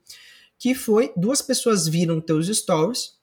[0.57, 3.17] Que foi, duas pessoas viram teus stories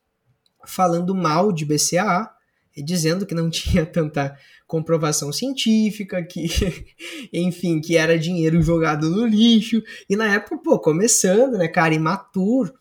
[0.66, 2.35] falando mal de BCAA,
[2.78, 6.47] dizendo que não tinha tanta comprovação científica, que,
[7.33, 9.81] enfim, que era dinheiro jogado no lixo.
[10.11, 12.74] E na época, pô, começando, né, cara, imaturo.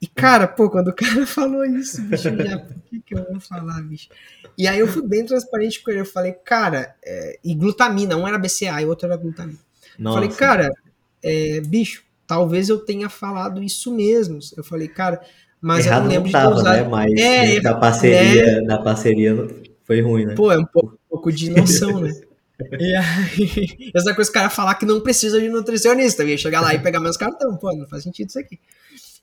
[0.00, 3.40] E, cara, pô, quando o cara falou isso, bicho, já, por que, que eu vou
[3.40, 4.08] falar, bicho?
[4.56, 8.26] E aí eu fui bem transparente com ele, eu falei, cara, é, e glutamina, um
[8.26, 9.58] era BCA e o outro era glutamina.
[9.98, 10.14] Nossa.
[10.14, 10.72] Falei, cara,
[11.22, 14.38] é, bicho, talvez eu tenha falado isso mesmo.
[14.56, 15.20] Eu falei, cara,
[15.60, 16.82] mas Errado eu não lembro não tava, de usado.
[16.82, 16.88] Né?
[16.88, 19.48] Mas é, da parceria, é, da parceria
[19.84, 20.34] foi ruim, né?
[20.34, 22.12] Pô, é um pouco, um pouco de noção, né?
[22.78, 26.60] E aí, essa coisa o cara falar que não precisa de nutricionista, eu ia chegar
[26.60, 28.58] lá e pegar meus cartões, pô, não faz sentido isso aqui.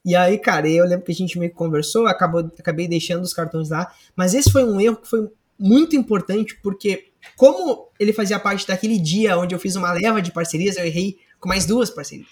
[0.06, 3.34] E aí, cara, eu lembro que a gente meio que conversou, acabou, acabei deixando os
[3.34, 5.30] cartões lá, mas esse foi um erro que foi
[5.60, 10.32] muito importante, porque como ele fazia parte daquele dia onde eu fiz uma leva de
[10.32, 12.30] parcerias, eu errei com mais duas parcerias.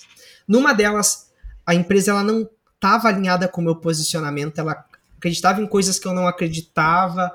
[0.47, 1.31] Numa delas,
[1.65, 4.85] a empresa ela não estava alinhada com o meu posicionamento, ela
[5.17, 7.31] acreditava em coisas que eu não acreditava,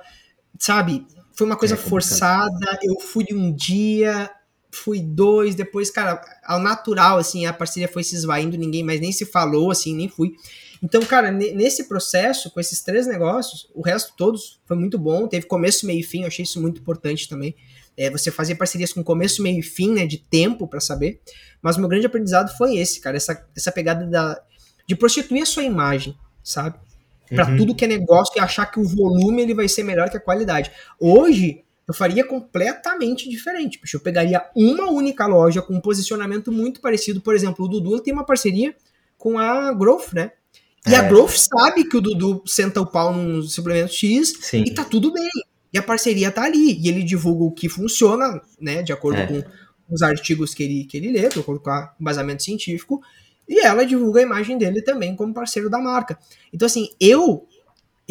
[0.59, 1.07] sabe?
[1.33, 2.79] Foi uma coisa é forçada.
[2.83, 4.31] Eu fui um dia,
[4.73, 9.13] fui dois, depois, cara, ao natural, assim, a parceria foi se esvaindo, ninguém mais nem
[9.13, 10.35] se falou, assim, nem fui.
[10.83, 15.27] Então, cara, nesse processo, com esses três negócios, o resto todos foi muito bom.
[15.27, 17.55] Teve começo, meio e fim, eu achei isso muito importante também.
[17.97, 20.07] É, você fazia parcerias com começo, meio e fim, né?
[20.07, 21.21] De tempo para saber.
[21.61, 23.17] Mas o meu grande aprendizado foi esse, cara.
[23.17, 24.41] Essa, essa pegada da,
[24.87, 26.79] de prostituir a sua imagem, sabe?
[27.29, 27.57] Para uhum.
[27.59, 30.21] tudo que é negócio e achar que o volume ele vai ser melhor que a
[30.21, 30.73] qualidade.
[30.99, 33.81] Hoje, eu faria completamente diferente.
[33.81, 33.97] Bicho.
[33.97, 37.21] Eu pegaria uma única loja com um posicionamento muito parecido.
[37.21, 38.75] Por exemplo, o Dudu tem uma parceria
[39.19, 40.31] com a Growth, né?
[40.87, 40.97] E é.
[40.97, 44.63] a Growth sabe que o Dudu senta o pau num suplemento X Sim.
[44.65, 45.29] e tá tudo bem.
[45.73, 46.81] E a parceria tá ali.
[46.81, 48.83] E ele divulga o que funciona, né?
[48.83, 49.27] De acordo é.
[49.27, 49.43] com
[49.91, 53.03] os artigos que ele, que ele lê, de acordo com o embasamento científico.
[53.49, 56.17] E ela divulga a imagem dele também como parceiro da marca.
[56.53, 57.49] Então, assim, eu,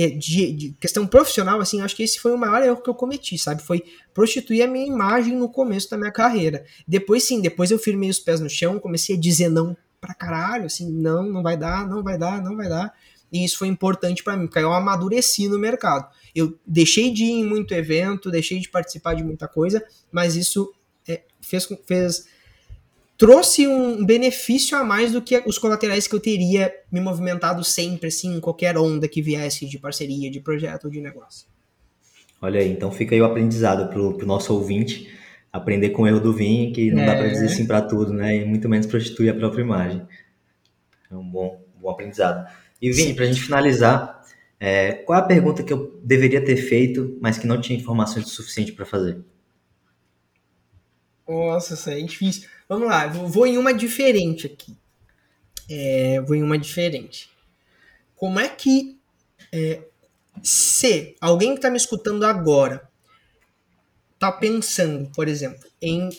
[0.08, 3.38] de, de questão profissional, assim, acho que esse foi o maior erro que eu cometi,
[3.38, 3.62] sabe?
[3.62, 6.64] Foi prostituir a minha imagem no começo da minha carreira.
[6.88, 10.66] Depois, sim, depois eu firmei os pés no chão, comecei a dizer não pra caralho,
[10.66, 12.94] assim, não, não vai dar, não vai dar, não vai dar.
[13.32, 16.10] E isso foi importante para mim, porque eu amadureci no mercado.
[16.34, 20.74] Eu deixei de ir em muito evento, deixei de participar de muita coisa, mas isso
[21.08, 22.26] é, fez, fez
[23.20, 28.08] trouxe um benefício a mais do que os colaterais que eu teria me movimentado sempre,
[28.08, 31.46] assim, em qualquer onda que viesse de parceria, de projeto ou de negócio.
[32.41, 35.14] Olha aí, então fica aí o aprendizado pro, pro nosso ouvinte
[35.52, 37.06] aprender com o erro do Vini, que não é.
[37.08, 38.38] dá para dizer sim para tudo, né?
[38.38, 40.02] E muito menos prostituir a própria imagem.
[41.12, 42.50] É um bom, bom aprendizado.
[42.82, 44.24] E Vini, para a gente finalizar,
[44.58, 48.28] é, qual é a pergunta que eu deveria ter feito, mas que não tinha informações
[48.28, 49.20] o suficiente para fazer?
[51.30, 52.49] Nossa, isso é difícil.
[52.68, 54.76] Vamos lá, vou em uma diferente aqui.
[55.69, 57.30] É, vou em uma diferente.
[58.15, 58.99] Como é que
[59.53, 59.84] é,
[60.41, 62.89] se alguém que está me escutando agora
[64.18, 66.10] tá pensando, por exemplo, em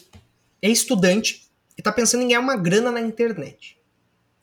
[0.62, 3.76] é estudante e tá pensando em ganhar uma grana na internet.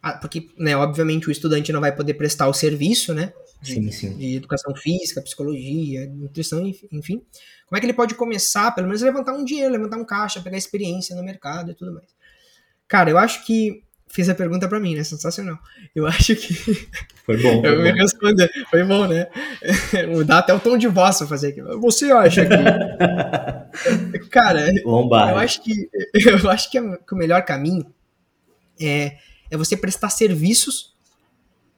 [0.02, 3.34] Ah, porque, né, obviamente o estudante não vai poder prestar o serviço, né?
[3.62, 4.18] De, sim, sim.
[4.18, 7.22] de educação física, psicologia, nutrição, enfim.
[7.68, 10.58] Como é que ele pode começar, pelo menos, levantar um dinheiro, levantar um caixa, pegar
[10.58, 12.16] experiência no mercado e tudo mais?
[12.88, 15.04] Cara, eu acho que fez a pergunta para mim, né?
[15.04, 15.60] Sensacional.
[15.94, 16.54] Eu acho que.
[17.26, 17.62] Foi bom.
[17.62, 17.84] Foi eu bom.
[17.84, 18.50] me responder.
[18.70, 19.28] Foi bom, né?
[20.10, 21.62] Mudar até o tom de voz pra fazer aqui.
[21.62, 22.56] Você acha que.
[24.30, 25.32] Cara, Lombar.
[25.32, 27.86] eu acho que eu acho que, que o melhor caminho
[28.80, 29.18] é,
[29.52, 30.96] é você prestar serviços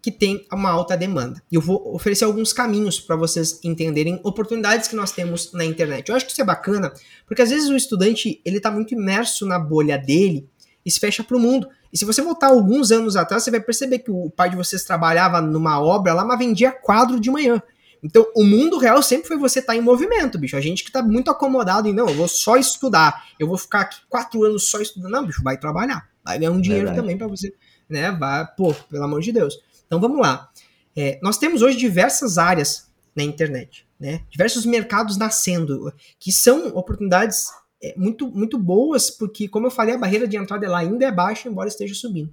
[0.02, 1.42] que tem uma alta demanda.
[1.52, 6.10] E eu vou oferecer alguns caminhos para vocês entenderem oportunidades que nós temos na internet.
[6.10, 6.94] Eu acho que isso é bacana,
[7.26, 10.48] porque às vezes o estudante ele está muito imerso na bolha dele
[10.86, 11.68] e se fecha para o mundo.
[11.92, 14.84] E se você voltar alguns anos atrás, você vai perceber que o pai de vocês
[14.84, 17.62] trabalhava numa obra lá, mas vendia quadro de manhã.
[18.02, 20.56] Então, o mundo real sempre foi você estar tá em movimento, bicho.
[20.56, 23.82] A gente que tá muito acomodado em, não, eu vou só estudar, eu vou ficar
[23.82, 25.12] aqui quatro anos só estudando.
[25.12, 26.08] Não, bicho, vai trabalhar.
[26.24, 27.02] Vai ganhar um dinheiro Verdade.
[27.02, 27.54] também para você,
[27.90, 28.12] né?
[28.12, 29.60] Vai, pô, pelo amor de Deus.
[29.90, 30.52] Então, vamos lá.
[30.96, 34.22] É, nós temos hoje diversas áreas na internet, né?
[34.30, 37.48] Diversos mercados nascendo, que são oportunidades
[37.82, 41.12] é, muito, muito boas, porque, como eu falei, a barreira de entrada lá ainda é
[41.12, 42.32] baixa, embora esteja subindo.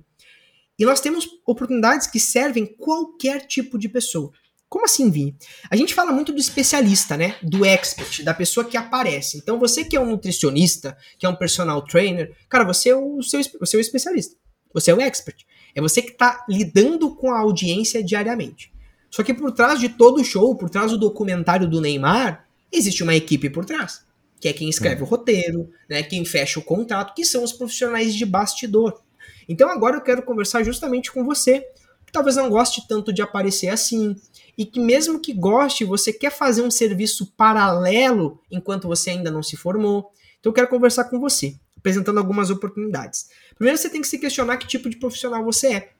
[0.78, 4.30] E nós temos oportunidades que servem qualquer tipo de pessoa.
[4.68, 5.34] Como assim, Vini?
[5.70, 7.36] A gente fala muito do especialista, né?
[7.42, 9.38] Do expert, da pessoa que aparece.
[9.38, 13.22] Então, você que é um nutricionista, que é um personal trainer, cara, você é o
[13.22, 14.36] seu, é o especialista.
[14.74, 15.46] Você é o expert.
[15.76, 18.72] É você que está lidando com a audiência diariamente.
[19.08, 23.04] Só que por trás de todo o show, por trás do documentário do Neymar, existe
[23.04, 24.04] uma equipe por trás
[24.40, 25.04] que é quem escreve é.
[25.04, 29.00] o roteiro, né, quem fecha o contrato, que são os profissionais de bastidor.
[29.48, 31.60] Então agora eu quero conversar justamente com você,
[32.04, 34.16] que talvez não goste tanto de aparecer assim,
[34.56, 39.42] e que mesmo que goste, você quer fazer um serviço paralelo enquanto você ainda não
[39.42, 40.10] se formou.
[40.40, 43.28] Então eu quero conversar com você, apresentando algumas oportunidades.
[43.56, 45.92] Primeiro você tem que se questionar que tipo de profissional você é.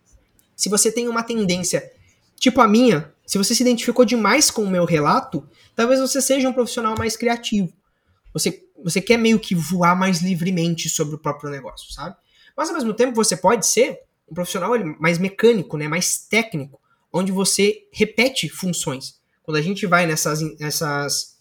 [0.55, 1.93] Se você tem uma tendência
[2.39, 6.49] tipo a minha, se você se identificou demais com o meu relato, talvez você seja
[6.49, 7.73] um profissional mais criativo
[8.37, 12.15] você, você quer meio que voar mais livremente sobre o próprio negócio, sabe?
[12.55, 13.99] Mas ao mesmo tempo você pode ser
[14.29, 16.79] um profissional mais mecânico, né, mais técnico,
[17.11, 19.19] onde você repete funções.
[19.43, 21.36] Quando a gente vai nessas, nessas,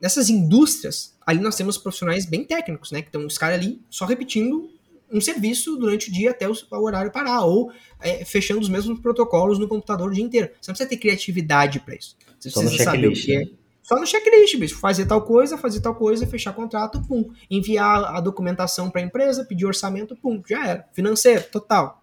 [0.00, 4.04] nessas indústrias, ali nós temos profissionais bem técnicos, né, que estão os caras ali só
[4.04, 4.70] repetindo
[5.10, 8.98] um serviço durante o dia até o, o horário parar, ou é, fechando os mesmos
[9.00, 10.48] protocolos no computador o dia inteiro.
[10.60, 12.16] Você não precisa ter criatividade para isso.
[12.38, 13.38] Você só precisa saber o que é.
[13.38, 13.50] Né?
[13.82, 14.78] Só no checklist, bicho.
[14.80, 17.30] Fazer tal coisa, fazer tal coisa, fechar contrato, pum.
[17.48, 20.42] Enviar a documentação para a empresa, pedir orçamento, pum.
[20.44, 20.88] Já era.
[20.92, 22.02] Financeiro, total.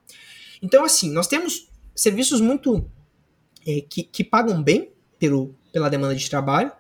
[0.62, 2.90] Então, assim, nós temos serviços muito.
[3.68, 6.72] É, que, que pagam bem pelo, pela demanda de trabalho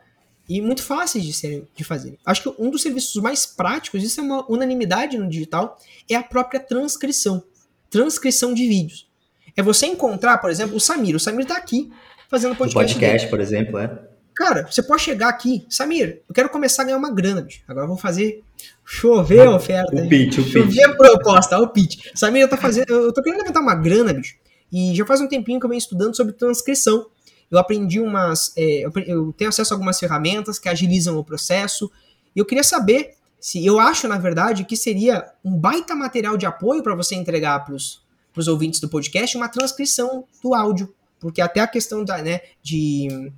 [0.48, 2.18] e muito fáceis de, ser, de fazer.
[2.26, 5.78] Acho que um dos serviços mais práticos, isso é uma unanimidade no digital,
[6.10, 7.44] é a própria transcrição.
[7.90, 9.08] Transcrição de vídeos.
[9.56, 11.16] é você encontrar, por exemplo, o Samir.
[11.16, 11.92] O Samir tá aqui
[12.30, 12.96] fazendo podcast.
[12.96, 14.10] O podcast, por exemplo, é.
[14.36, 17.62] Cara, você pode chegar aqui, Samir, eu quero começar a ganhar uma grana, bicho.
[17.68, 18.44] Agora eu vou fazer
[18.84, 19.96] chover a oferta.
[19.96, 20.84] O pitch, o chover pitch.
[20.84, 22.08] a proposta, o pitch.
[22.16, 24.36] Samir, eu tô fazendo, eu tô querendo levantar uma grana, bicho.
[24.72, 27.06] E já faz um tempinho que eu venho estudando sobre transcrição.
[27.54, 31.92] Eu aprendi umas, é, eu tenho acesso a algumas ferramentas que agilizam o processo.
[32.36, 36.46] E eu queria saber se eu acho, na verdade, que seria um baita material de
[36.46, 40.94] apoio para você entregar para os ouvintes do podcast uma transcrição do áudio.
[41.20, 43.32] Porque até a questão da, né, de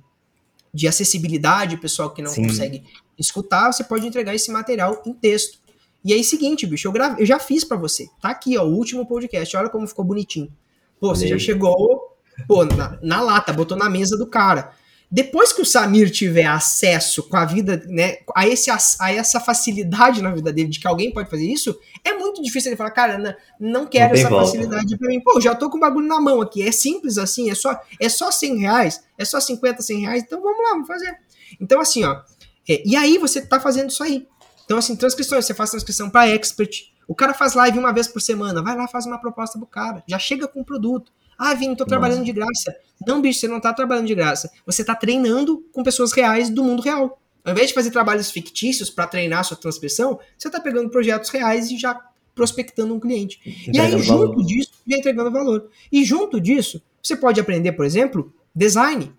[0.76, 2.46] de acessibilidade, pessoal que não Sim.
[2.46, 2.84] consegue
[3.18, 5.58] escutar, você pode entregar esse material em texto.
[6.04, 8.06] E aí, seguinte, bicho, eu, grave, eu já fiz para você.
[8.20, 9.56] Tá aqui, ó, o último podcast.
[9.56, 10.52] Olha como ficou bonitinho.
[11.00, 12.05] Pô, você já chegou,
[12.46, 14.72] pô, na, na lata, botou na mesa do cara.
[15.08, 20.20] Depois que o Samir tiver acesso com a vida, né, a, esse, a essa facilidade
[20.20, 23.16] na vida dele de que alguém pode fazer isso, é muito difícil ele falar, cara,
[23.16, 24.46] não, não quero não essa volta.
[24.46, 25.20] facilidade pra mim.
[25.20, 26.66] Pô, já tô com o bagulho na mão aqui.
[26.66, 30.42] É simples assim, é só, é só 100 reais, é só 50, 100 reais, então
[30.42, 31.16] vamos lá, vamos fazer.
[31.60, 32.20] Então, assim, ó,
[32.68, 34.26] é, e aí você tá fazendo isso aí.
[34.64, 36.92] Então, assim, transcrições, você faz transcrição para expert.
[37.06, 40.02] O cara faz live uma vez por semana, vai lá, faz uma proposta pro cara,
[40.08, 41.12] já chega com o produto.
[41.38, 42.74] Ah, Vini, tô trabalhando de graça.
[43.06, 44.50] Não, bicho, você não tá trabalhando de graça.
[44.64, 47.20] Você tá treinando com pessoas reais do mundo real.
[47.44, 51.70] Ao invés de fazer trabalhos fictícios para treinar sua transcrição, você tá pegando projetos reais
[51.70, 52.00] e já
[52.34, 53.40] prospectando um cliente.
[53.68, 54.44] Entregando e aí, junto valor.
[54.44, 55.70] disso, já entregando valor.
[55.92, 59.12] E junto disso, você pode aprender, por exemplo, design.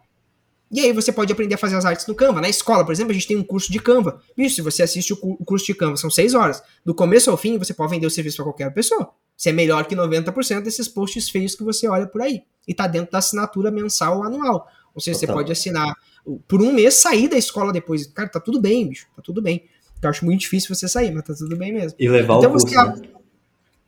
[0.69, 2.41] E aí você pode aprender a fazer as artes no Canva.
[2.41, 4.21] Na escola, por exemplo, a gente tem um curso de Canva.
[4.37, 6.61] Isso, se você assiste o curso de Canva, são seis horas.
[6.85, 9.13] Do começo ao fim, você pode vender o serviço para qualquer pessoa.
[9.37, 12.41] Você é melhor que 90% desses posts feios que você olha por aí.
[12.67, 14.67] E tá dentro da assinatura mensal ou anual.
[14.95, 15.35] Ou seja, Total.
[15.35, 15.93] você pode assinar
[16.47, 18.07] por um mês, sair da escola depois.
[18.07, 19.07] Cara, tá tudo bem, bicho.
[19.15, 19.63] Tá tudo bem.
[20.01, 21.95] Eu acho muito difícil você sair, mas tá tudo bem mesmo.
[21.99, 22.75] E levar então, o curso, você...
[22.75, 23.01] né?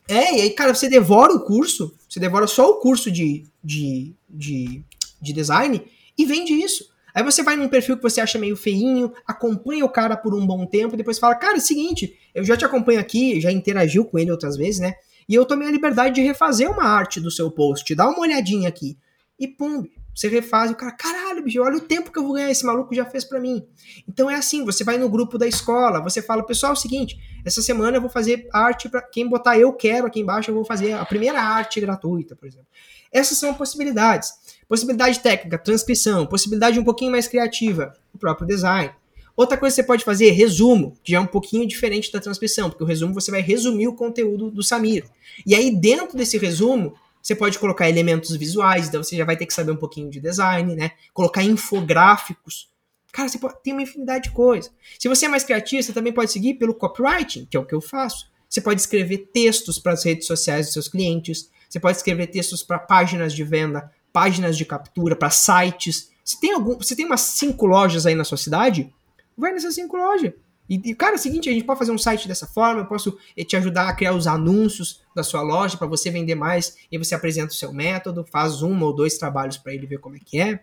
[0.08, 4.16] É, e aí, cara, você devora o curso, você devora só o curso de, de,
[4.28, 4.84] de,
[5.22, 5.84] de design
[6.18, 6.90] e vende isso.
[7.14, 10.46] Aí você vai num perfil que você acha meio feinho, acompanha o cara por um
[10.46, 13.52] bom tempo, e depois fala, cara, é o seguinte, eu já te acompanho aqui, já
[13.52, 14.94] interagiu com ele outras vezes, né?
[15.30, 18.68] E eu tomei a liberdade de refazer uma arte do seu post, dá uma olhadinha
[18.68, 18.97] aqui.
[19.39, 22.34] E pum, você refaz e o cara, caralho, bicho, olha o tempo que eu vou
[22.34, 23.65] ganhar, esse maluco já fez para mim.
[24.07, 27.18] Então é assim, você vai no grupo da escola, você fala, pessoal, é o seguinte,
[27.45, 30.65] essa semana eu vou fazer arte para quem botar eu quero aqui embaixo, eu vou
[30.65, 32.68] fazer a primeira arte gratuita, por exemplo.
[33.11, 34.34] Essas são possibilidades.
[34.68, 38.91] Possibilidade técnica, transcrição, possibilidade um pouquinho mais criativa, o próprio design.
[39.40, 42.70] Outra coisa que você pode fazer, resumo, que já é um pouquinho diferente da transcrição,
[42.70, 45.06] porque o resumo você vai resumir o conteúdo do Samir.
[45.48, 46.94] E aí, dentro desse resumo,
[47.24, 50.20] você pode colocar elementos visuais, então você já vai ter que saber um pouquinho de
[50.20, 50.91] design, né?
[51.14, 52.70] Colocar infográficos.
[53.14, 54.70] Cara, você pode, tem uma infinidade de coisas.
[54.99, 57.74] Se você é mais criativo, você também pode seguir pelo copywriting, que é o que
[57.74, 58.30] eu faço.
[58.49, 61.49] Você pode escrever textos para as redes sociais dos seus clientes.
[61.70, 66.11] Você pode escrever textos para páginas de venda, páginas de captura, para sites.
[66.26, 68.94] Se tem algum, você tem umas cinco lojas aí na sua cidade,
[69.40, 70.34] vai nessas cinco lojas.
[70.70, 73.18] E, cara, é o seguinte, a gente pode fazer um site dessa forma, eu posso
[73.36, 76.98] eh, te ajudar a criar os anúncios da sua loja para você vender mais, e
[76.99, 80.20] você apresenta o seu método, faz um ou dois trabalhos para ele ver como é
[80.24, 80.60] que é.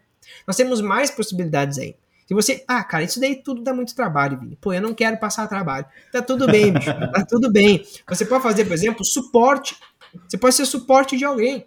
[0.47, 1.97] Nós temos mais possibilidades aí.
[2.27, 4.57] Se você, ah, cara, isso daí tudo dá muito trabalho, Vini.
[4.61, 5.87] Pô, eu não quero passar trabalho.
[6.13, 6.91] Tá tudo bem, bicho.
[7.13, 7.85] Tá tudo bem.
[8.09, 9.77] Você pode fazer, por exemplo, suporte.
[10.29, 11.67] Você pode ser suporte de alguém.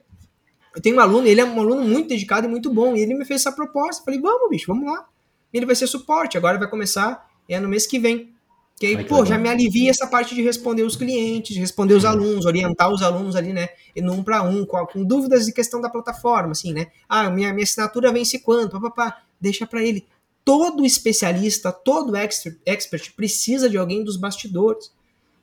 [0.76, 2.96] Eu tenho um aluno, ele é um aluno muito dedicado e muito bom.
[2.96, 4.04] E ele me fez essa proposta.
[4.04, 5.08] Falei, vamos, bicho, vamos lá.
[5.54, 6.38] Ele vai ser suporte.
[6.38, 8.34] Agora vai começar é no mês que vem.
[8.80, 11.96] Que aí, Ai, pô, já me alivia essa parte de responder os clientes, de responder
[11.96, 13.68] os alunos, orientar os alunos ali, né?
[13.98, 16.88] No um para um, com, com, dúvidas de questão da plataforma, assim, né?
[17.08, 18.80] Ah, minha, minha assinatura vence quanto?
[18.80, 20.08] Papapá, deixa para ele.
[20.46, 24.94] Todo especialista, todo expert, expert precisa de alguém dos bastidores.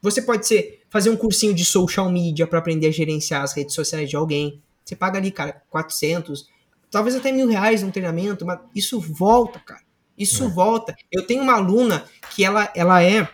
[0.00, 3.74] Você pode ser fazer um cursinho de social media para aprender a gerenciar as redes
[3.74, 4.62] sociais de alguém.
[4.82, 6.48] Você paga ali, cara, 400,
[6.90, 9.85] talvez até mil reais no treinamento, mas isso volta, cara.
[10.18, 10.48] Isso é.
[10.48, 10.96] volta.
[11.10, 13.28] Eu tenho uma aluna que ela, ela é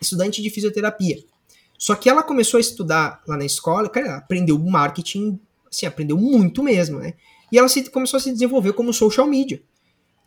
[0.00, 1.18] estudante de fisioterapia.
[1.78, 5.38] Só que ela começou a estudar lá na escola, cara, ela aprendeu marketing,
[5.70, 7.14] assim, aprendeu muito mesmo, né?
[7.52, 9.62] E ela se, começou a se desenvolver como social media.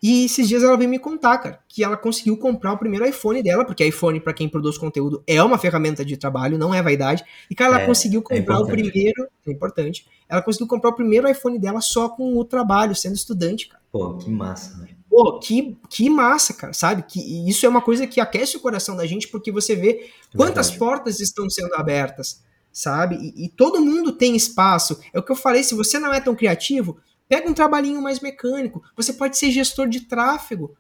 [0.02, 3.44] E esses dias ela veio me contar, cara, que ela conseguiu comprar o primeiro iPhone
[3.44, 7.24] dela, porque iPhone, para quem produz conteúdo, é uma ferramenta de trabalho, não é vaidade.
[7.52, 9.28] E, cara, ela é, conseguiu é comprar é o primeiro.
[9.46, 10.08] É importante.
[10.30, 13.82] Ela conseguiu comprar o primeiro iPhone dela só com o trabalho, sendo estudante, cara.
[13.92, 14.88] Pô, que massa, né?
[15.22, 17.04] Pô, que, que massa, cara, sabe?
[17.04, 17.20] Que
[17.50, 20.80] isso é uma coisa que aquece o coração da gente, porque você vê quantas Verdade.
[20.80, 22.42] portas estão sendo abertas,
[22.72, 23.18] sabe?
[23.18, 24.98] E, e, todo mundo tem espaço.
[25.14, 28.22] É o que eu falei, se você não é tão criativo, pega um trabalhinho mais
[28.22, 28.82] mecânico.
[28.96, 30.74] Você pode ser gestor de tráfego.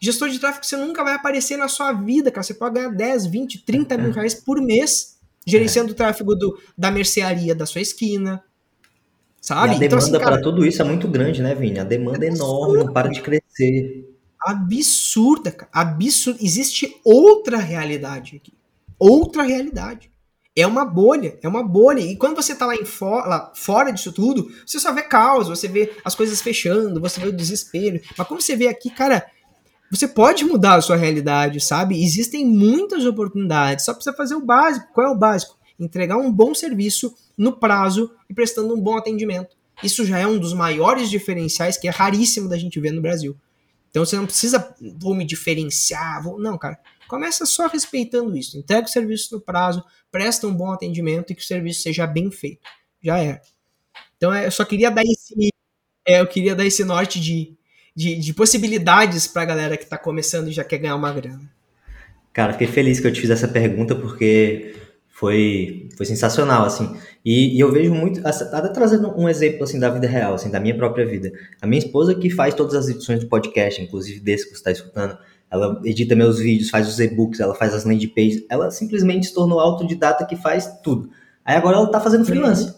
[0.00, 2.44] Gestor de tráfego você nunca vai aparecer na sua vida, cara.
[2.44, 6.90] Você pode ganhar 10, 20, 30 mil reais por mês gerenciando o tráfego do, da
[6.90, 8.42] mercearia da sua esquina,
[9.46, 9.68] Sabe?
[9.68, 11.78] E a então, demanda assim, para tudo isso é muito grande, né, Vini?
[11.78, 13.45] A demanda é, é enorme, não para de crescer.
[14.40, 15.70] Absurda, cara.
[15.72, 16.38] Absurda.
[16.42, 18.52] Existe outra realidade aqui.
[18.98, 20.10] Outra realidade.
[20.58, 22.00] É uma bolha, é uma bolha.
[22.00, 25.68] E quando você tá lá, for, lá fora disso tudo, você só vê caos, você
[25.68, 28.00] vê as coisas fechando, você vê o desespero.
[28.16, 29.26] Mas quando você vê aqui, cara,
[29.90, 32.02] você pode mudar a sua realidade, sabe?
[32.02, 34.86] Existem muitas oportunidades, só precisa fazer o básico.
[34.94, 35.58] Qual é o básico?
[35.78, 39.54] Entregar um bom serviço no prazo e prestando um bom atendimento.
[39.82, 43.36] Isso já é um dos maiores diferenciais que é raríssimo da gente ver no Brasil.
[43.90, 46.38] Então você não precisa, vou me diferenciar, vou...
[46.38, 46.78] não, cara.
[47.08, 48.58] Começa só respeitando isso.
[48.58, 52.30] Entrega o serviço no prazo, presta um bom atendimento e que o serviço seja bem
[52.30, 52.60] feito.
[53.02, 53.40] Já é.
[54.16, 55.34] Então é, eu só queria dar esse,
[56.06, 57.56] é, eu queria dar esse norte de,
[57.94, 61.50] de, de possibilidades para a galera que está começando e já quer ganhar uma grana.
[62.32, 64.74] Cara, fiquei feliz que eu te fiz essa pergunta porque
[65.16, 66.94] foi, foi sensacional, assim.
[67.24, 70.60] E, e, eu vejo muito, até trazendo um exemplo, assim, da vida real, assim, da
[70.60, 71.32] minha própria vida.
[71.58, 74.70] A minha esposa que faz todas as edições do podcast, inclusive desse que você está
[74.70, 75.16] escutando,
[75.50, 79.32] ela edita meus vídeos, faz os e-books, ela faz as landing pages, ela simplesmente se
[79.32, 81.08] tornou autodidata que faz tudo.
[81.42, 82.74] Aí agora ela tá fazendo freelance.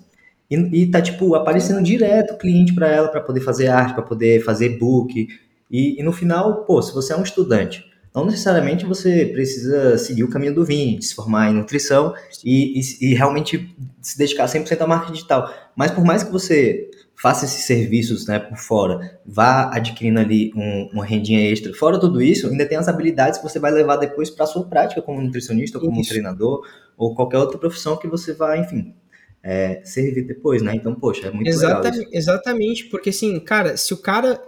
[0.49, 4.45] E, e tá, tipo, aparecendo direto cliente para ela, para poder fazer arte, para poder
[4.45, 5.27] fazer e-book.
[5.69, 7.88] E, e no final, pô, se você é um estudante
[8.19, 12.15] não necessariamente você precisa seguir o caminho do Vini, se formar em nutrição
[12.45, 15.53] e, e, e realmente se dedicar 100% à marca digital.
[15.77, 20.91] Mas por mais que você faça esses serviços né, por fora, vá adquirindo ali um,
[20.93, 24.31] uma rendinha extra, fora tudo isso, ainda tem as habilidades que você vai levar depois
[24.31, 26.11] para a sua prática como nutricionista, ou como isso.
[26.11, 26.65] treinador,
[26.97, 28.95] ou qualquer outra profissão que você vai, enfim,
[29.43, 30.75] é, servir depois, né?
[30.75, 31.49] Então, poxa, é muito.
[31.49, 31.65] Isso.
[32.13, 34.41] Exatamente, porque assim, cara, se o cara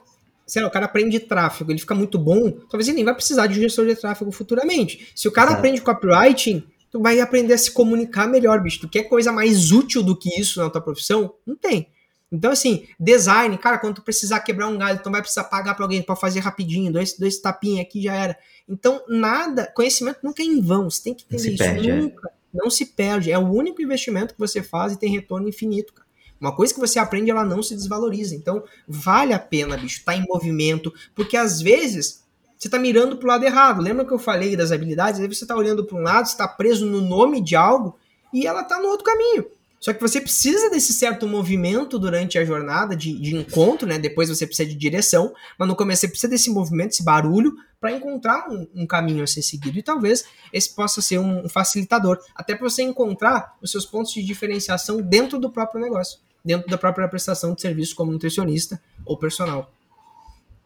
[0.51, 3.47] sei lá, o cara aprende tráfego, ele fica muito bom, talvez ele nem vai precisar
[3.47, 5.13] de um gestor de tráfego futuramente.
[5.15, 5.59] Se o cara Exato.
[5.59, 8.81] aprende copywriting, tu vai aprender a se comunicar melhor, bicho.
[8.81, 11.33] Tu quer coisa mais útil do que isso na tua profissão?
[11.47, 11.89] Não tem.
[12.33, 15.85] Então, assim, design, cara, quando tu precisar quebrar um galho, tu vai precisar pagar para
[15.85, 18.37] alguém para fazer rapidinho, dois, dois tapinhos aqui já era.
[18.69, 21.59] Então, nada, conhecimento nunca é em vão, você tem que entender isso.
[21.59, 21.97] Perde, é.
[21.97, 22.33] nunca, é.
[22.53, 23.31] não se perde.
[23.31, 26.10] É o único investimento que você faz e tem retorno infinito, cara.
[26.41, 28.35] Uma coisa que você aprende, ela não se desvaloriza.
[28.35, 32.25] Então, vale a pena, bicho, estar tá em movimento, porque às vezes
[32.57, 33.83] você está mirando para o lado errado.
[33.83, 35.21] Lembra que eu falei das habilidades?
[35.21, 37.99] Aí você está olhando para um lado, está preso no nome de algo
[38.33, 39.47] e ela está no outro caminho.
[39.79, 43.99] Só que você precisa desse certo movimento durante a jornada de, de encontro, né?
[43.99, 47.93] Depois você precisa de direção, mas no começo você precisa desse movimento, esse barulho, para
[47.93, 49.79] encontrar um, um, caminho a ser seguido.
[49.79, 54.23] E talvez esse possa ser um facilitador, até para você encontrar os seus pontos de
[54.23, 59.71] diferenciação dentro do próprio negócio dentro da própria prestação de serviço como nutricionista ou personal.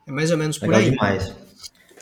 [0.07, 0.91] É mais ou menos por Legal aí.
[0.91, 1.35] demais.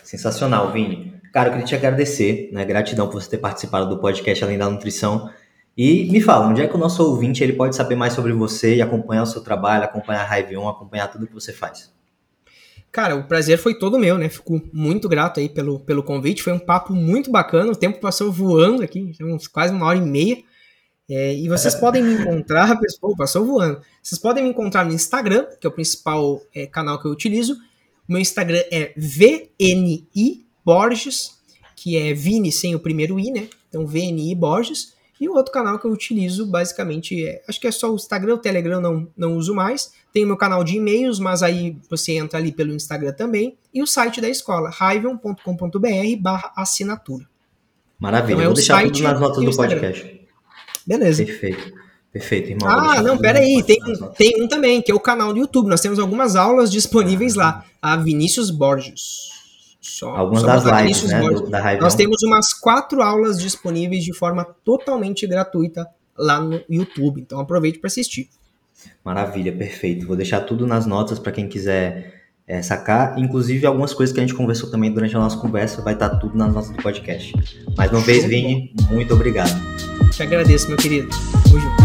[0.03, 1.15] Sensacional, Vini.
[1.33, 2.65] Cara, eu queria te agradecer, né?
[2.65, 5.31] Gratidão por você ter participado do podcast Além da Nutrição.
[5.77, 8.77] E me fala, onde é que o nosso ouvinte ele pode saber mais sobre você
[8.77, 11.91] e acompanhar o seu trabalho, acompanhar a Hive 1, acompanhar tudo que você faz?
[12.91, 14.29] Cara, o prazer foi todo meu, né?
[14.29, 16.43] Fico muito grato aí pelo, pelo convite.
[16.43, 17.73] Foi um papo muito bacana.
[17.73, 20.43] O tempo passou voando aqui, uns quase uma hora e meia.
[21.09, 23.81] É, e vocês podem me encontrar, pessoal, passou voando.
[24.03, 27.57] Vocês podem me encontrar no Instagram, que é o principal é, canal que eu utilizo.
[28.09, 31.39] Meu Instagram é VNI Borges,
[31.77, 33.49] que é Vini sem o primeiro I, né?
[33.69, 34.95] Então VNI Borges.
[35.21, 38.35] E o outro canal que eu utilizo, basicamente, é, acho que é só o Instagram,
[38.35, 39.93] o Telegram não, não uso mais.
[40.13, 43.57] Tem o meu canal de e-mails, mas aí você entra ali pelo Instagram também.
[43.73, 47.25] E o site da escola, raiven.com.br barra assinatura.
[48.01, 50.22] Maravilha, então, é vou deixar tudo nas notas do podcast.
[50.87, 51.25] Beleza.
[51.25, 51.73] Perfeito.
[52.13, 52.69] Perfeito, irmão.
[52.69, 53.79] Ah, não, pera aí, tem,
[54.19, 55.69] tem um também, que é o canal do YouTube.
[55.69, 57.65] Nós temos algumas aulas disponíveis lá.
[57.81, 59.31] A Vinícius Borges.
[59.81, 61.83] Só, Algumas das lives, né, do, da Raiva.
[61.83, 67.21] Nós temos umas quatro aulas disponíveis de forma totalmente gratuita lá no YouTube.
[67.21, 68.29] Então aproveite para assistir.
[69.05, 70.07] Maravilha, perfeito.
[70.07, 72.22] Vou deixar tudo nas notas para quem quiser
[72.53, 73.19] é, sacar.
[73.19, 76.17] Inclusive, algumas coisas que a gente conversou também durante a nossa conversa, vai estar tá
[76.17, 77.33] tudo nas notas do podcast.
[77.79, 79.59] Mais uma vez, Vini, muito obrigado.
[80.11, 81.09] Te agradeço, meu querido.
[81.45, 81.83] Tamo junto.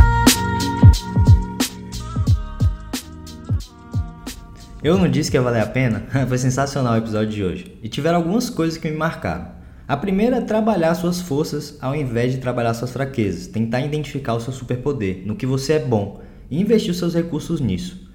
[4.83, 6.05] Eu não disse que ia valer a pena?
[6.27, 7.77] Foi sensacional o episódio de hoje.
[7.81, 9.55] E tiveram algumas coisas que me marcaram.
[9.87, 13.47] A primeira é trabalhar suas forças ao invés de trabalhar suas fraquezas.
[13.47, 16.21] Tentar identificar o seu superpoder, no que você é bom,
[16.51, 18.06] e investir os seus recursos nisso.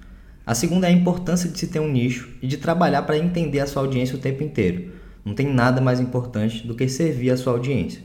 [0.44, 3.60] A segunda é a importância de se ter um nicho e de trabalhar para entender
[3.60, 4.90] a sua audiência o tempo inteiro.
[5.24, 8.02] Não tem nada mais importante do que servir a sua audiência.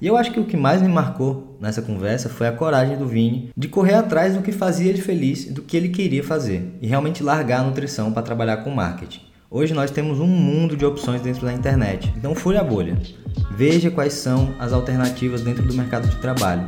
[0.00, 3.06] E eu acho que o que mais me marcou nessa conversa foi a coragem do
[3.06, 6.76] Vini de correr atrás do que fazia ele feliz e do que ele queria fazer
[6.82, 9.20] e realmente largar a nutrição para trabalhar com marketing.
[9.48, 12.98] Hoje nós temos um mundo de opções dentro da internet, então fure a bolha.
[13.52, 16.66] Veja quais são as alternativas dentro do mercado de trabalho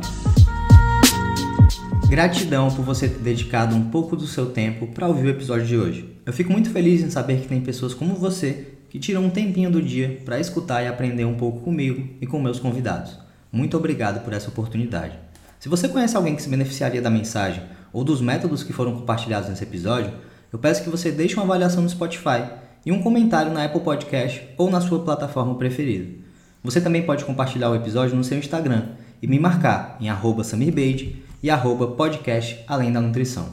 [2.11, 5.77] Gratidão por você ter dedicado um pouco do seu tempo para ouvir o episódio de
[5.77, 6.13] hoje.
[6.25, 9.71] Eu fico muito feliz em saber que tem pessoas como você que tiram um tempinho
[9.71, 13.17] do dia para escutar e aprender um pouco comigo e com meus convidados.
[13.49, 15.17] Muito obrigado por essa oportunidade.
[15.57, 17.63] Se você conhece alguém que se beneficiaria da mensagem
[17.93, 20.11] ou dos métodos que foram compartilhados nesse episódio,
[20.51, 22.43] eu peço que você deixe uma avaliação no Spotify
[22.85, 26.09] e um comentário na Apple Podcast ou na sua plataforma preferida.
[26.61, 28.89] Você também pode compartilhar o episódio no seu Instagram
[29.21, 30.09] e me marcar em
[30.43, 33.49] @samirbeide e arroba podcast Além da Nutrição.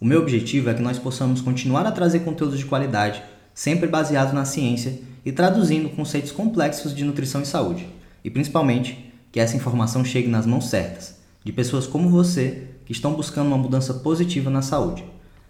[0.00, 3.22] O meu objetivo é que nós possamos continuar a trazer conteúdos de qualidade,
[3.54, 7.88] sempre baseados na ciência e traduzindo conceitos complexos de nutrição e saúde.
[8.24, 13.14] E principalmente, que essa informação chegue nas mãos certas, de pessoas como você que estão
[13.14, 15.04] buscando uma mudança positiva na saúde.